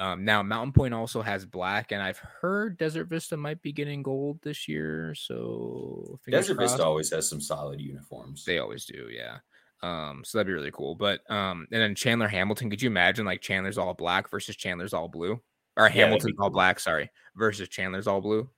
Um, 0.00 0.24
now 0.24 0.42
Mountain 0.42 0.72
Point 0.72 0.94
also 0.94 1.22
has 1.22 1.44
black, 1.44 1.90
and 1.90 2.00
I've 2.00 2.18
heard 2.18 2.78
Desert 2.78 3.08
Vista 3.08 3.36
might 3.36 3.60
be 3.62 3.72
getting 3.72 4.02
gold 4.02 4.38
this 4.42 4.68
year. 4.68 5.12
So 5.16 6.20
Desert 6.30 6.56
crossed. 6.56 6.74
Vista 6.74 6.84
always 6.86 7.10
has 7.10 7.28
some 7.28 7.40
solid 7.40 7.80
uniforms. 7.80 8.44
They 8.44 8.58
always 8.58 8.84
do, 8.84 9.08
yeah. 9.10 9.38
Um, 9.82 10.22
so 10.24 10.38
that'd 10.38 10.46
be 10.46 10.54
really 10.54 10.70
cool. 10.70 10.94
But 10.94 11.28
um, 11.30 11.66
and 11.72 11.82
then 11.82 11.94
Chandler 11.96 12.28
Hamilton, 12.28 12.70
could 12.70 12.80
you 12.80 12.88
imagine 12.88 13.26
like 13.26 13.40
Chandler's 13.40 13.78
all 13.78 13.94
black 13.94 14.30
versus 14.30 14.56
Chandler's 14.56 14.94
all 14.94 15.08
blue? 15.08 15.40
Or 15.76 15.88
Hamilton's 15.88 16.34
yeah, 16.38 16.44
all 16.44 16.50
black, 16.50 16.80
sorry, 16.80 17.10
versus 17.36 17.68
Chandler's 17.68 18.06
all 18.06 18.20
blue. 18.20 18.48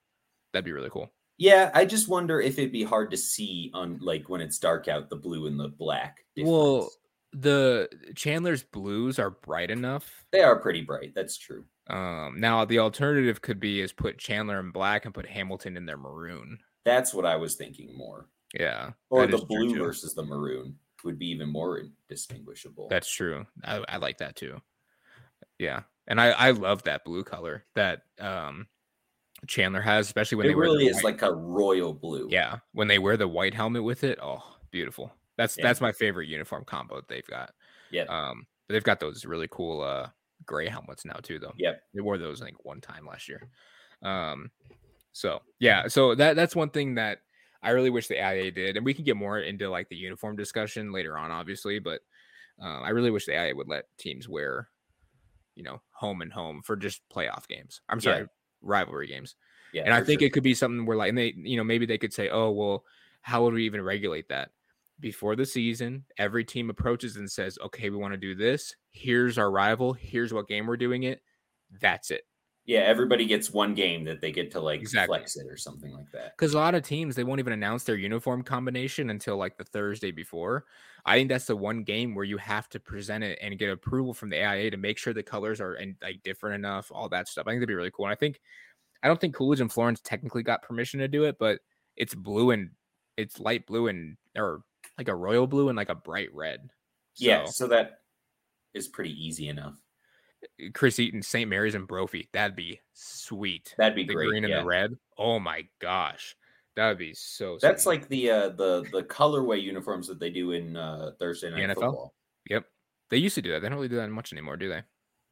That'd 0.53 0.65
be 0.65 0.71
really 0.71 0.89
cool. 0.89 1.11
Yeah, 1.37 1.71
I 1.73 1.85
just 1.85 2.07
wonder 2.07 2.39
if 2.39 2.59
it'd 2.59 2.71
be 2.71 2.83
hard 2.83 3.09
to 3.11 3.17
see 3.17 3.71
on 3.73 3.99
like 4.01 4.29
when 4.29 4.41
it's 4.41 4.59
dark 4.59 4.87
out 4.87 5.09
the 5.09 5.15
blue 5.15 5.47
and 5.47 5.59
the 5.59 5.69
black. 5.69 6.17
Difference. 6.35 6.51
Well, 6.51 6.89
the 7.33 7.89
Chandler's 8.15 8.63
blues 8.63 9.19
are 9.19 9.31
bright 9.31 9.71
enough. 9.71 10.25
They 10.31 10.41
are 10.41 10.59
pretty 10.59 10.81
bright. 10.81 11.13
That's 11.15 11.37
true. 11.37 11.65
Um, 11.87 12.35
now 12.39 12.65
the 12.65 12.79
alternative 12.79 13.41
could 13.41 13.59
be 13.59 13.81
is 13.81 13.91
put 13.91 14.17
Chandler 14.17 14.59
in 14.59 14.71
black 14.71 15.05
and 15.05 15.13
put 15.13 15.25
Hamilton 15.25 15.77
in 15.77 15.85
their 15.85 15.97
maroon. 15.97 16.59
That's 16.85 17.13
what 17.13 17.25
I 17.25 17.35
was 17.35 17.55
thinking 17.55 17.95
more. 17.97 18.27
Yeah, 18.57 18.91
or 19.09 19.27
the 19.27 19.37
blue 19.37 19.77
versus 19.77 20.13
the 20.13 20.23
maroon 20.23 20.75
would 21.03 21.17
be 21.17 21.27
even 21.27 21.49
more 21.49 21.83
distinguishable. 22.09 22.87
That's 22.89 23.09
true. 23.09 23.45
I, 23.63 23.83
I 23.87 23.97
like 23.97 24.17
that 24.17 24.35
too. 24.35 24.61
Yeah, 25.57 25.81
and 26.07 26.19
I 26.19 26.31
I 26.31 26.51
love 26.51 26.83
that 26.83 27.05
blue 27.05 27.23
color 27.23 27.65
that 27.75 28.03
um 28.19 28.67
Chandler 29.47 29.81
has, 29.81 30.07
especially 30.07 30.37
when 30.37 30.45
it 30.47 30.49
they 30.49 30.55
really 30.55 30.87
is 30.87 30.97
white. 30.97 31.03
like 31.05 31.21
a 31.21 31.33
royal 31.33 31.93
blue. 31.93 32.27
Yeah, 32.29 32.57
when 32.73 32.87
they 32.87 32.99
wear 32.99 33.17
the 33.17 33.27
white 33.27 33.53
helmet 33.53 33.83
with 33.83 34.03
it, 34.03 34.19
oh, 34.21 34.43
beautiful. 34.69 35.11
That's 35.41 35.57
yeah. 35.57 35.63
that's 35.63 35.81
my 35.81 35.91
favorite 35.91 36.27
uniform 36.27 36.63
combo 36.65 36.97
that 36.97 37.07
they've 37.07 37.25
got. 37.25 37.51
Yeah. 37.89 38.03
Um, 38.03 38.45
but 38.67 38.73
they've 38.73 38.83
got 38.83 38.99
those 38.99 39.25
really 39.25 39.47
cool 39.49 39.81
uh 39.81 40.09
gray 40.45 40.67
helmets 40.67 41.05
now 41.05 41.17
too, 41.21 41.39
though. 41.39 41.53
Yep. 41.57 41.81
They 41.93 42.01
wore 42.01 42.17
those 42.17 42.41
I 42.41 42.45
think 42.45 42.63
one 42.63 42.81
time 42.81 43.05
last 43.05 43.27
year. 43.27 43.49
Um, 44.03 44.51
so 45.13 45.41
yeah, 45.59 45.87
so 45.87 46.15
that 46.15 46.35
that's 46.35 46.55
one 46.55 46.69
thing 46.69 46.95
that 46.95 47.19
I 47.63 47.71
really 47.71 47.89
wish 47.89 48.07
the 48.07 48.23
AIA 48.23 48.51
did, 48.51 48.77
and 48.77 48.85
we 48.85 48.93
can 48.93 49.03
get 49.03 49.17
more 49.17 49.39
into 49.39 49.69
like 49.69 49.89
the 49.89 49.95
uniform 49.95 50.35
discussion 50.35 50.91
later 50.91 51.17
on, 51.17 51.31
obviously. 51.31 51.79
But 51.79 52.01
uh, 52.61 52.81
I 52.81 52.89
really 52.89 53.11
wish 53.11 53.25
the 53.25 53.37
AIA 53.37 53.55
would 53.55 53.67
let 53.67 53.85
teams 53.97 54.29
wear, 54.29 54.69
you 55.55 55.63
know, 55.63 55.81
home 55.91 56.21
and 56.21 56.31
home 56.31 56.61
for 56.63 56.75
just 56.75 57.01
playoff 57.13 57.47
games. 57.47 57.81
I'm 57.89 57.99
sorry, 57.99 58.21
yeah. 58.21 58.25
rivalry 58.61 59.07
games. 59.07 59.35
Yeah, 59.73 59.83
and 59.83 59.93
I 59.93 60.03
think 60.03 60.21
sure. 60.21 60.27
it 60.27 60.33
could 60.33 60.43
be 60.43 60.53
something 60.53 60.85
where 60.85 60.97
like, 60.97 61.09
and 61.09 61.17
they, 61.17 61.33
you 61.35 61.57
know, 61.57 61.63
maybe 61.63 61.85
they 61.85 61.97
could 61.97 62.13
say, 62.13 62.29
oh, 62.29 62.51
well, 62.51 62.83
how 63.21 63.43
would 63.43 63.53
we 63.53 63.65
even 63.65 63.81
regulate 63.81 64.27
that? 64.29 64.49
Before 65.01 65.35
the 65.35 65.45
season, 65.45 66.05
every 66.17 66.45
team 66.45 66.69
approaches 66.69 67.17
and 67.17 67.29
says, 67.29 67.57
okay, 67.65 67.89
we 67.89 67.97
want 67.97 68.13
to 68.13 68.17
do 68.17 68.35
this. 68.35 68.75
Here's 68.91 69.37
our 69.37 69.51
rival. 69.51 69.93
Here's 69.93 70.33
what 70.33 70.47
game 70.47 70.67
we're 70.67 70.77
doing 70.77 71.03
it. 71.03 71.21
That's 71.81 72.11
it. 72.11 72.21
Yeah, 72.65 72.81
everybody 72.81 73.25
gets 73.25 73.51
one 73.51 73.73
game 73.73 74.03
that 74.05 74.21
they 74.21 74.31
get 74.31 74.51
to 74.51 74.59
like 74.59 74.81
exactly. 74.81 75.17
flex 75.17 75.35
it 75.35 75.47
or 75.47 75.57
something 75.57 75.91
like 75.91 76.11
that. 76.13 76.37
Because 76.37 76.53
a 76.53 76.57
lot 76.57 76.75
of 76.75 76.83
teams 76.83 77.15
they 77.15 77.23
won't 77.23 77.39
even 77.39 77.53
announce 77.53 77.83
their 77.83 77.95
uniform 77.95 78.43
combination 78.43 79.09
until 79.09 79.35
like 79.35 79.57
the 79.57 79.63
Thursday 79.63 80.11
before. 80.11 80.65
I 81.03 81.15
think 81.15 81.29
that's 81.29 81.45
the 81.45 81.55
one 81.55 81.83
game 81.83 82.13
where 82.13 82.23
you 82.23 82.37
have 82.37 82.69
to 82.69 82.79
present 82.79 83.23
it 83.23 83.39
and 83.41 83.57
get 83.57 83.71
approval 83.71 84.13
from 84.13 84.29
the 84.29 84.41
AIA 84.41 84.69
to 84.71 84.77
make 84.77 84.99
sure 84.99 85.11
the 85.11 85.23
colors 85.23 85.59
are 85.59 85.73
and 85.73 85.95
like 86.03 86.21
different 86.23 86.55
enough, 86.55 86.91
all 86.93 87.09
that 87.09 87.27
stuff. 87.27 87.47
I 87.47 87.49
think 87.49 87.59
that'd 87.59 87.67
be 87.67 87.73
really 87.73 87.91
cool. 87.91 88.05
And 88.05 88.13
I 88.13 88.15
think 88.15 88.39
I 89.01 89.07
don't 89.07 89.19
think 89.19 89.33
Coolidge 89.33 89.61
and 89.61 89.71
Florence 89.71 89.99
technically 89.99 90.43
got 90.43 90.61
permission 90.61 90.99
to 90.99 91.07
do 91.07 91.23
it, 91.23 91.37
but 91.39 91.59
it's 91.97 92.13
blue 92.13 92.51
and 92.51 92.69
it's 93.17 93.39
light 93.39 93.65
blue 93.65 93.87
and 93.87 94.17
or 94.37 94.61
like 95.01 95.07
a 95.07 95.15
royal 95.15 95.47
blue 95.47 95.69
and 95.69 95.75
like 95.75 95.89
a 95.89 95.95
bright 95.95 96.29
red. 96.31 96.69
So, 97.13 97.25
yeah, 97.25 97.45
so 97.45 97.67
that 97.67 98.01
is 98.75 98.87
pretty 98.87 99.11
easy 99.11 99.47
enough. 99.47 99.75
Eh, 100.59 100.69
Chris 100.75 100.99
Eaton, 100.99 101.23
St. 101.23 101.49
Mary's, 101.49 101.73
and 101.73 101.87
Brophy. 101.87 102.29
That'd 102.33 102.55
be 102.55 102.79
sweet. 102.93 103.73
That'd 103.79 103.95
be 103.95 104.05
the 104.05 104.13
great. 104.13 104.29
green 104.29 104.43
yeah. 104.43 104.57
and 104.57 104.61
the 104.61 104.67
red. 104.67 104.91
Oh 105.17 105.39
my 105.39 105.67
gosh, 105.79 106.35
that'd 106.75 106.99
be 106.99 107.15
so. 107.15 107.57
That's 107.59 107.83
sweet. 107.83 107.93
like 107.93 108.09
the 108.09 108.29
uh, 108.29 108.49
the 108.49 108.85
the 108.91 109.03
colorway 109.03 109.61
uniforms 109.61 110.07
that 110.07 110.19
they 110.19 110.29
do 110.29 110.51
in 110.51 110.77
uh, 110.77 111.11
Thursday 111.17 111.49
night 111.49 111.69
NFL? 111.69 111.73
football. 111.73 112.13
Yep, 112.47 112.65
they 113.09 113.17
used 113.17 113.35
to 113.35 113.41
do 113.41 113.51
that. 113.51 113.61
They 113.61 113.69
don't 113.69 113.77
really 113.77 113.89
do 113.89 113.95
that 113.95 114.09
much 114.09 114.31
anymore, 114.31 114.55
do 114.55 114.69
they? 114.69 114.83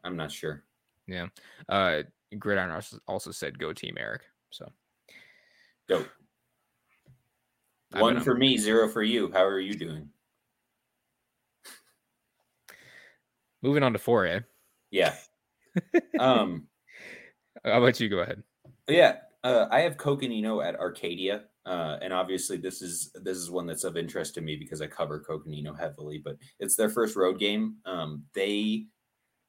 I'm 0.04 0.18
not 0.18 0.32
sure. 0.32 0.64
Yeah. 1.06 1.28
Uh, 1.68 2.02
Gridiron 2.40 2.82
also 3.08 3.32
said, 3.32 3.60
"Go 3.60 3.72
team, 3.72 3.98
Eric." 4.00 4.24
So, 4.50 4.72
dope. 5.88 6.08
One 7.92 8.22
for 8.22 8.36
me, 8.36 8.58
zero 8.58 8.88
for 8.88 9.02
you. 9.02 9.32
How 9.32 9.44
are 9.44 9.60
you 9.60 9.74
doing? 9.74 10.10
Moving 13.62 13.84
on 13.84 13.94
to 13.94 14.00
4A. 14.00 14.44
Yeah. 14.92 15.16
um 16.20 16.68
How 17.64 17.82
about 17.82 18.00
you 18.00 18.10
go 18.10 18.20
ahead? 18.20 18.44
Yeah. 18.88 19.18
Uh, 19.44 19.68
I 19.72 19.82
have 19.82 19.98
Coconino 19.98 20.62
at 20.62 20.80
Arcadia. 20.80 21.44
Uh, 21.66 21.98
and 22.02 22.14
obviously 22.14 22.58
this 22.58 22.82
is 22.82 23.12
this 23.22 23.38
is 23.38 23.52
one 23.52 23.68
that's 23.68 23.84
of 23.84 23.98
interest 23.98 24.34
to 24.34 24.42
me 24.42 24.56
because 24.56 24.82
I 24.82 24.88
cover 24.88 25.20
Coconino 25.20 25.74
heavily, 25.74 26.20
but 26.24 26.38
it's 26.60 26.76
their 26.76 26.90
first 26.90 27.16
road 27.16 27.38
game. 27.38 27.76
Um, 27.86 28.24
they 28.34 28.88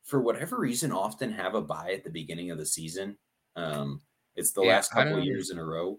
for 0.04 0.20
whatever 0.20 0.58
reason 0.58 0.92
often 0.92 1.32
have 1.32 1.54
a 1.54 1.62
buy 1.62 1.92
at 1.92 2.04
the 2.04 2.10
beginning 2.10 2.50
of 2.50 2.58
the 2.58 2.66
season. 2.66 3.16
Um, 3.56 4.00
it's 4.36 4.52
the 4.52 4.62
yeah, 4.62 4.74
last 4.74 4.92
couple 4.92 5.22
years 5.22 5.50
in 5.50 5.58
a 5.58 5.64
row. 5.64 5.98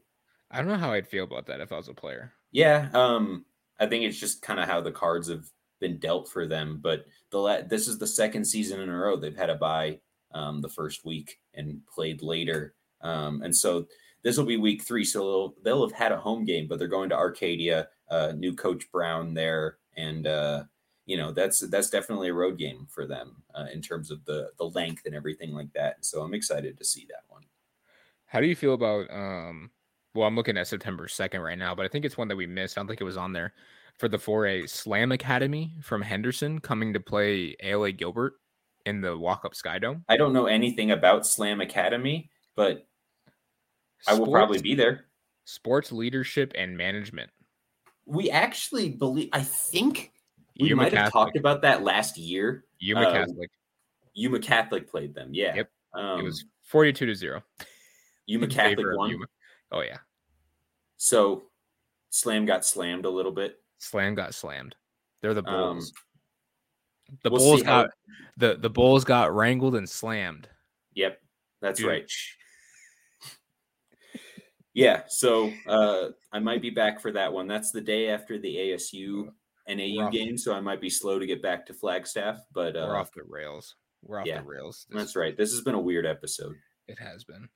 I 0.51 0.57
don't 0.57 0.67
know 0.67 0.77
how 0.77 0.91
I'd 0.91 1.07
feel 1.07 1.23
about 1.23 1.45
that 1.47 1.61
if 1.61 1.71
I 1.71 1.77
was 1.77 1.87
a 1.87 1.93
player. 1.93 2.33
Yeah, 2.51 2.89
um, 2.93 3.45
I 3.79 3.87
think 3.87 4.03
it's 4.03 4.19
just 4.19 4.41
kind 4.41 4.59
of 4.59 4.67
how 4.67 4.81
the 4.81 4.91
cards 4.91 5.29
have 5.29 5.45
been 5.79 5.97
dealt 5.97 6.29
for 6.29 6.45
them. 6.45 6.79
But 6.81 7.05
the 7.31 7.39
la- 7.39 7.61
this 7.61 7.87
is 7.87 7.97
the 7.97 8.07
second 8.07 8.45
season 8.45 8.81
in 8.81 8.89
a 8.89 8.97
row 8.97 9.15
they've 9.15 9.35
had 9.35 9.49
a 9.49 9.55
bye 9.55 10.01
um, 10.33 10.61
the 10.61 10.69
first 10.69 11.05
week 11.05 11.39
and 11.53 11.81
played 11.87 12.21
later, 12.21 12.75
um, 13.01 13.41
and 13.41 13.55
so 13.55 13.87
this 14.23 14.37
will 14.37 14.45
be 14.45 14.57
week 14.57 14.83
three. 14.83 15.03
So 15.05 15.19
they'll, 15.19 15.55
they'll 15.63 15.89
have 15.89 15.97
had 15.97 16.11
a 16.11 16.19
home 16.19 16.45
game, 16.45 16.67
but 16.67 16.77
they're 16.77 16.87
going 16.87 17.09
to 17.09 17.15
Arcadia. 17.15 17.87
Uh, 18.09 18.33
new 18.35 18.53
coach 18.53 18.91
Brown 18.91 19.33
there, 19.33 19.77
and 19.95 20.27
uh, 20.27 20.65
you 21.05 21.15
know 21.15 21.31
that's 21.31 21.59
that's 21.69 21.89
definitely 21.89 22.27
a 22.27 22.33
road 22.33 22.57
game 22.57 22.87
for 22.89 23.07
them 23.07 23.43
uh, 23.55 23.67
in 23.73 23.81
terms 23.81 24.11
of 24.11 24.25
the 24.25 24.51
the 24.57 24.65
length 24.65 25.05
and 25.05 25.15
everything 25.15 25.53
like 25.53 25.71
that. 25.73 26.03
So 26.03 26.21
I'm 26.21 26.33
excited 26.33 26.77
to 26.77 26.83
see 26.83 27.07
that 27.09 27.23
one. 27.29 27.43
How 28.25 28.41
do 28.41 28.47
you 28.47 28.55
feel 28.55 28.73
about 28.73 29.09
um, 29.09 29.71
well, 30.13 30.27
I'm 30.27 30.35
looking 30.35 30.57
at 30.57 30.67
September 30.67 31.07
2nd 31.07 31.43
right 31.43 31.57
now, 31.57 31.73
but 31.73 31.85
I 31.85 31.89
think 31.89 32.05
it's 32.05 32.17
one 32.17 32.27
that 32.27 32.35
we 32.35 32.45
missed. 32.45 32.77
I 32.77 32.81
don't 32.81 32.87
think 32.87 33.01
it 33.01 33.05
was 33.05 33.17
on 33.17 33.33
there 33.33 33.53
for 33.97 34.07
the 34.07 34.17
4A 34.17 34.69
Slam 34.69 35.11
Academy 35.11 35.73
from 35.81 36.01
Henderson 36.01 36.59
coming 36.59 36.93
to 36.93 36.99
play 36.99 37.55
ALA 37.61 37.91
Gilbert 37.91 38.33
in 38.85 39.01
the 39.01 39.17
walk 39.17 39.45
up 39.45 39.55
Sky 39.55 39.79
Dome. 39.79 40.03
I 40.09 40.17
don't 40.17 40.33
know 40.33 40.47
anything 40.47 40.91
about 40.91 41.25
Slam 41.25 41.61
Academy, 41.61 42.29
but 42.55 42.87
sports, 44.01 44.07
I 44.07 44.19
will 44.19 44.31
probably 44.31 44.61
be 44.61 44.75
there. 44.75 45.05
Sports 45.45 45.91
leadership 45.91 46.51
and 46.55 46.77
management. 46.77 47.29
We 48.05 48.29
actually 48.31 48.89
believe, 48.89 49.29
I 49.31 49.41
think 49.41 50.11
we 50.59 50.69
Yuma 50.69 50.83
might 50.83 50.93
have 50.93 51.11
talked 51.11 51.37
about 51.37 51.61
that 51.61 51.83
last 51.83 52.17
year. 52.17 52.65
Yuma 52.79 53.01
uh, 53.01 53.11
Catholic. 53.11 53.49
Yuma 54.13 54.39
Catholic 54.39 54.89
played 54.89 55.13
them. 55.13 55.29
Yeah. 55.31 55.55
Yep. 55.55 55.69
Um, 55.93 56.19
it 56.19 56.23
was 56.23 56.43
42 56.63 57.05
to 57.05 57.15
0. 57.15 57.43
Yuma 58.25 58.47
Catholic 58.47 58.85
won. 58.97 59.09
Yuma. 59.09 59.25
Oh 59.71 59.81
yeah. 59.81 59.97
So 60.97 61.43
Slam 62.09 62.45
got 62.45 62.65
slammed 62.65 63.05
a 63.05 63.09
little 63.09 63.31
bit. 63.31 63.59
Slam 63.77 64.15
got 64.15 64.35
slammed. 64.35 64.75
They're 65.21 65.33
the 65.33 65.43
Bulls. 65.43 65.93
Um, 67.09 67.17
the 67.23 67.29
we'll 67.29 67.39
Bulls 67.39 67.63
got 67.63 67.89
the 68.37 68.57
the 68.59 68.69
Bulls 68.69 69.03
got 69.03 69.33
wrangled 69.33 69.75
and 69.75 69.89
slammed. 69.89 70.47
Yep, 70.93 71.19
that's 71.61 71.79
Dude. 71.79 71.89
right. 71.89 72.11
yeah, 74.73 75.03
so 75.07 75.51
uh, 75.67 76.09
I 76.31 76.39
might 76.39 76.61
be 76.61 76.69
back 76.69 76.99
for 76.99 77.11
that 77.11 77.31
one. 77.31 77.47
That's 77.47 77.71
the 77.71 77.81
day 77.81 78.09
after 78.09 78.37
the 78.37 78.55
ASU 78.55 79.29
NAU 79.67 80.09
game, 80.09 80.37
so 80.37 80.53
I 80.53 80.59
might 80.59 80.81
be 80.81 80.89
slow 80.89 81.19
to 81.19 81.25
get 81.25 81.41
back 81.41 81.65
to 81.67 81.73
Flagstaff. 81.73 82.39
But 82.53 82.75
uh, 82.75 82.85
we're 82.87 82.97
off 82.97 83.13
the 83.13 83.23
rails. 83.27 83.75
We're 84.03 84.19
off 84.19 84.27
yeah, 84.27 84.41
the 84.41 84.47
rails. 84.47 84.87
This 84.89 84.97
that's 84.97 85.15
right. 85.15 85.37
This 85.37 85.51
has 85.51 85.61
been 85.61 85.75
a 85.75 85.79
weird 85.79 86.05
episode. 86.05 86.55
It 86.87 86.99
has 86.99 87.23
been. 87.23 87.47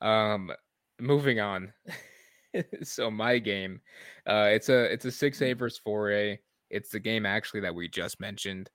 Um, 0.00 0.52
moving 1.00 1.40
on. 1.40 1.72
so 2.82 3.10
my 3.10 3.38
game, 3.38 3.80
uh, 4.26 4.48
it's 4.52 4.68
a 4.68 4.92
it's 4.92 5.04
a 5.04 5.10
six 5.10 5.40
A 5.40 5.44
mm-hmm. 5.44 5.58
versus 5.58 5.78
four 5.78 6.12
A. 6.12 6.38
It's 6.70 6.90
the 6.90 7.00
game 7.00 7.26
actually 7.26 7.60
that 7.60 7.74
we 7.74 7.88
just 7.88 8.20
mentioned. 8.20 8.70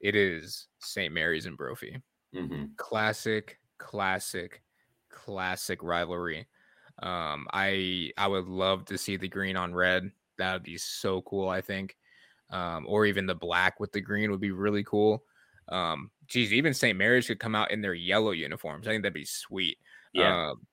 It 0.00 0.14
is 0.14 0.68
St. 0.80 1.12
Mary's 1.12 1.46
and 1.46 1.56
Brophy. 1.56 2.00
hmm 2.34 2.64
Classic, 2.76 3.58
classic, 3.78 4.62
classic 5.10 5.82
rivalry. 5.82 6.46
Um, 7.02 7.46
I 7.52 8.12
I 8.16 8.26
would 8.26 8.46
love 8.46 8.84
to 8.86 8.98
see 8.98 9.16
the 9.16 9.28
green 9.28 9.56
on 9.56 9.74
red. 9.74 10.10
That 10.38 10.54
would 10.54 10.62
be 10.62 10.78
so 10.78 11.22
cool. 11.22 11.48
I 11.48 11.60
think, 11.60 11.96
um, 12.50 12.86
or 12.88 13.06
even 13.06 13.26
the 13.26 13.34
black 13.34 13.80
with 13.80 13.92
the 13.92 14.00
green 14.00 14.30
would 14.30 14.40
be 14.40 14.52
really 14.52 14.84
cool. 14.84 15.24
Um, 15.68 16.10
geez, 16.26 16.52
even 16.52 16.74
St. 16.74 16.98
Mary's 16.98 17.26
could 17.26 17.38
come 17.38 17.54
out 17.54 17.70
in 17.70 17.80
their 17.80 17.94
yellow 17.94 18.32
uniforms. 18.32 18.86
I 18.86 18.90
think 18.90 19.02
that'd 19.02 19.14
be 19.14 19.24
sweet. 19.24 19.78
Yeah. 20.12 20.50
Um, 20.50 20.66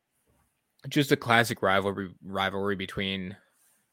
just 0.90 1.12
a 1.12 1.18
classic 1.18 1.62
rivalry 1.62 2.10
rivalry 2.24 2.76
between 2.76 3.36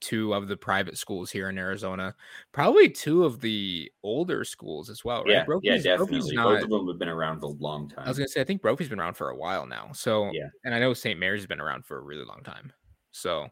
two 0.00 0.34
of 0.34 0.48
the 0.48 0.56
private 0.56 0.98
schools 0.98 1.30
here 1.30 1.48
in 1.48 1.56
Arizona. 1.56 2.14
Probably 2.52 2.90
two 2.90 3.24
of 3.24 3.40
the 3.40 3.90
older 4.02 4.44
schools 4.44 4.90
as 4.90 5.02
well, 5.04 5.24
right? 5.24 5.30
yeah, 5.30 5.38
yeah, 5.38 5.44
Brophy's- 5.44 5.82
Brophy's 5.84 5.84
definitely. 6.26 6.34
not- 6.36 6.44
Both 6.54 6.62
of 6.64 6.70
them 6.70 6.88
have 6.88 6.98
been 6.98 7.08
around 7.08 7.40
for 7.40 7.46
a 7.46 7.48
long 7.48 7.88
time. 7.88 8.04
I 8.04 8.08
was 8.08 8.18
gonna 8.18 8.28
say 8.28 8.42
I 8.42 8.44
think 8.44 8.60
Brophy's 8.60 8.88
been 8.90 9.00
around 9.00 9.14
for 9.14 9.30
a 9.30 9.36
while 9.36 9.66
now. 9.66 9.92
So 9.92 10.30
Yeah. 10.32 10.48
and 10.64 10.74
I 10.74 10.78
know 10.78 10.92
St. 10.92 11.18
Mary's 11.18 11.42
has 11.42 11.46
been 11.46 11.60
around 11.60 11.86
for 11.86 11.96
a 11.96 12.02
really 12.02 12.24
long 12.24 12.42
time. 12.42 12.72
So 13.12 13.48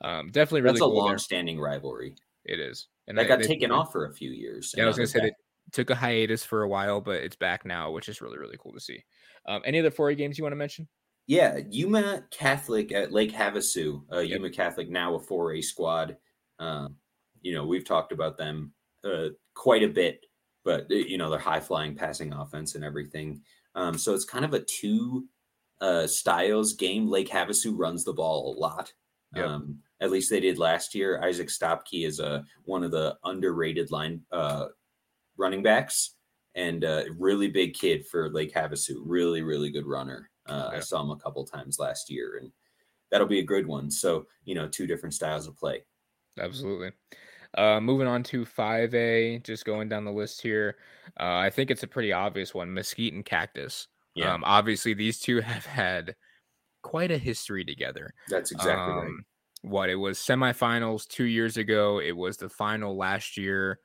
um 0.00 0.30
definitely 0.30 0.62
really 0.62 0.74
That's 0.74 0.80
a 0.80 0.84
cool 0.84 0.94
there. 0.94 1.04
long-standing 1.10 1.60
rivalry 1.60 2.14
It 2.46 2.58
is. 2.60 2.88
And 3.06 3.18
that 3.18 3.24
they- 3.24 3.28
got 3.28 3.38
they- 3.40 3.46
taken 3.46 3.68
they- 3.68 3.76
off 3.76 3.92
for 3.92 4.06
a 4.06 4.12
few 4.14 4.30
years. 4.30 4.72
Yeah, 4.74 4.84
I 4.84 4.86
was 4.86 4.96
gonna 4.96 5.06
say 5.06 5.20
they 5.20 5.32
took 5.72 5.90
a 5.90 5.94
hiatus 5.94 6.44
for 6.46 6.62
a 6.62 6.68
while, 6.68 7.02
but 7.02 7.22
it's 7.22 7.36
back 7.36 7.66
now, 7.66 7.90
which 7.90 8.08
is 8.08 8.22
really, 8.22 8.38
really 8.38 8.56
cool 8.58 8.72
to 8.72 8.80
see. 8.80 9.04
Um, 9.46 9.60
any 9.66 9.78
other 9.80 9.90
4A 9.90 10.14
games 10.16 10.38
you 10.38 10.44
want 10.44 10.52
to 10.52 10.56
mention? 10.56 10.88
Yeah, 11.30 11.60
Yuma 11.70 12.24
Catholic 12.32 12.90
at 12.90 13.12
Lake 13.12 13.32
Havasu. 13.32 14.02
Uh, 14.12 14.18
Yep. 14.18 14.30
Yuma 14.30 14.50
Catholic 14.50 14.90
now 14.90 15.14
a 15.14 15.20
4A 15.20 15.62
squad. 15.62 16.16
Um, 16.58 16.96
you 17.40 17.54
know, 17.54 17.64
we've 17.64 17.84
talked 17.84 18.10
about 18.10 18.36
them 18.36 18.72
uh, 19.04 19.28
quite 19.54 19.84
a 19.84 19.88
bit, 19.88 20.26
but 20.64 20.90
uh, 20.90 20.94
you 20.94 21.18
know, 21.18 21.30
they're 21.30 21.38
high 21.38 21.60
flying 21.60 21.94
passing 21.94 22.32
offense 22.32 22.74
and 22.74 22.82
everything. 22.82 23.42
Um, 23.76 23.96
so 23.96 24.12
it's 24.12 24.24
kind 24.24 24.44
of 24.44 24.54
a 24.54 24.64
two 24.64 25.28
uh, 25.80 26.08
styles 26.08 26.72
game. 26.72 27.06
Lake 27.06 27.28
Havasu 27.28 27.78
runs 27.78 28.02
the 28.02 28.12
ball 28.12 28.52
a 28.52 28.58
lot. 28.58 28.92
Yep. 29.36 29.46
Um, 29.46 29.78
at 30.00 30.10
least 30.10 30.30
they 30.30 30.40
did 30.40 30.58
last 30.58 30.96
year. 30.96 31.22
Isaac 31.22 31.46
Stopke 31.46 32.04
is 32.04 32.18
a 32.18 32.44
one 32.64 32.82
of 32.82 32.90
the 32.90 33.16
underrated 33.22 33.92
line 33.92 34.20
uh, 34.32 34.66
running 35.36 35.62
backs 35.62 36.16
and 36.56 36.82
a 36.82 37.04
really 37.16 37.46
big 37.46 37.74
kid 37.74 38.04
for 38.08 38.30
Lake 38.30 38.52
Havasu. 38.52 38.96
Really, 39.04 39.42
really 39.42 39.70
good 39.70 39.86
runner. 39.86 40.29
Uh, 40.46 40.70
I 40.72 40.80
saw 40.80 41.02
him 41.02 41.10
a 41.10 41.16
couple 41.16 41.44
times 41.44 41.78
last 41.78 42.10
year, 42.10 42.38
and 42.40 42.52
that'll 43.10 43.26
be 43.26 43.40
a 43.40 43.44
good 43.44 43.66
one. 43.66 43.90
So 43.90 44.26
you 44.44 44.54
know, 44.54 44.68
two 44.68 44.86
different 44.86 45.14
styles 45.14 45.46
of 45.46 45.56
play. 45.56 45.84
Absolutely. 46.38 46.92
Uh, 47.58 47.80
moving 47.80 48.06
on 48.06 48.22
to 48.22 48.44
5A, 48.44 49.38
just 49.40 49.64
going 49.64 49.88
down 49.88 50.04
the 50.04 50.12
list 50.12 50.40
here. 50.40 50.76
Uh, 51.18 51.34
I 51.34 51.50
think 51.50 51.70
it's 51.70 51.82
a 51.82 51.88
pretty 51.88 52.12
obvious 52.12 52.54
one 52.54 52.72
Mesquite 52.72 53.12
and 53.12 53.24
Cactus. 53.24 53.88
Yeah. 54.14 54.32
Um, 54.32 54.44
obviously, 54.44 54.94
these 54.94 55.18
two 55.18 55.40
have 55.40 55.66
had 55.66 56.14
quite 56.82 57.10
a 57.10 57.18
history 57.18 57.64
together. 57.64 58.14
That's 58.28 58.52
exactly 58.52 58.94
right. 58.94 59.06
Um, 59.06 59.24
What 59.62 59.90
it 59.90 59.96
was 59.96 60.18
semifinals 60.18 61.06
two 61.08 61.24
years 61.24 61.56
ago, 61.56 62.00
it 62.00 62.16
was 62.16 62.36
the 62.36 62.48
final 62.48 62.96
last 62.96 63.36
year. 63.36 63.80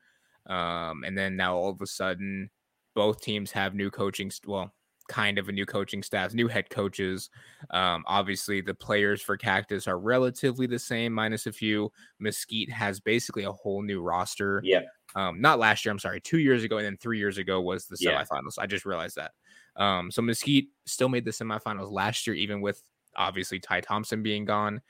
Um, 0.45 1.03
and 1.03 1.17
then 1.17 1.35
now 1.35 1.55
all 1.57 1.69
of 1.71 1.81
a 1.81 1.87
sudden, 1.87 2.51
both 2.93 3.19
teams 3.21 3.51
have 3.51 3.73
new 3.73 3.89
coaching. 3.89 4.29
st- 4.31 4.47
Well, 4.47 4.73
kind 5.07 5.37
of 5.37 5.49
a 5.49 5.51
new 5.51 5.65
coaching 5.65 6.01
staff, 6.03 6.33
new 6.33 6.47
head 6.47 6.69
coaches. 6.69 7.29
Um, 7.69 8.03
obviously, 8.07 8.61
the 8.61 8.73
players 8.73 9.21
for 9.21 9.37
Cactus 9.37 9.87
are 9.87 9.99
relatively 9.99 10.67
the 10.67 10.79
same, 10.79 11.13
minus 11.13 11.45
a 11.47 11.51
few. 11.51 11.91
Mesquite 12.19 12.71
has 12.71 12.99
basically 12.99 13.43
a 13.43 13.51
whole 13.51 13.81
new 13.81 14.01
roster. 14.01 14.61
Yeah. 14.63 14.81
Um, 15.15 15.39
not 15.39 15.59
last 15.59 15.85
year, 15.85 15.91
I'm 15.91 15.99
sorry, 15.99 16.19
two 16.19 16.39
years 16.39 16.63
ago, 16.63 16.77
and 16.77 16.85
then 16.85 16.97
three 16.97 17.19
years 17.19 17.37
ago 17.37 17.61
was 17.61 17.85
the 17.87 17.97
Yeah. 17.99 18.23
semifinals. 18.23 18.57
I 18.59 18.65
just 18.65 18.85
realized 18.85 19.15
that. 19.15 19.31
Um, 19.77 20.11
so 20.11 20.21
Mesquite 20.21 20.69
still 20.85 21.09
made 21.09 21.25
the 21.25 21.31
semifinals 21.31 21.91
last 21.91 22.25
year, 22.27 22.35
even 22.35 22.61
with 22.61 22.81
obviously 23.15 23.59
Ty 23.59 23.81
Thompson 23.81 24.23
being 24.23 24.43
gone. 24.45 24.81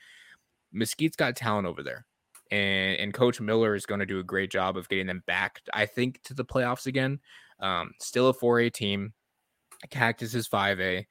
Mesquite's 0.72 1.16
got 1.16 1.36
talent 1.36 1.66
over 1.66 1.82
there. 1.82 2.06
And, 2.50 2.96
and 3.00 3.14
Coach 3.14 3.40
Miller 3.40 3.74
is 3.74 3.86
going 3.86 4.00
to 4.00 4.06
do 4.06 4.20
a 4.20 4.24
great 4.24 4.50
job 4.50 4.76
of 4.76 4.88
getting 4.88 5.06
them 5.06 5.22
back, 5.26 5.60
I 5.72 5.86
think, 5.86 6.22
to 6.24 6.34
the 6.34 6.44
playoffs 6.44 6.86
again. 6.86 7.20
Um, 7.58 7.92
still 8.00 8.28
a 8.28 8.34
4A 8.34 8.72
team. 8.72 9.12
Cactus 9.90 10.34
is 10.34 10.48
5A, 10.48 11.06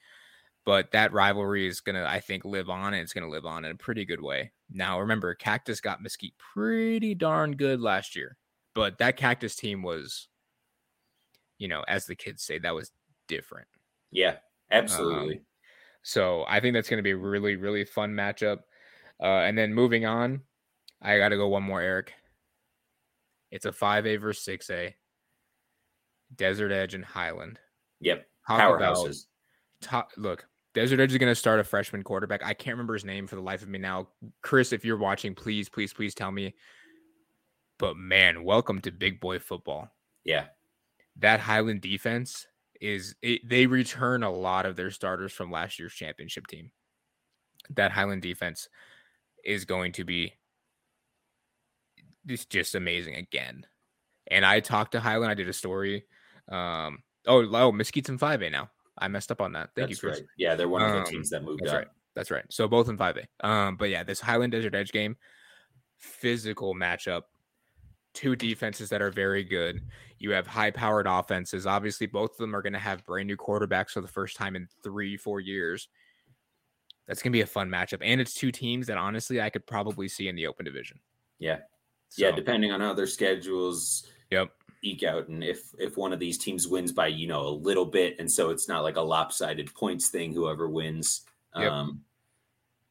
but 0.65 0.91
that 0.91 1.13
rivalry 1.13 1.67
is 1.67 1.81
going 1.81 1.95
to, 1.95 2.07
I 2.07 2.19
think, 2.19 2.45
live 2.45 2.69
on 2.69 2.93
and 2.93 3.01
it's 3.01 3.13
going 3.13 3.23
to 3.23 3.29
live 3.29 3.45
on 3.45 3.65
in 3.65 3.71
a 3.71 3.75
pretty 3.75 4.05
good 4.05 4.21
way. 4.21 4.51
Now, 4.69 4.99
remember, 4.99 5.33
Cactus 5.35 5.79
got 5.79 6.01
Mesquite 6.01 6.33
pretty 6.53 7.15
darn 7.15 7.55
good 7.55 7.81
last 7.81 8.15
year, 8.15 8.37
but 8.73 8.97
that 8.97 9.17
Cactus 9.17 9.55
team 9.55 9.83
was, 9.83 10.27
you 11.57 11.67
know, 11.67 11.83
as 11.87 12.05
the 12.05 12.15
kids 12.15 12.43
say, 12.43 12.59
that 12.59 12.75
was 12.75 12.91
different. 13.27 13.67
Yeah, 14.11 14.37
absolutely. 14.71 15.41
So 16.01 16.45
I 16.47 16.59
think 16.59 16.73
that's 16.73 16.89
going 16.89 16.99
to 16.99 17.03
be 17.03 17.11
a 17.11 17.17
really, 17.17 17.55
really 17.55 17.85
fun 17.85 18.13
matchup. 18.13 18.59
Uh, 19.21 19.41
and 19.41 19.57
then 19.57 19.73
moving 19.73 20.05
on, 20.05 20.41
I 21.01 21.17
got 21.17 21.29
to 21.29 21.37
go 21.37 21.47
one 21.47 21.63
more, 21.63 21.81
Eric. 21.81 22.13
It's 23.51 23.65
a 23.65 23.71
5A 23.71 24.19
versus 24.19 24.45
6A. 24.45 24.93
Desert 26.35 26.71
Edge 26.71 26.93
and 26.93 27.05
Highland. 27.05 27.59
yep, 28.01 28.27
Talk 28.47 28.59
about 28.59 28.95
powerhouses. 28.95 29.25
look, 30.17 30.47
Desert 30.73 30.99
Edge 30.99 31.11
is 31.11 31.17
going 31.17 31.31
to 31.31 31.35
start 31.35 31.59
a 31.59 31.63
freshman 31.63 32.03
quarterback. 32.03 32.43
I 32.43 32.53
can't 32.53 32.75
remember 32.75 32.93
his 32.93 33.05
name 33.05 33.27
for 33.27 33.35
the 33.35 33.41
life 33.41 33.61
of 33.61 33.69
me 33.69 33.79
now. 33.79 34.09
Chris, 34.41 34.73
if 34.73 34.83
you're 34.83 34.97
watching, 34.97 35.33
please, 35.33 35.69
please, 35.69 35.93
please 35.93 36.13
tell 36.13 36.31
me. 36.31 36.53
But 37.77 37.97
man, 37.97 38.43
welcome 38.43 38.81
to 38.81 38.91
big 38.91 39.19
boy 39.19 39.39
football. 39.39 39.89
Yeah, 40.23 40.45
That 41.17 41.39
Highland 41.39 41.81
defense 41.81 42.47
is 42.81 43.15
it, 43.21 43.47
they 43.47 43.67
return 43.67 44.23
a 44.23 44.31
lot 44.31 44.65
of 44.65 44.75
their 44.75 44.91
starters 44.91 45.31
from 45.31 45.51
last 45.51 45.79
year's 45.79 45.93
championship 45.93 46.47
team. 46.47 46.71
That 47.69 47.91
Highland 47.91 48.21
defense 48.21 48.69
is 49.43 49.65
going 49.65 49.93
to 49.93 50.03
be 50.03 50.33
it's 52.27 52.45
just 52.45 52.75
amazing 52.75 53.15
again. 53.15 53.65
And 54.27 54.45
I 54.45 54.59
talked 54.59 54.93
to 54.93 54.99
Highland. 54.99 55.31
I 55.31 55.35
did 55.35 55.47
a 55.47 55.53
story. 55.53 56.05
Um, 56.51 56.99
oh, 57.27 57.47
oh, 57.53 57.71
Mesquite's 57.71 58.09
in 58.09 58.17
5A 58.19 58.51
now. 58.51 58.69
I 58.97 59.07
messed 59.07 59.31
up 59.31 59.41
on 59.41 59.51
that. 59.53 59.69
Thank 59.75 59.89
that's 59.89 59.91
you, 59.91 60.09
Chris. 60.09 60.19
right. 60.19 60.27
Yeah, 60.37 60.55
they're 60.55 60.69
one 60.69 60.81
of 60.81 60.89
Um, 60.91 61.03
the 61.03 61.09
teams 61.09 61.29
that 61.31 61.43
moved 61.43 61.61
That's 61.63 61.71
up. 61.73 61.77
right. 61.79 61.87
That's 62.15 62.31
right. 62.31 62.45
So 62.49 62.67
both 62.67 62.87
in 62.87 62.97
5A. 62.97 63.25
Um, 63.41 63.75
but 63.75 63.89
yeah, 63.89 64.03
this 64.03 64.21
Highland 64.21 64.53
Desert 64.53 64.73
Edge 64.73 64.91
game, 64.91 65.17
physical 65.97 66.73
matchup. 66.73 67.23
Two 68.13 68.35
defenses 68.37 68.87
that 68.89 69.01
are 69.01 69.11
very 69.11 69.43
good. 69.43 69.81
You 70.19 70.31
have 70.31 70.47
high 70.47 70.71
powered 70.71 71.05
offenses. 71.07 71.67
Obviously, 71.67 72.07
both 72.07 72.31
of 72.31 72.37
them 72.37 72.55
are 72.55 72.61
going 72.61 72.71
to 72.71 72.79
have 72.79 73.03
brand 73.03 73.27
new 73.27 73.35
quarterbacks 73.35 73.89
for 73.91 73.99
the 73.99 74.07
first 74.07 74.37
time 74.37 74.55
in 74.55 74.69
three, 74.81 75.17
four 75.17 75.41
years. 75.41 75.89
That's 77.07 77.21
going 77.21 77.33
to 77.33 77.37
be 77.37 77.41
a 77.41 77.45
fun 77.45 77.69
matchup. 77.69 77.99
And 78.01 78.21
it's 78.21 78.33
two 78.33 78.53
teams 78.53 78.87
that 78.87 78.97
honestly 78.97 79.41
I 79.41 79.49
could 79.49 79.67
probably 79.67 80.07
see 80.07 80.29
in 80.29 80.35
the 80.37 80.47
open 80.47 80.63
division. 80.63 80.99
Yeah, 81.39 81.59
yeah, 82.17 82.31
depending 82.31 82.71
on 82.71 82.79
how 82.79 82.93
their 82.93 83.05
schedules 83.07 84.07
Yep. 84.31 84.49
Eke 84.85 85.03
out, 85.03 85.27
and 85.27 85.43
if 85.43 85.73
if 85.77 85.97
one 85.97 86.13
of 86.13 86.19
these 86.19 86.37
teams 86.37 86.67
wins 86.67 86.91
by 86.91 87.07
you 87.07 87.27
know 87.27 87.47
a 87.47 87.49
little 87.49 87.85
bit, 87.85 88.15
and 88.19 88.31
so 88.31 88.49
it's 88.49 88.67
not 88.67 88.83
like 88.83 88.97
a 88.97 89.01
lopsided 89.01 89.73
points 89.73 90.09
thing. 90.09 90.33
Whoever 90.33 90.69
wins. 90.69 91.21
Yep. 91.55 91.71
Um, 91.71 92.01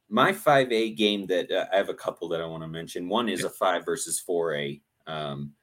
my 0.09 0.31
five 0.33 0.71
A 0.71 0.91
game 0.91 1.25
that 1.27 1.51
uh, 1.51 1.65
I 1.73 1.77
have 1.77 1.89
a 1.89 1.93
couple 1.93 2.27
that 2.29 2.41
I 2.41 2.45
want 2.45 2.63
to 2.63 2.67
mention. 2.67 3.09
One 3.09 3.29
is 3.29 3.43
a 3.43 3.49
five 3.49 3.85
versus 3.85 4.19
four 4.19 4.55
A. 4.55 4.81
Um, 5.07 5.53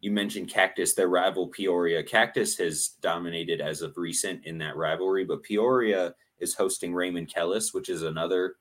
you 0.00 0.10
mentioned 0.10 0.48
Cactus, 0.48 0.94
their 0.94 1.08
rival 1.08 1.46
Peoria. 1.46 2.02
Cactus 2.02 2.56
has 2.58 2.88
dominated 3.00 3.60
as 3.60 3.82
of 3.82 3.96
recent 3.96 4.44
in 4.44 4.58
that 4.58 4.76
rivalry, 4.76 5.24
but 5.24 5.44
Peoria 5.44 6.14
is 6.40 6.54
hosting 6.54 6.92
Raymond 6.92 7.32
Kellis, 7.32 7.72
which 7.72 7.88
is 7.88 8.02
another 8.02 8.56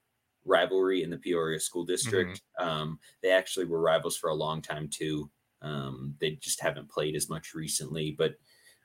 rivalry 0.45 1.01
in 1.01 1.09
the 1.09 1.17
Peoria 1.17 1.59
School 1.59 1.83
District. 1.83 2.41
Um, 2.59 2.99
they 3.23 3.31
actually 3.31 3.65
were 3.65 3.81
rivals 3.81 4.17
for 4.17 4.29
a 4.29 4.35
long 4.35 4.61
time 4.61 4.87
too. 4.87 5.29
Um, 5.61 6.15
they 6.19 6.31
just 6.31 6.61
haven't 6.61 6.89
played 6.89 7.15
as 7.15 7.29
much 7.29 7.53
recently, 7.53 8.15
but 8.17 8.35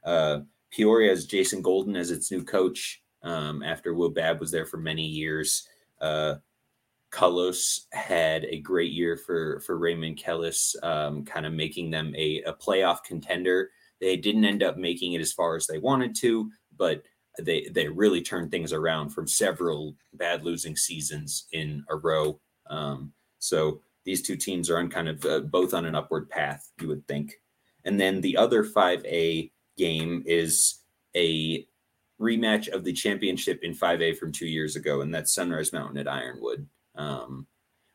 uh, 0.04 0.40
Peoria 0.70 1.10
has 1.10 1.26
Jason 1.26 1.62
Golden 1.62 1.96
as 1.96 2.10
its 2.10 2.30
new 2.30 2.44
coach 2.44 3.02
um, 3.22 3.62
after 3.62 3.94
Will 3.94 4.10
Babb 4.10 4.40
was 4.40 4.50
there 4.50 4.66
for 4.66 4.76
many 4.76 5.04
years. 5.04 5.66
Uh, 6.00 6.36
Carlos 7.10 7.86
had 7.92 8.44
a 8.44 8.60
great 8.60 8.92
year 8.92 9.16
for 9.16 9.60
for 9.60 9.78
Raymond 9.78 10.18
Kellis, 10.18 10.74
um, 10.82 11.24
kind 11.24 11.46
of 11.46 11.52
making 11.52 11.90
them 11.90 12.14
a, 12.16 12.42
a 12.42 12.52
playoff 12.52 13.02
contender. 13.04 13.70
They 14.00 14.16
didn't 14.16 14.44
end 14.44 14.62
up 14.62 14.76
making 14.76 15.14
it 15.14 15.20
as 15.20 15.32
far 15.32 15.56
as 15.56 15.66
they 15.66 15.78
wanted 15.78 16.14
to, 16.16 16.50
but 16.76 17.02
they 17.38 17.68
they 17.72 17.88
really 17.88 18.22
turned 18.22 18.50
things 18.50 18.72
around 18.72 19.10
from 19.10 19.26
several 19.26 19.96
bad 20.14 20.44
losing 20.44 20.76
seasons 20.76 21.46
in 21.52 21.84
a 21.88 21.96
row. 21.96 22.40
Um, 22.68 23.12
so 23.38 23.80
these 24.06 24.22
two 24.22 24.36
teams 24.36 24.70
are 24.70 24.78
on 24.78 24.88
kind 24.88 25.08
of 25.08 25.24
uh, 25.26 25.40
both 25.40 25.74
on 25.74 25.84
an 25.84 25.94
upward 25.94 26.30
path, 26.30 26.70
you 26.80 26.88
would 26.88 27.06
think. 27.06 27.34
And 27.84 28.00
then 28.00 28.20
the 28.22 28.36
other 28.38 28.64
5A 28.64 29.50
game 29.76 30.22
is 30.26 30.82
a 31.14 31.66
rematch 32.20 32.68
of 32.68 32.84
the 32.84 32.92
championship 32.94 33.60
in 33.62 33.74
5A 33.74 34.16
from 34.16 34.32
two 34.32 34.46
years 34.46 34.76
ago, 34.76 35.02
and 35.02 35.14
that's 35.14 35.34
Sunrise 35.34 35.72
Mountain 35.72 35.98
at 35.98 36.08
Ironwood. 36.08 36.66
Um, 36.94 37.46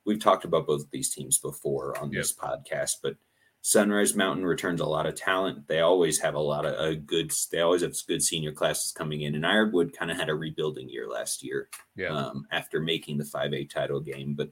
we've 0.05 0.19
talked 0.21 0.45
about 0.45 0.67
both 0.67 0.81
of 0.81 0.91
these 0.91 1.09
teams 1.13 1.39
before 1.39 1.97
on 1.99 2.11
this 2.11 2.31
podcast, 2.33 2.97
but 3.01 3.15
Sunrise 3.63 4.15
Mountain 4.15 4.45
returns 4.45 4.81
a 4.81 4.85
lot 4.85 5.05
of 5.05 5.15
talent. 5.15 5.67
They 5.67 5.81
always 5.81 6.19
have 6.19 6.33
a 6.35 6.39
lot 6.39 6.65
of 6.65 6.73
a 6.79 6.95
good. 6.95 7.31
They 7.51 7.59
always 7.61 7.83
have 7.83 7.93
good 8.07 8.23
senior 8.23 8.51
classes 8.51 8.91
coming 8.91 9.21
in. 9.21 9.35
And 9.35 9.45
Ironwood 9.45 9.93
kind 9.95 10.09
of 10.09 10.17
had 10.17 10.29
a 10.29 10.35
rebuilding 10.35 10.89
year 10.89 11.07
last 11.07 11.43
year, 11.43 11.69
Yeah. 11.95 12.07
um, 12.09 12.47
after 12.51 12.79
making 12.79 13.17
the 13.19 13.25
five 13.25 13.53
A 13.53 13.65
title 13.65 13.99
game. 13.99 14.33
But 14.33 14.49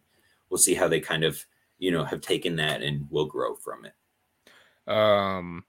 we'll 0.49 0.57
see 0.57 0.73
how 0.73 0.87
they 0.87 0.99
kind 0.99 1.23
of 1.23 1.45
you 1.77 1.91
know 1.91 2.03
have 2.03 2.21
taken 2.21 2.55
that 2.57 2.81
and 2.81 3.07
will 3.09 3.25
grow 3.25 3.55
from 3.55 3.85
it. 3.85 4.91
Um, 4.91 5.63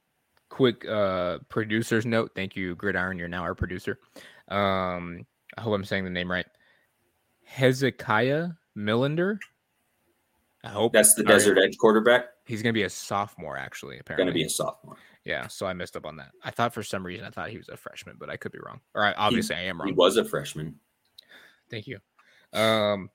quick 0.49 0.87
uh 0.89 1.39
producer's 1.49 2.07
note. 2.07 2.33
Thank 2.35 2.57
you, 2.57 2.75
Gridiron. 2.75 3.19
You're 3.19 3.29
now 3.29 3.43
our 3.43 3.55
producer. 3.55 3.99
Um, 4.49 5.27
I 5.57 5.63
hope 5.63 5.75
I'm 5.75 5.85
saying 5.85 6.05
the 6.05 6.11
name 6.11 6.31
right. 6.31 6.47
Hezekiah 7.45 8.49
Millender. 8.77 9.39
I 10.63 10.69
hope 10.69 10.93
That's 10.93 11.15
the. 11.15 11.25
Desert 11.25 11.59
Edge 11.59 11.77
quarterback. 11.79 12.27
He's 12.45 12.63
gonna 12.63 12.73
be 12.73 12.83
a 12.83 12.91
sophomore, 12.91 13.57
actually. 13.57 13.99
Apparently, 13.99 14.25
Going 14.25 14.35
to 14.35 14.39
be 14.39 14.45
a 14.45 14.51
sophomore. 14.51 14.97
yeah. 15.25 15.47
So 15.47 15.67
I 15.67 15.73
messed 15.73 15.97
up 15.97 16.05
on 16.05 16.17
that. 16.17 16.33
I 16.45 16.51
thought 16.51 16.75
for 16.75 16.83
some 16.83 17.05
reason 17.05 17.25
I 17.25 17.31
thought 17.31 17.49
he 17.51 17.57
was 17.57 17.69
a 17.69 17.77
freshman, 17.77 18.17
but 18.19 18.29
I 18.29 18.37
could 18.37 18.53
be 18.53 18.59
wrong. 18.65 18.81
Or 18.95 19.05
I, 19.05 19.13
obviously 19.15 19.57
I 19.57 19.63
am 19.63 19.79
wrong. 19.79 19.89
He 19.89 19.95
was 19.95 20.17
a 20.17 20.25
freshman. 20.25 20.75
Thank 21.71 21.87
you. 21.87 21.99
Um, 22.53 23.09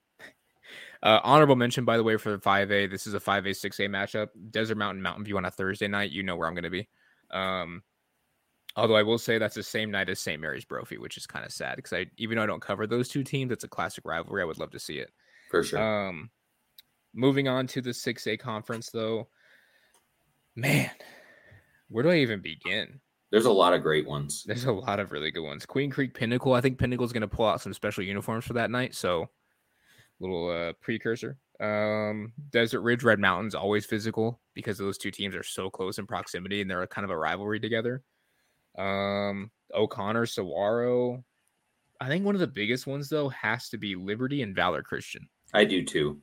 uh, 1.03 1.19
honorable 1.23 1.55
mention, 1.55 1.85
by 1.85 1.97
the 1.97 2.03
way, 2.03 2.17
for 2.17 2.31
the 2.31 2.37
5A. 2.37 2.89
This 2.89 3.07
is 3.07 3.13
a 3.13 3.19
5A, 3.19 3.49
6A 3.49 3.89
matchup. 3.89 4.29
Desert 4.51 4.77
Mountain, 4.77 5.01
Mountain 5.01 5.25
View 5.25 5.37
on 5.37 5.45
a 5.45 5.51
Thursday 5.51 5.87
night. 5.87 6.11
You 6.11 6.23
know 6.23 6.35
where 6.35 6.47
I'm 6.47 6.53
going 6.53 6.63
to 6.63 6.69
be. 6.69 6.87
Um, 7.31 7.83
although 8.75 8.95
I 8.95 9.03
will 9.03 9.17
say 9.17 9.37
that's 9.37 9.55
the 9.55 9.63
same 9.63 9.91
night 9.91 10.09
as 10.09 10.19
St. 10.19 10.41
Mary's 10.41 10.65
Brophy, 10.65 10.97
which 10.97 11.17
is 11.17 11.27
kind 11.27 11.45
of 11.45 11.51
sad 11.51 11.77
because 11.77 11.93
I, 11.93 12.07
even 12.17 12.37
though 12.37 12.43
I 12.43 12.47
don't 12.47 12.61
cover 12.61 12.87
those 12.87 13.09
two 13.09 13.23
teams, 13.23 13.51
it's 13.51 13.63
a 13.63 13.69
classic 13.69 14.05
rivalry. 14.05 14.41
I 14.41 14.45
would 14.45 14.59
love 14.59 14.71
to 14.71 14.79
see 14.79 14.99
it. 14.99 15.11
For 15.49 15.63
sure. 15.63 15.79
Um, 15.79 16.29
moving 17.13 17.47
on 17.47 17.67
to 17.67 17.81
the 17.81 17.91
6A 17.91 18.39
conference, 18.39 18.89
though, 18.89 19.27
man, 20.55 20.91
where 21.89 22.03
do 22.03 22.09
I 22.09 22.17
even 22.17 22.41
begin? 22.41 22.99
There's 23.31 23.45
a 23.45 23.51
lot 23.51 23.73
of 23.73 23.81
great 23.81 24.07
ones. 24.07 24.43
There's 24.45 24.65
a 24.65 24.71
lot 24.71 24.99
of 24.99 25.11
really 25.11 25.31
good 25.31 25.43
ones. 25.43 25.65
Queen 25.65 25.89
Creek 25.89 26.13
Pinnacle. 26.13 26.53
I 26.53 26.61
think 26.61 26.77
Pinnacle's 26.77 27.11
going 27.11 27.21
to 27.21 27.27
pull 27.27 27.47
out 27.47 27.61
some 27.61 27.73
special 27.73 28.03
uniforms 28.03 28.45
for 28.45 28.53
that 28.53 28.71
night. 28.71 28.95
So, 28.95 29.29
little 30.19 30.49
uh, 30.49 30.73
precursor. 30.81 31.37
Um, 31.59 32.33
Desert 32.49 32.81
Ridge 32.81 33.03
Red 33.03 33.19
Mountains 33.19 33.55
always 33.55 33.85
physical 33.85 34.41
because 34.53 34.77
those 34.77 34.97
two 34.97 35.11
teams 35.11 35.35
are 35.35 35.43
so 35.43 35.69
close 35.69 35.97
in 35.97 36.05
proximity 36.05 36.61
and 36.61 36.69
they're 36.69 36.85
kind 36.87 37.05
of 37.05 37.11
a 37.11 37.17
rivalry 37.17 37.59
together. 37.59 38.03
Um, 38.77 39.51
O'Connor 39.73 40.25
Saguaro. 40.25 41.23
I 42.01 42.07
think 42.09 42.25
one 42.25 42.35
of 42.35 42.41
the 42.41 42.47
biggest 42.47 42.87
ones 42.87 43.07
though 43.07 43.29
has 43.29 43.69
to 43.69 43.77
be 43.77 43.95
Liberty 43.95 44.41
and 44.41 44.55
Valor 44.55 44.83
Christian. 44.83 45.27
I 45.53 45.63
do 45.63 45.83
too. 45.83 46.19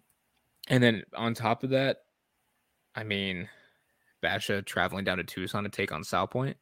And 0.68 0.82
then 0.82 1.02
on 1.16 1.34
top 1.34 1.64
of 1.64 1.70
that, 1.70 1.98
I 2.94 3.04
mean, 3.04 3.48
Basha 4.20 4.62
traveling 4.62 5.04
down 5.04 5.16
to 5.16 5.24
Tucson 5.24 5.64
to 5.64 5.70
take 5.70 5.92
on 5.92 6.02
Salpointe. 6.02 6.54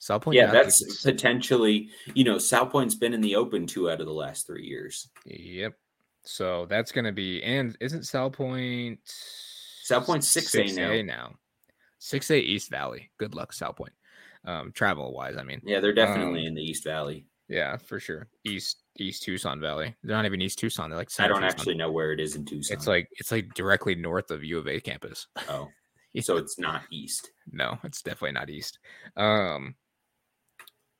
Salpointe, 0.00 0.34
yeah, 0.34 0.50
that's 0.52 1.02
potentially, 1.04 1.88
you 2.14 2.24
know, 2.24 2.36
Salpointe's 2.36 2.94
been 2.94 3.14
in 3.14 3.20
the 3.20 3.36
open 3.36 3.66
two 3.66 3.90
out 3.90 4.00
of 4.00 4.06
the 4.06 4.12
last 4.12 4.46
three 4.46 4.64
years. 4.66 5.08
Yep. 5.24 5.74
So 6.22 6.66
that's 6.66 6.92
gonna 6.92 7.12
be 7.12 7.42
and 7.42 7.76
isn't 7.80 8.02
Salpointe 8.02 8.98
South 9.82 10.04
Point's 10.06 10.26
6A 10.34 10.74
now. 11.06 11.14
now. 11.14 11.34
Six 11.98 12.30
A 12.30 12.38
East 12.38 12.70
Valley. 12.70 13.10
Good 13.18 13.34
luck, 13.34 13.52
Salpointe. 13.52 13.94
Um, 14.44 14.70
travel 14.72 15.12
wise, 15.14 15.36
I 15.36 15.42
mean. 15.44 15.60
Yeah, 15.64 15.80
they're 15.80 15.92
definitely 15.94 16.40
Um, 16.42 16.46
in 16.48 16.54
the 16.54 16.62
East 16.62 16.84
Valley. 16.84 17.26
Yeah, 17.48 17.76
for 17.76 17.98
sure. 18.00 18.28
East 18.44 18.82
East 18.98 19.22
Tucson 19.22 19.60
Valley. 19.60 19.94
They're 20.02 20.16
not 20.16 20.26
even 20.26 20.42
East 20.42 20.58
Tucson. 20.58 20.90
They're 20.90 20.98
like 20.98 21.10
I 21.18 21.28
don't 21.28 21.40
Tucson. 21.42 21.50
actually 21.50 21.74
know 21.76 21.90
where 21.92 22.12
it 22.12 22.20
is 22.20 22.34
in 22.36 22.44
Tucson. 22.44 22.76
It's 22.76 22.86
like 22.86 23.08
it's 23.12 23.30
like 23.32 23.54
directly 23.54 23.94
north 23.94 24.30
of 24.30 24.42
U 24.44 24.58
of 24.58 24.66
A 24.68 24.80
campus. 24.80 25.26
oh, 25.48 25.68
so 26.20 26.36
it's 26.36 26.58
not 26.58 26.82
east. 26.90 27.30
No, 27.52 27.78
it's 27.84 28.02
definitely 28.02 28.32
not 28.32 28.50
east. 28.50 28.78
Um 29.16 29.76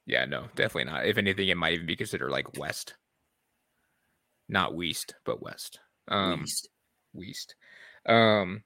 yeah, 0.07 0.25
no, 0.25 0.47
definitely 0.55 0.91
not. 0.91 1.07
If 1.07 1.19
anything, 1.19 1.49
it 1.49 1.57
might 1.57 1.75
even 1.75 1.87
be 1.87 1.97
considered 1.97 2.31
like 2.31 2.59
west. 2.59 2.95
Not 4.49 4.75
west, 4.75 5.15
but 5.25 5.43
west. 5.43 5.81
Um 6.09 6.43
east. 6.45 6.69
west. 7.13 7.55
Um 8.07 8.63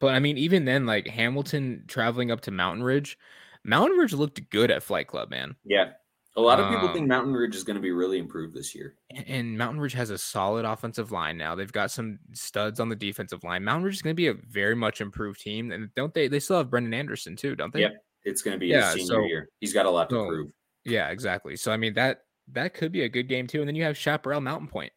but 0.00 0.14
I 0.14 0.20
mean, 0.20 0.38
even 0.38 0.64
then, 0.64 0.86
like 0.86 1.08
Hamilton 1.08 1.84
traveling 1.88 2.30
up 2.30 2.40
to 2.42 2.50
Mountain 2.50 2.84
Ridge, 2.84 3.18
Mountain 3.64 3.98
Ridge 3.98 4.12
looked 4.12 4.48
good 4.50 4.70
at 4.70 4.82
Flight 4.82 5.08
Club, 5.08 5.30
man. 5.30 5.56
Yeah, 5.64 5.90
a 6.36 6.40
lot 6.40 6.60
of 6.60 6.70
people 6.70 6.86
Um, 6.86 6.94
think 6.94 7.08
Mountain 7.08 7.34
Ridge 7.34 7.56
is 7.56 7.64
going 7.64 7.74
to 7.74 7.82
be 7.82 7.90
really 7.90 8.18
improved 8.18 8.54
this 8.54 8.74
year. 8.74 8.94
And 9.26 9.58
Mountain 9.58 9.80
Ridge 9.80 9.94
has 9.94 10.10
a 10.10 10.16
solid 10.18 10.64
offensive 10.64 11.10
line 11.10 11.36
now. 11.36 11.56
They've 11.56 11.72
got 11.72 11.90
some 11.90 12.20
studs 12.32 12.78
on 12.78 12.88
the 12.88 12.94
defensive 12.94 13.42
line. 13.42 13.64
Mountain 13.64 13.84
Ridge 13.84 13.96
is 13.96 14.02
going 14.02 14.14
to 14.14 14.16
be 14.16 14.28
a 14.28 14.34
very 14.34 14.76
much 14.76 15.00
improved 15.00 15.40
team, 15.40 15.72
and 15.72 15.92
don't 15.96 16.14
they? 16.14 16.28
They 16.28 16.38
still 16.38 16.58
have 16.58 16.70
Brendan 16.70 16.94
Anderson 16.94 17.34
too, 17.34 17.56
don't 17.56 17.72
they? 17.72 17.80
Yep. 17.80 18.04
It's 18.28 18.42
going 18.42 18.54
to 18.54 18.58
be 18.58 18.68
Yeah, 18.68 18.92
his 18.92 19.06
senior 19.06 19.22
so- 19.22 19.24
year. 19.26 19.48
He's 19.60 19.72
got 19.72 19.86
a 19.86 19.90
lot 19.90 20.08
to 20.10 20.14
so- 20.16 20.26
prove. 20.28 20.50
Yeah, 20.84 21.08
exactly. 21.10 21.56
So 21.56 21.70
I 21.72 21.76
mean 21.76 21.94
that 21.94 22.20
that 22.52 22.72
could 22.74 22.92
be 22.92 23.02
a 23.02 23.08
good 23.08 23.28
game 23.28 23.46
too. 23.46 23.60
And 23.60 23.68
then 23.68 23.74
you 23.76 23.84
have 23.84 23.96
Chaparral 23.96 24.40
Mountain 24.40 24.68
Point, 24.68 24.92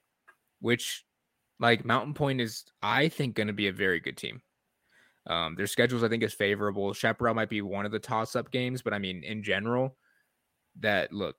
which 0.59 1.03
like 1.59 1.83
Mountain 1.83 2.13
Point 2.13 2.39
is 2.41 2.63
I 2.81 3.09
think 3.09 3.35
going 3.35 3.47
to 3.47 3.53
be 3.53 3.67
a 3.67 3.73
very 3.73 3.99
good 3.99 4.15
team. 4.17 4.41
Um, 5.27 5.55
their 5.55 5.67
schedules 5.67 6.03
I 6.03 6.07
think 6.07 6.23
is 6.23 6.33
favorable. 6.33 6.93
Chaparral 6.93 7.33
might 7.35 7.49
be 7.49 7.61
one 7.61 7.85
of 7.85 7.91
the 7.91 7.99
toss 7.99 8.35
up 8.35 8.51
games, 8.51 8.81
but 8.81 8.93
I 8.93 8.99
mean 8.99 9.23
in 9.23 9.43
general, 9.43 9.97
that 10.79 11.11
look 11.11 11.35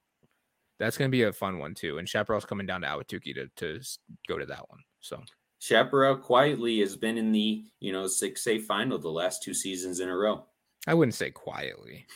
that's 0.78 0.98
going 0.98 1.08
to 1.10 1.16
be 1.16 1.22
a 1.22 1.32
fun 1.32 1.58
one 1.58 1.74
too. 1.74 1.98
And 1.98 2.06
Chaparral's 2.08 2.44
coming 2.44 2.66
down 2.66 2.82
to 2.82 2.88
Ahwatukee 2.88 3.34
to 3.34 3.48
to 3.56 3.80
go 4.28 4.38
to 4.38 4.46
that 4.46 4.68
one. 4.68 4.80
So 5.00 5.22
Chaparral 5.60 6.16
quietly 6.16 6.80
has 6.80 6.96
been 6.96 7.16
in 7.16 7.32
the 7.32 7.64
you 7.80 7.92
know 7.92 8.06
six 8.06 8.46
A 8.48 8.58
final 8.58 8.98
the 8.98 9.08
last 9.08 9.42
two 9.42 9.54
seasons 9.54 10.00
in 10.00 10.08
a 10.10 10.16
row. 10.16 10.44
I 10.86 10.94
wouldn't 10.94 11.14
say 11.14 11.30
quietly. 11.30 12.06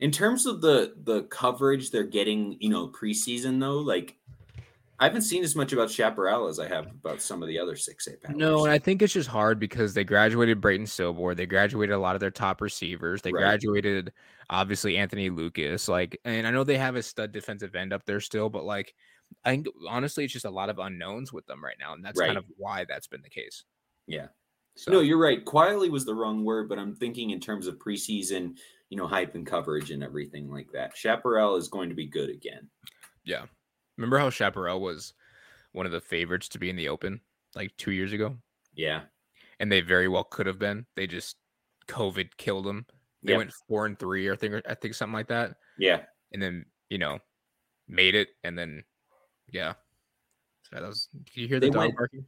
In 0.00 0.10
terms 0.10 0.46
of 0.46 0.60
the 0.60 0.94
the 1.04 1.22
coverage 1.24 1.90
they're 1.90 2.04
getting, 2.04 2.56
you 2.60 2.70
know, 2.70 2.88
preseason 2.88 3.60
though, 3.60 3.78
like 3.78 4.16
I 4.98 5.04
haven't 5.06 5.22
seen 5.22 5.42
as 5.42 5.56
much 5.56 5.72
about 5.72 5.90
Chaparral 5.90 6.46
as 6.46 6.60
I 6.60 6.68
have 6.68 6.86
about 6.86 7.20
some 7.20 7.42
of 7.42 7.48
the 7.48 7.58
other 7.58 7.74
six 7.76 8.06
A 8.06 8.12
powers. 8.16 8.36
No, 8.36 8.64
and 8.64 8.72
I 8.72 8.78
think 8.78 9.02
it's 9.02 9.12
just 9.12 9.28
hard 9.28 9.58
because 9.58 9.94
they 9.94 10.04
graduated 10.04 10.60
Brayton 10.60 10.86
Silbor. 10.86 11.36
They 11.36 11.46
graduated 11.46 11.94
a 11.94 11.98
lot 11.98 12.14
of 12.14 12.20
their 12.20 12.30
top 12.30 12.60
receivers. 12.60 13.20
They 13.20 13.32
Right. 13.32 13.40
graduated 13.40 14.12
obviously 14.48 14.96
Anthony 14.96 15.28
Lucas. 15.28 15.88
Like, 15.88 16.20
and 16.24 16.46
I 16.46 16.50
know 16.52 16.62
they 16.62 16.78
have 16.78 16.94
a 16.94 17.02
stud 17.02 17.32
defensive 17.32 17.74
end 17.74 17.92
up 17.92 18.04
there 18.04 18.20
still, 18.20 18.48
but 18.48 18.64
like, 18.64 18.94
I 19.44 19.50
think 19.50 19.66
honestly, 19.88 20.24
it's 20.24 20.32
just 20.32 20.44
a 20.44 20.50
lot 20.50 20.68
of 20.68 20.78
unknowns 20.78 21.32
with 21.32 21.46
them 21.46 21.64
right 21.64 21.76
now, 21.80 21.94
and 21.94 22.04
that's 22.04 22.20
kind 22.20 22.38
of 22.38 22.44
why 22.56 22.84
that's 22.84 23.08
been 23.08 23.22
the 23.22 23.30
case. 23.30 23.64
Yeah. 24.06 24.28
So 24.76 24.90
No, 24.92 25.00
you're 25.00 25.18
right. 25.18 25.44
Quietly 25.44 25.90
was 25.90 26.04
the 26.04 26.14
wrong 26.14 26.44
word, 26.44 26.68
but 26.68 26.78
I'm 26.78 26.94
thinking 26.94 27.30
in 27.30 27.40
terms 27.40 27.66
of 27.66 27.78
preseason, 27.78 28.56
you 28.88 28.96
know, 28.96 29.06
hype 29.06 29.34
and 29.34 29.46
coverage 29.46 29.90
and 29.90 30.02
everything 30.02 30.50
like 30.50 30.70
that. 30.72 30.96
Chaparral 30.96 31.56
is 31.56 31.68
going 31.68 31.88
to 31.88 31.94
be 31.94 32.06
good 32.06 32.30
again. 32.30 32.68
yeah. 33.24 33.44
Remember 33.98 34.18
how 34.18 34.30
Chaparral 34.30 34.80
was 34.80 35.12
one 35.72 35.84
of 35.84 35.92
the 35.92 36.00
favorites 36.00 36.48
to 36.48 36.58
be 36.58 36.70
in 36.70 36.76
the 36.76 36.88
Open 36.88 37.20
like 37.54 37.76
two 37.76 37.92
years 37.92 38.12
ago, 38.14 38.36
Yeah. 38.74 39.02
and 39.60 39.70
they 39.70 39.82
very 39.82 40.08
well 40.08 40.24
could 40.24 40.46
have 40.46 40.58
been. 40.58 40.86
They 40.96 41.06
just 41.06 41.36
COVID 41.88 42.30
killed 42.38 42.64
them. 42.64 42.86
They 43.22 43.32
Yep. 43.32 43.38
went 43.38 43.52
four 43.68 43.84
and 43.86 43.98
three, 43.98 44.26
or 44.28 44.32
I 44.32 44.36
think, 44.36 44.64
I 44.66 44.74
think 44.74 44.94
something 44.94 45.12
like 45.14 45.28
that. 45.28 45.56
Yeah. 45.78 46.04
and 46.32 46.42
then 46.42 46.64
you 46.88 46.96
know 46.98 47.18
made 47.88 48.14
it 48.14 48.28
and 48.44 48.56
then 48.58 48.82
yeah 49.48 49.74
so 50.62 50.76
that 50.76 50.82
was 50.82 51.08
did 51.24 51.36
you 51.36 51.48
hear 51.48 51.60
the 51.60 51.66
They 51.66 51.70
dog 51.70 51.78
went- 51.80 51.96
barking 51.96 52.24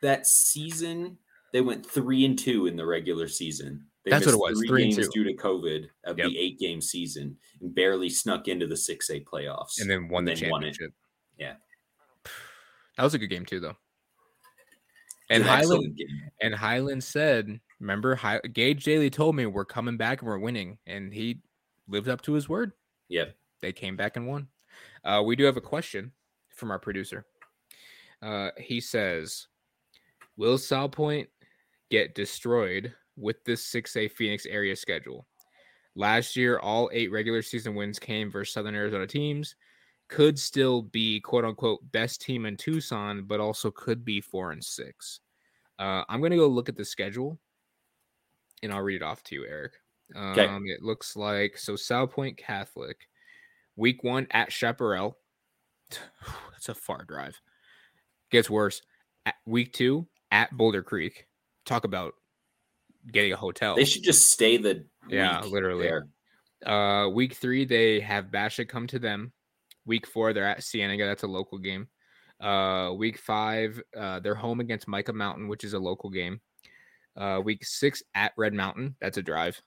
That 0.00 0.26
season, 0.26 1.18
they 1.52 1.60
went 1.60 1.84
three 1.86 2.24
and 2.24 2.38
two 2.38 2.66
in 2.66 2.76
the 2.76 2.86
regular 2.86 3.28
season. 3.28 3.86
They 4.04 4.10
That's 4.10 4.26
what 4.26 4.34
it 4.34 4.38
was, 4.38 4.58
Three, 4.58 4.68
three 4.68 4.84
and 4.84 4.94
games 4.96 5.08
due 5.10 5.22
to 5.24 5.34
COVID 5.34 5.86
of 6.04 6.18
Yep. 6.18 6.26
the 6.28 6.38
eight 6.38 6.58
game 6.58 6.80
season 6.80 7.36
and 7.60 7.72
barely 7.74 8.08
snuck 8.10 8.48
into 8.48 8.66
the 8.66 8.76
six 8.76 9.08
A 9.10 9.20
playoffs. 9.20 9.80
and 9.80 9.88
then 9.88 10.08
won 10.08 10.24
the 10.24 10.34
then 10.34 10.50
won 10.50 10.60
championship 10.62 10.92
Yeah. 11.38 11.54
that 12.96 13.04
was 13.04 13.14
a 13.14 13.18
good 13.18 13.28
game 13.28 13.44
too 13.46 13.60
though 13.60 13.76
and 15.30 15.42
an 15.44 15.48
highland 15.48 15.98
and 16.40 16.54
highland 16.54 17.02
said 17.04 17.60
remember 17.80 18.14
Hi- 18.16 18.40
gage 18.52 18.84
daly 18.84 19.08
told 19.08 19.36
me 19.36 19.46
we're 19.46 19.64
coming 19.64 19.96
back 19.96 20.20
and 20.20 20.28
we're 20.28 20.38
winning 20.38 20.78
and 20.86 21.12
he 21.14 21.40
lived 21.88 22.08
up 22.08 22.22
to 22.22 22.32
his 22.32 22.48
word 22.48 22.72
Yep. 23.08 23.36
they 23.60 23.72
came 23.72 23.96
back 23.96 24.16
and 24.16 24.26
won 24.26 24.48
uh, 25.04 25.22
we 25.24 25.36
do 25.36 25.44
have 25.44 25.56
a 25.56 25.60
question 25.62 26.12
from 26.48 26.70
our 26.70 26.78
producer 26.78 27.24
uh, 28.20 28.50
he 28.58 28.80
says 28.80 29.46
will 30.36 30.58
Salpointe 30.58 31.28
get 31.92 32.14
destroyed 32.14 32.94
with 33.16 33.44
this 33.44 33.70
6A 33.70 34.10
Phoenix 34.12 34.46
area 34.46 34.74
schedule? 34.74 35.26
Last 35.94 36.36
year, 36.36 36.58
all 36.58 36.88
eight 36.94 37.12
regular 37.12 37.42
season 37.42 37.74
wins 37.74 37.98
came 37.98 38.30
versus 38.30 38.54
Southern 38.54 38.74
Arizona 38.74 39.06
teams. 39.06 39.54
Could 40.08 40.38
still 40.38 40.82
be 40.82 41.20
quote 41.20 41.44
unquote 41.44 41.80
best 41.92 42.22
team 42.22 42.46
in 42.46 42.56
Tucson, 42.56 43.24
but 43.26 43.40
also 43.40 43.70
could 43.70 44.04
be 44.04 44.20
four 44.20 44.52
and 44.52 44.64
six. 44.64 45.20
Uh, 45.78 46.02
I'm 46.08 46.22
gonna 46.22 46.36
go 46.36 46.46
look 46.46 46.70
at 46.70 46.76
the 46.76 46.84
schedule, 46.84 47.38
and 48.62 48.72
I'll 48.72 48.80
read 48.80 48.96
it 48.96 49.02
off 49.02 49.22
to 49.24 49.34
you, 49.34 49.46
Eric. 49.46 49.72
Um, 50.16 50.32
Okay. 50.32 50.46
It 50.72 50.82
looks 50.82 51.14
like 51.14 51.58
so 51.58 51.74
Salpointe 51.74 52.38
Catholic, 52.38 53.08
week 53.76 54.02
one 54.02 54.26
at 54.30 54.50
Chaparral. 54.50 55.18
That's 56.52 56.70
a 56.70 56.74
far 56.74 57.04
drive. 57.04 57.38
Gets 58.30 58.48
worse. 58.48 58.80
At 59.26 59.34
week 59.46 59.74
two 59.74 60.06
at 60.30 60.56
Boulder 60.56 60.82
Creek. 60.82 61.26
Talk 61.64 61.84
about 61.84 62.14
getting 63.10 63.32
a 63.32 63.36
hotel. 63.36 63.76
They 63.76 63.84
should 63.84 64.02
just 64.02 64.30
stay 64.30 64.56
the 64.56 64.84
Yeah, 65.08 65.40
literally. 65.40 65.86
there. 65.88 66.06
Uh, 66.64 67.08
week 67.08 67.34
three, 67.34 67.64
they 67.64 68.00
have 68.00 68.30
Basha 68.30 68.64
come 68.64 68.86
to 68.88 68.98
them. 68.98 69.32
Week 69.84 70.06
four, 70.06 70.32
they're 70.32 70.46
at 70.46 70.62
Cienega. 70.62 71.06
That's 71.06 71.24
a 71.24 71.28
local 71.28 71.58
game. 71.58 71.88
Uh, 72.40 72.92
week 72.96 73.18
five, 73.18 73.80
uh, 73.96 74.20
they're 74.20 74.34
home 74.34 74.60
against 74.60 74.88
Mica 74.88 75.12
Mountain, 75.12 75.48
which 75.48 75.64
is 75.64 75.72
a 75.74 75.78
local 75.78 76.10
game. 76.10 76.40
Uh, 77.16 77.40
week 77.44 77.64
six 77.64 78.02
at 78.14 78.32
Red 78.36 78.54
Mountain. 78.54 78.96
That's 79.00 79.18
a 79.18 79.22
drive. 79.22 79.60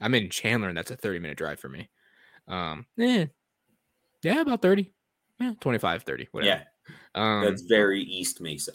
I'm 0.00 0.14
in 0.14 0.30
Chandler, 0.30 0.68
and 0.68 0.76
that's 0.78 0.90
a 0.90 0.96
30 0.96 1.18
minute 1.20 1.38
drive 1.38 1.60
for 1.60 1.68
me. 1.68 1.88
Um, 2.48 2.86
eh, 2.98 3.26
yeah, 4.22 4.40
about 4.40 4.62
30. 4.62 4.92
Yeah, 5.40 5.54
25, 5.60 6.02
30, 6.04 6.28
whatever. 6.30 6.48
Yeah, 6.48 6.64
Um, 7.14 7.44
that's 7.44 7.62
very 7.62 8.00
East 8.02 8.40
Mesa. 8.40 8.72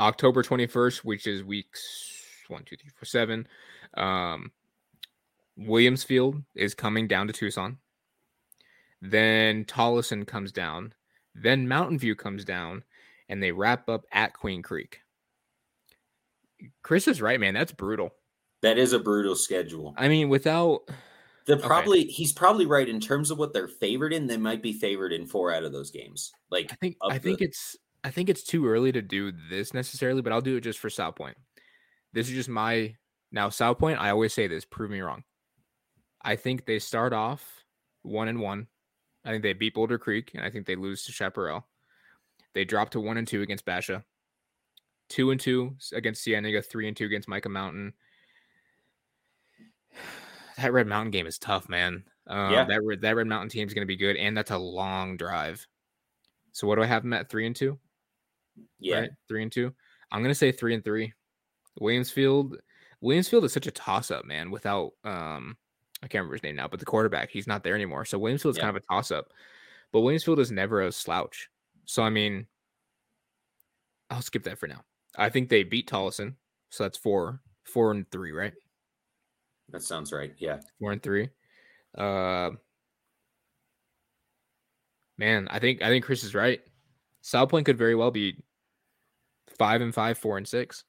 October 0.00 0.42
21st, 0.42 0.98
which 1.04 1.26
is 1.26 1.44
weeks 1.44 2.16
one, 2.48 2.64
two, 2.64 2.76
three, 2.76 2.90
four, 2.90 3.04
seven. 3.04 3.46
Um, 3.94 4.50
Williams 5.56 6.02
Field 6.02 6.42
is 6.54 6.74
coming 6.74 7.06
down 7.06 7.26
to 7.26 7.32
Tucson. 7.32 7.78
Then 9.02 9.64
Tolleson 9.64 10.26
comes 10.26 10.52
down. 10.52 10.94
Then 11.34 11.68
Mountain 11.68 11.98
View 11.98 12.14
comes 12.16 12.44
down, 12.44 12.82
and 13.28 13.42
they 13.42 13.52
wrap 13.52 13.88
up 13.88 14.04
at 14.12 14.32
Queen 14.34 14.62
Creek. 14.62 15.00
Chris 16.82 17.06
is 17.08 17.22
right, 17.22 17.38
man. 17.40 17.54
That's 17.54 17.72
brutal. 17.72 18.10
That 18.62 18.78
is 18.78 18.92
a 18.92 18.98
brutal 18.98 19.34
schedule. 19.36 19.94
I 19.96 20.08
mean, 20.08 20.28
without 20.28 20.82
Okay. 21.48 21.66
probably 21.66 22.04
he's 22.04 22.32
probably 22.32 22.66
right 22.66 22.88
in 22.88 23.00
terms 23.00 23.30
of 23.30 23.38
what 23.38 23.52
they're 23.54 23.66
favored 23.68 24.12
in. 24.12 24.26
They 24.26 24.36
might 24.36 24.62
be 24.62 24.72
favored 24.72 25.12
in 25.12 25.26
four 25.26 25.52
out 25.52 25.64
of 25.64 25.72
those 25.72 25.90
games. 25.90 26.30
Like 26.50 26.70
I 26.72 26.74
think 26.76 26.96
I 27.02 27.18
think 27.18 27.38
the- 27.38 27.46
it's 27.46 27.76
I 28.02 28.10
think 28.10 28.28
it's 28.28 28.42
too 28.42 28.66
early 28.66 28.92
to 28.92 29.02
do 29.02 29.32
this 29.50 29.74
necessarily, 29.74 30.22
but 30.22 30.32
I'll 30.32 30.40
do 30.40 30.56
it 30.56 30.62
just 30.62 30.78
for 30.78 30.88
Salpointe. 30.88 31.34
This 32.12 32.28
is 32.28 32.34
just 32.34 32.48
my 32.48 32.94
now 33.30 33.48
Salpointe. 33.48 33.98
I 33.98 34.10
always 34.10 34.32
say 34.32 34.46
this. 34.46 34.64
Prove 34.64 34.90
me 34.90 35.00
wrong. 35.00 35.22
I 36.22 36.36
think 36.36 36.66
they 36.66 36.78
start 36.78 37.12
off 37.12 37.64
one 38.02 38.28
and 38.28 38.40
one. 38.40 38.66
I 39.24 39.30
think 39.30 39.42
they 39.42 39.52
beat 39.52 39.74
Boulder 39.74 39.98
Creek, 39.98 40.32
and 40.34 40.44
I 40.44 40.50
think 40.50 40.66
they 40.66 40.76
lose 40.76 41.04
to 41.04 41.12
Chaparral. 41.12 41.66
They 42.54 42.64
drop 42.64 42.90
to 42.90 43.00
one 43.00 43.16
and 43.16 43.28
two 43.28 43.42
against 43.42 43.64
Basha, 43.64 44.04
two 45.08 45.30
and 45.30 45.40
two 45.40 45.76
against 45.92 46.24
Cienega, 46.24 46.62
three 46.62 46.88
and 46.88 46.96
two 46.96 47.06
against 47.06 47.28
Mica 47.28 47.48
Mountain. 47.48 47.94
That 50.56 50.74
Red 50.74 50.88
Mountain 50.88 51.12
game 51.12 51.26
is 51.26 51.38
tough, 51.38 51.70
man. 51.70 52.04
Um, 52.26 52.52
Yeah. 52.52 52.64
That 52.64 52.82
Red, 52.84 53.00
that 53.00 53.16
Red 53.16 53.26
Mountain 53.26 53.48
team 53.48 53.66
is 53.66 53.72
going 53.72 53.80
to 53.80 53.86
be 53.86 53.96
good, 53.96 54.16
and 54.16 54.36
that's 54.36 54.50
a 54.50 54.58
long 54.58 55.16
drive. 55.16 55.66
So 56.52 56.66
what 56.66 56.74
do 56.74 56.82
I 56.82 56.86
have 56.86 57.02
them 57.02 57.14
at 57.14 57.30
three 57.30 57.46
and 57.46 57.56
two? 57.56 57.78
Yeah, 58.78 59.00
right? 59.00 59.10
Three 59.28 59.42
and 59.42 59.52
two. 59.52 59.72
I'm 60.12 60.22
gonna 60.22 60.34
say 60.34 60.52
three 60.52 60.74
and 60.74 60.84
three. 60.84 61.12
Williams 61.80 62.10
Field. 62.10 62.56
Williamsfield 63.02 63.44
is 63.44 63.52
such 63.54 63.66
a 63.66 63.70
toss 63.70 64.10
up, 64.10 64.24
man. 64.26 64.50
Without 64.50 64.92
um, 65.04 65.56
I 66.02 66.06
can't 66.08 66.20
remember 66.22 66.34
his 66.34 66.42
name 66.42 66.56
now, 66.56 66.68
but 66.68 66.80
the 66.80 66.86
quarterback, 66.86 67.30
he's 67.30 67.46
not 67.46 67.62
there 67.64 67.74
anymore. 67.74 68.04
So 68.04 68.18
Williams 68.18 68.42
Field's 68.42 68.58
Yeah. 68.58 68.64
kind 68.64 68.76
of 68.76 68.82
a 68.82 68.86
toss 68.94 69.10
up. 69.10 69.32
But 69.92 70.00
Williams 70.00 70.24
Field 70.24 70.38
is 70.38 70.50
never 70.50 70.82
a 70.82 70.92
slouch. 70.92 71.48
So 71.86 72.02
I 72.02 72.10
mean, 72.10 72.46
I'll 74.10 74.20
skip 74.22 74.42
that 74.44 74.58
for 74.58 74.66
now. 74.66 74.82
I 75.16 75.28
think 75.30 75.48
they 75.48 75.62
beat 75.62 75.88
Tolleson, 75.88 76.34
so 76.68 76.84
that's 76.84 76.98
four, 76.98 77.40
four 77.64 77.90
and 77.92 78.08
three, 78.10 78.32
right? 78.32 78.52
that 79.70 79.82
sounds 79.82 80.12
right. 80.12 80.34
Yeah, 80.38 80.58
Four 80.80 80.90
and 80.92 81.02
three. 81.02 81.28
Uh, 81.96 82.50
man, 85.18 85.46
I 85.50 85.58
think 85.58 85.82
I 85.82 85.88
think 85.88 86.04
Chris 86.04 86.24
is 86.24 86.34
right. 86.34 86.60
Salpointe 87.22 87.64
could 87.66 87.78
very 87.78 87.94
well 87.94 88.10
be 88.10 88.42
five 89.60 89.80
and 89.82 89.94
five, 89.94 90.18
four 90.18 90.38
and 90.38 90.48
six. 90.48 90.84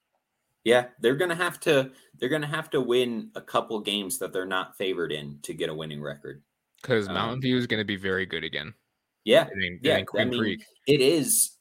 yeah. 0.64 0.86
They're 1.02 1.16
gonna 1.16 1.36
have 1.36 1.60
to 1.62 1.92
they're 2.18 2.30
gonna 2.30 2.48
have 2.48 2.70
to 2.72 2.82
win 2.82 3.30
a 3.36 3.42
couple 3.42 3.80
games 3.82 4.18
that 4.20 4.32
they're 4.34 4.46
not 4.46 4.78
favored 4.78 5.12
in 5.12 5.40
to 5.44 5.54
get 5.54 5.70
a 5.70 5.74
winning 5.76 6.02
record. 6.02 6.42
Because 6.82 7.08
Um, 7.08 7.14
Mountain 7.16 7.42
View 7.42 7.58
is 7.58 7.68
going 7.68 7.80
to 7.82 7.86
be 7.86 7.96
very 7.98 8.26
good 8.26 8.44
again. 8.44 8.74
Yeah, 9.24 9.48
yeah. 9.84 10.02
I 10.18 10.26
mean, 10.26 10.40
Creek. 10.40 10.64
it 10.88 11.02
is. 11.02 11.58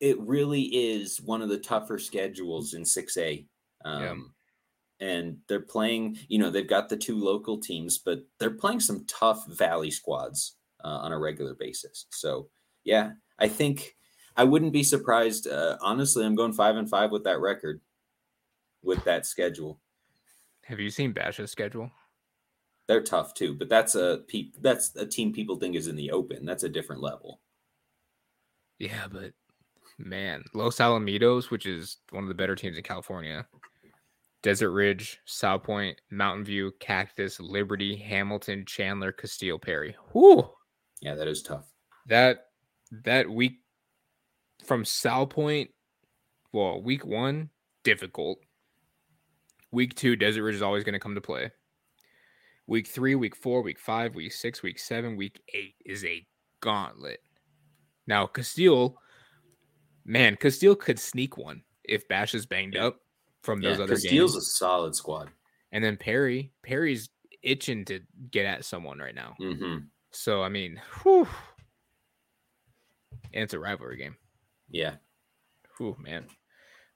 It 0.00 0.18
really 0.20 0.62
is 0.62 1.20
one 1.20 1.42
of 1.42 1.48
the 1.48 1.58
tougher 1.58 1.98
schedules 1.98 2.74
in 2.74 2.84
six 2.84 3.16
A. 3.16 3.46
Um, 3.84 4.34
And 5.00 5.38
they're 5.48 5.60
playing. 5.60 6.18
You 6.28 6.38
know, 6.38 6.50
they've 6.50 6.68
got 6.76 6.88
the 6.88 6.96
two 6.96 7.18
local 7.18 7.58
teams, 7.60 7.98
but 7.98 8.20
they're 8.38 8.58
playing 8.62 8.80
some 8.80 9.04
tough 9.06 9.46
Valley 9.48 9.90
squads 9.90 10.56
uh, 10.84 10.98
on 11.04 11.12
a 11.12 11.18
regular 11.18 11.54
basis. 11.54 12.06
So 12.10 12.48
yeah, 12.84 13.12
I 13.38 13.48
think 13.48 13.94
I 14.36 14.44
wouldn't 14.44 14.72
be 14.72 14.82
surprised. 14.82 15.46
Uh, 15.46 15.76
honestly, 15.80 16.24
I'm 16.24 16.34
going 16.34 16.52
five 16.52 16.76
and 16.76 16.88
five 16.88 17.10
with 17.10 17.24
that 17.24 17.40
record, 17.40 17.80
with 18.82 19.04
that 19.04 19.26
schedule. 19.26 19.78
Have 20.64 20.80
you 20.80 20.90
seen 20.90 21.12
Basha's 21.12 21.50
schedule? 21.50 21.90
They're 22.86 23.02
tough 23.02 23.34
too, 23.34 23.54
but 23.54 23.68
that's 23.68 23.94
a 23.94 24.22
peop, 24.28 24.56
that's 24.60 24.94
a 24.96 25.06
team 25.06 25.32
people 25.32 25.56
think 25.56 25.74
is 25.74 25.88
in 25.88 25.96
the 25.96 26.10
open. 26.10 26.44
That's 26.44 26.64
a 26.64 26.68
different 26.68 27.02
level. 27.02 27.40
Yeah, 28.78 29.06
but 29.10 29.32
man, 29.98 30.42
Los 30.52 30.78
Alamitos, 30.78 31.50
which 31.50 31.66
is 31.66 31.98
one 32.10 32.24
of 32.24 32.28
the 32.28 32.34
better 32.34 32.54
teams 32.54 32.76
in 32.76 32.82
California, 32.82 33.46
Desert 34.42 34.72
Ridge, 34.72 35.20
Salpointe, 35.26 35.96
Mountain 36.10 36.44
View, 36.44 36.72
Cactus, 36.78 37.40
Liberty, 37.40 37.96
Hamilton, 37.96 38.64
Chandler, 38.66 39.12
Casteel, 39.12 39.60
Perry. 39.60 39.96
Whoo! 40.12 40.50
Yeah, 41.00 41.14
that 41.14 41.28
is 41.28 41.42
tough. 41.42 41.66
That 42.06 42.48
that 43.04 43.30
week 43.30 43.60
from 44.66 44.84
Salpointe, 44.84 45.70
well, 46.52 46.80
week 46.82 47.04
one, 47.04 47.50
difficult. 47.82 48.38
Week 49.70 49.94
two, 49.94 50.16
Desert 50.16 50.42
Ridge 50.44 50.54
is 50.56 50.62
always 50.62 50.84
going 50.84 50.92
to 50.92 50.98
come 51.00 51.14
to 51.16 51.20
play. 51.20 51.50
Week 52.66 52.86
three, 52.86 53.14
week 53.14 53.36
four, 53.36 53.62
week 53.62 53.78
five, 53.78 54.14
week 54.14 54.32
six, 54.32 54.62
week 54.62 54.78
seven, 54.78 55.16
week 55.16 55.40
eight 55.52 55.74
is 55.84 56.04
a 56.04 56.26
gauntlet. 56.60 57.20
Now, 58.06 58.26
Casteel, 58.26 58.94
man, 60.04 60.36
Casteel 60.36 60.78
could 60.78 60.98
sneak 60.98 61.36
one 61.36 61.62
if 61.82 62.06
Bash 62.08 62.34
is 62.34 62.46
banged 62.46 62.74
Yeah. 62.74 62.86
up 62.86 63.00
from 63.42 63.60
Yeah, 63.60 63.70
those 63.70 63.80
other 63.80 63.94
Casteel's 63.96 64.32
games. 64.32 64.36
a 64.36 64.40
solid 64.42 64.94
squad. 64.94 65.30
And 65.72 65.82
then 65.84 65.96
Perry, 65.96 66.52
Perry's 66.62 67.10
itching 67.42 67.84
to 67.86 68.00
get 68.30 68.46
at 68.46 68.64
someone 68.64 68.98
right 68.98 69.14
now. 69.14 69.34
hmm 69.38 69.78
So 70.12 70.42
I 70.42 70.48
mean, 70.48 70.80
whew. 71.02 71.28
And 73.32 73.42
it's 73.42 73.52
a 73.54 73.58
rivalry 73.58 73.96
game. 73.96 74.16
Yeah, 74.70 74.94
Whew, 75.78 75.96
man. 76.00 76.26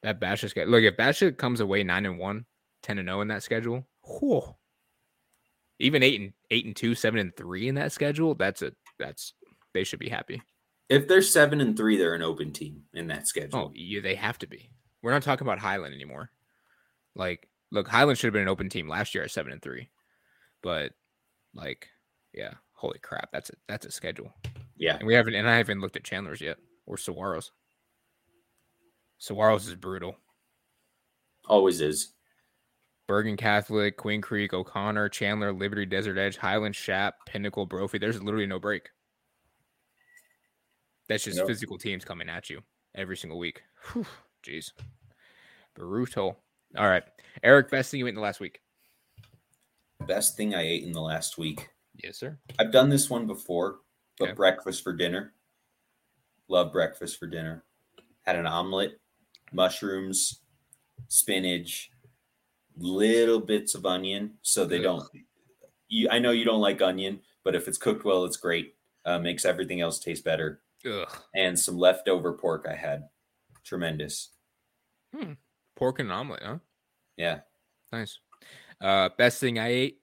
That 0.02 0.20
Basha 0.20 0.48
schedule. 0.48 0.70
Look, 0.72 0.82
if 0.84 0.96
Basha 0.96 1.32
comes 1.32 1.60
away 1.60 1.82
nine 1.82 2.06
and 2.06 2.18
one, 2.18 2.44
10 2.82 2.98
and 2.98 3.08
0 3.08 3.20
in 3.22 3.28
that 3.28 3.42
schedule, 3.42 3.86
whew. 4.20 4.54
even 5.80 6.02
eight 6.02 6.20
and 6.20 6.32
eight 6.50 6.64
and 6.66 6.76
two, 6.76 6.94
seven 6.94 7.18
and 7.18 7.36
three 7.36 7.68
in 7.68 7.74
that 7.74 7.92
schedule, 7.92 8.34
that's 8.34 8.62
a 8.62 8.72
that's 8.98 9.34
they 9.74 9.84
should 9.84 9.98
be 9.98 10.08
happy. 10.08 10.40
if 10.88 11.08
they're 11.08 11.22
seven 11.22 11.60
and 11.60 11.76
three, 11.76 11.96
they're 11.96 12.14
an 12.14 12.22
open 12.22 12.52
team 12.52 12.84
in 12.94 13.08
that 13.08 13.26
schedule. 13.26 13.58
Oh, 13.58 13.72
yeah, 13.74 14.00
they 14.00 14.14
have 14.14 14.38
to 14.38 14.46
be. 14.46 14.70
We're 15.02 15.12
not 15.12 15.22
talking 15.22 15.46
about 15.46 15.58
Highland 15.58 15.94
anymore. 15.94 16.30
Like, 17.14 17.48
look, 17.72 17.88
Highland 17.88 18.18
should 18.18 18.28
have 18.28 18.32
been 18.32 18.42
an 18.42 18.48
open 18.48 18.68
team 18.68 18.88
last 18.88 19.14
year 19.14 19.24
at 19.24 19.30
seven 19.32 19.52
and 19.52 19.60
three. 19.62 19.90
But 20.62 20.92
like, 21.54 21.88
yeah, 22.32 22.54
holy 22.72 23.00
crap, 23.00 23.30
that's 23.32 23.50
a 23.50 23.54
that's 23.68 23.86
a 23.86 23.90
schedule. 23.90 24.32
Yeah, 24.76 24.96
And 24.96 25.06
we 25.08 25.14
haven't, 25.14 25.34
and 25.34 25.48
I 25.48 25.56
haven't 25.56 25.80
looked 25.80 25.96
at 25.96 26.04
Chandler's 26.04 26.40
yet 26.40 26.58
or 26.86 26.96
Saguaros. 26.96 27.50
Saguaros 29.20 29.66
is 29.68 29.74
brutal. 29.74 30.16
always 31.46 31.80
is. 31.80 32.12
Bergen 33.06 33.36
Catholic, 33.38 33.96
Queen 33.96 34.20
Creek, 34.20 34.52
O'Connor, 34.52 35.08
Chandler, 35.08 35.50
Liberty, 35.52 35.86
Desert 35.86 36.18
Edge, 36.18 36.36
Highland, 36.36 36.76
Shap, 36.76 37.14
Pinnacle, 37.26 37.64
Brophy. 37.64 37.96
There's 37.98 38.22
literally 38.22 38.46
no 38.46 38.58
break. 38.58 38.90
That's 41.08 41.24
just 41.24 41.38
Nope. 41.38 41.46
physical 41.46 41.78
teams 41.78 42.04
coming 42.04 42.28
at 42.28 42.50
you 42.50 42.60
every 42.94 43.16
single 43.16 43.38
week. 43.38 43.62
Whew, 43.92 44.04
Jeez. 44.46 44.72
Brutal. 45.74 46.38
All 46.76 46.86
right. 46.88 47.02
Eric, 47.42 47.70
best 47.70 47.90
thing 47.90 48.00
you 48.00 48.06
ate 48.06 48.10
in 48.10 48.14
the 48.16 48.20
last 48.20 48.40
week. 48.40 48.60
Best 50.06 50.36
thing 50.36 50.54
I 50.54 50.60
ate 50.62 50.84
in 50.84 50.92
the 50.92 51.00
last 51.00 51.38
week. 51.38 51.70
Yes, 51.96 52.18
sir. 52.18 52.38
I've 52.58 52.72
done 52.72 52.90
this 52.90 53.08
one 53.08 53.26
before, 53.26 53.78
but 54.18 54.26
Okay. 54.28 54.34
breakfast 54.34 54.84
for 54.84 54.92
dinner. 54.92 55.32
Love 56.48 56.72
breakfast 56.72 57.18
for 57.18 57.26
dinner. 57.26 57.64
Had 58.26 58.36
an 58.36 58.46
omelet, 58.46 59.00
mushrooms, 59.52 60.40
spinach, 61.08 61.90
little 62.76 63.40
bits 63.40 63.74
of 63.74 63.86
onion, 63.86 64.34
so 64.42 64.64
they 64.64 64.80
don't. 64.80 65.04
You, 65.88 66.08
I 66.10 66.18
know 66.18 66.30
you 66.30 66.44
don't 66.44 66.60
like 66.60 66.82
onion, 66.82 67.20
but 67.44 67.54
if 67.54 67.68
it's 67.68 67.78
cooked 67.78 68.04
well, 68.04 68.24
it's 68.24 68.36
great. 68.36 68.74
Uh, 69.04 69.18
makes 69.18 69.44
everything 69.44 69.80
else 69.80 69.98
taste 69.98 70.24
better. 70.24 70.60
Ugh. 70.86 71.08
And 71.34 71.58
some 71.58 71.78
leftover 71.78 72.32
pork 72.34 72.66
I 72.70 72.74
had, 72.74 73.08
tremendous. 73.64 74.30
Pork 75.76 75.98
and 75.98 76.12
omelet, 76.12 76.42
huh? 76.44 76.58
Yeah, 77.16 77.40
Nice. 77.92 78.18
Uh, 78.80 79.08
best 79.16 79.40
thing 79.40 79.58
I 79.58 79.68
ate. 79.68 79.98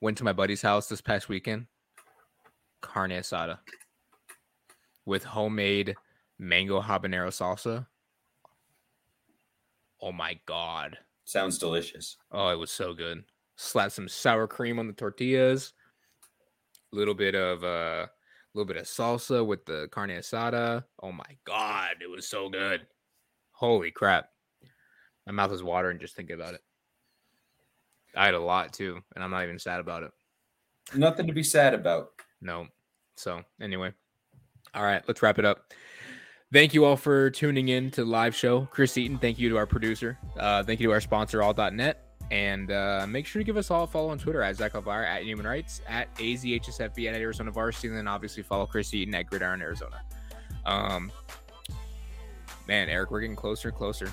Went 0.00 0.18
to 0.18 0.24
my 0.24 0.32
buddy's 0.32 0.62
house 0.62 0.88
this 0.88 1.00
past 1.00 1.28
weekend. 1.28 1.66
Carne 2.80 3.10
asada 3.10 3.58
with 5.04 5.24
homemade 5.24 5.94
mango 6.40 6.80
habanero 6.80 7.28
salsa. 7.28 7.86
Oh 10.00 10.10
my 10.10 10.40
god. 10.46 10.96
Sounds 11.24 11.58
delicious. 11.58 12.16
Oh, 12.32 12.48
it 12.48 12.58
was 12.58 12.70
so 12.70 12.94
good. 12.94 13.22
Slap 13.56 13.92
some 13.92 14.08
sour 14.08 14.46
cream 14.48 14.78
on 14.78 14.86
the 14.86 14.94
tortillas. 14.94 15.74
A 16.92 16.96
little 16.96 17.14
bit 17.14 17.34
of 17.34 17.62
uh 17.62 18.06
a 18.06 18.54
little 18.54 18.66
bit 18.66 18.78
of 18.78 18.86
salsa 18.86 19.46
with 19.46 19.64
the 19.66 19.88
carne 19.92 20.10
asada. 20.10 20.82
Oh 21.02 21.12
my 21.12 21.36
god, 21.44 21.96
it 22.00 22.10
was 22.10 22.26
so 22.26 22.48
good. 22.48 22.86
Holy 23.52 23.90
crap. 23.90 24.30
My 25.26 25.32
mouth 25.32 25.52
is 25.52 25.62
watering 25.62 26.00
just 26.00 26.16
thinking 26.16 26.34
about 26.34 26.54
it. 26.54 26.62
I 28.16 28.24
had 28.24 28.34
a 28.34 28.40
lot 28.40 28.72
too, 28.72 28.98
and 29.14 29.22
I'm 29.22 29.30
not 29.30 29.44
even 29.44 29.58
sad 29.58 29.78
about 29.78 30.02
it. 30.02 30.10
Nothing 30.94 31.28
to 31.28 31.32
be 31.32 31.44
sad 31.44 31.74
about. 31.74 32.08
No. 32.40 32.66
So, 33.16 33.42
anyway. 33.60 33.92
All 34.74 34.82
right, 34.82 35.02
let's 35.06 35.22
wrap 35.22 35.38
it 35.38 35.44
up. 35.44 35.72
Thank 36.52 36.74
you 36.74 36.84
all 36.84 36.96
for 36.96 37.30
tuning 37.30 37.68
in 37.68 37.92
to 37.92 38.04
the 38.04 38.10
live 38.10 38.34
show. 38.34 38.62
Chris 38.72 38.98
Eaton, 38.98 39.18
thank 39.18 39.38
you 39.38 39.48
to 39.50 39.56
our 39.56 39.66
producer. 39.66 40.18
Uh, 40.36 40.64
thank 40.64 40.80
you 40.80 40.88
to 40.88 40.92
our 40.92 41.00
sponsor, 41.00 41.42
all.net. 41.42 42.10
And 42.32 42.72
uh, 42.72 43.06
make 43.08 43.24
sure 43.26 43.38
to 43.38 43.44
give 43.44 43.56
us 43.56 43.70
all 43.70 43.84
a 43.84 43.86
follow 43.86 44.08
on 44.08 44.18
Twitter 44.18 44.42
at 44.42 44.56
Zach 44.56 44.74
at 44.74 45.22
Human 45.22 45.46
Rights, 45.46 45.80
at 45.88 46.12
AZHSFB, 46.16 47.08
at 47.08 47.14
Arizona 47.14 47.52
Varsity, 47.52 47.88
and 47.88 47.96
then 47.96 48.08
obviously 48.08 48.42
follow 48.42 48.66
Chris 48.66 48.92
Eaton 48.92 49.14
at 49.14 49.26
Gridiron 49.26 49.62
Arizona. 49.62 50.02
Um, 50.66 51.12
man, 52.66 52.88
Eric, 52.88 53.12
we're 53.12 53.20
getting 53.20 53.36
closer 53.36 53.68
and 53.68 53.76
closer. 53.76 54.12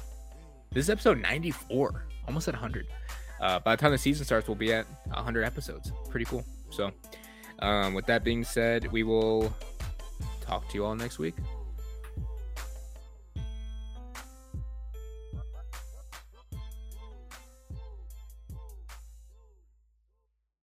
This 0.71 0.85
is 0.85 0.89
episode 0.91 1.19
94, 1.19 2.05
almost 2.27 2.47
at 2.47 2.53
100. 2.53 2.85
Uh, 3.41 3.59
by 3.59 3.75
the 3.75 3.81
time 3.81 3.91
the 3.91 3.97
season 3.97 4.25
starts, 4.25 4.47
we'll 4.47 4.55
be 4.55 4.73
at 4.73 4.85
100 5.07 5.43
episodes. 5.43 5.91
Pretty 6.09 6.25
cool. 6.25 6.45
So, 6.69 6.91
um, 7.59 7.95
with 7.95 8.05
that 8.05 8.23
being 8.23 8.43
said, 8.43 8.91
we 8.91 9.01
will 9.01 9.51
talk 10.41 10.67
to 10.69 10.75
you 10.75 10.85
all 10.85 10.95
next 10.95 11.17
week. 11.17 11.33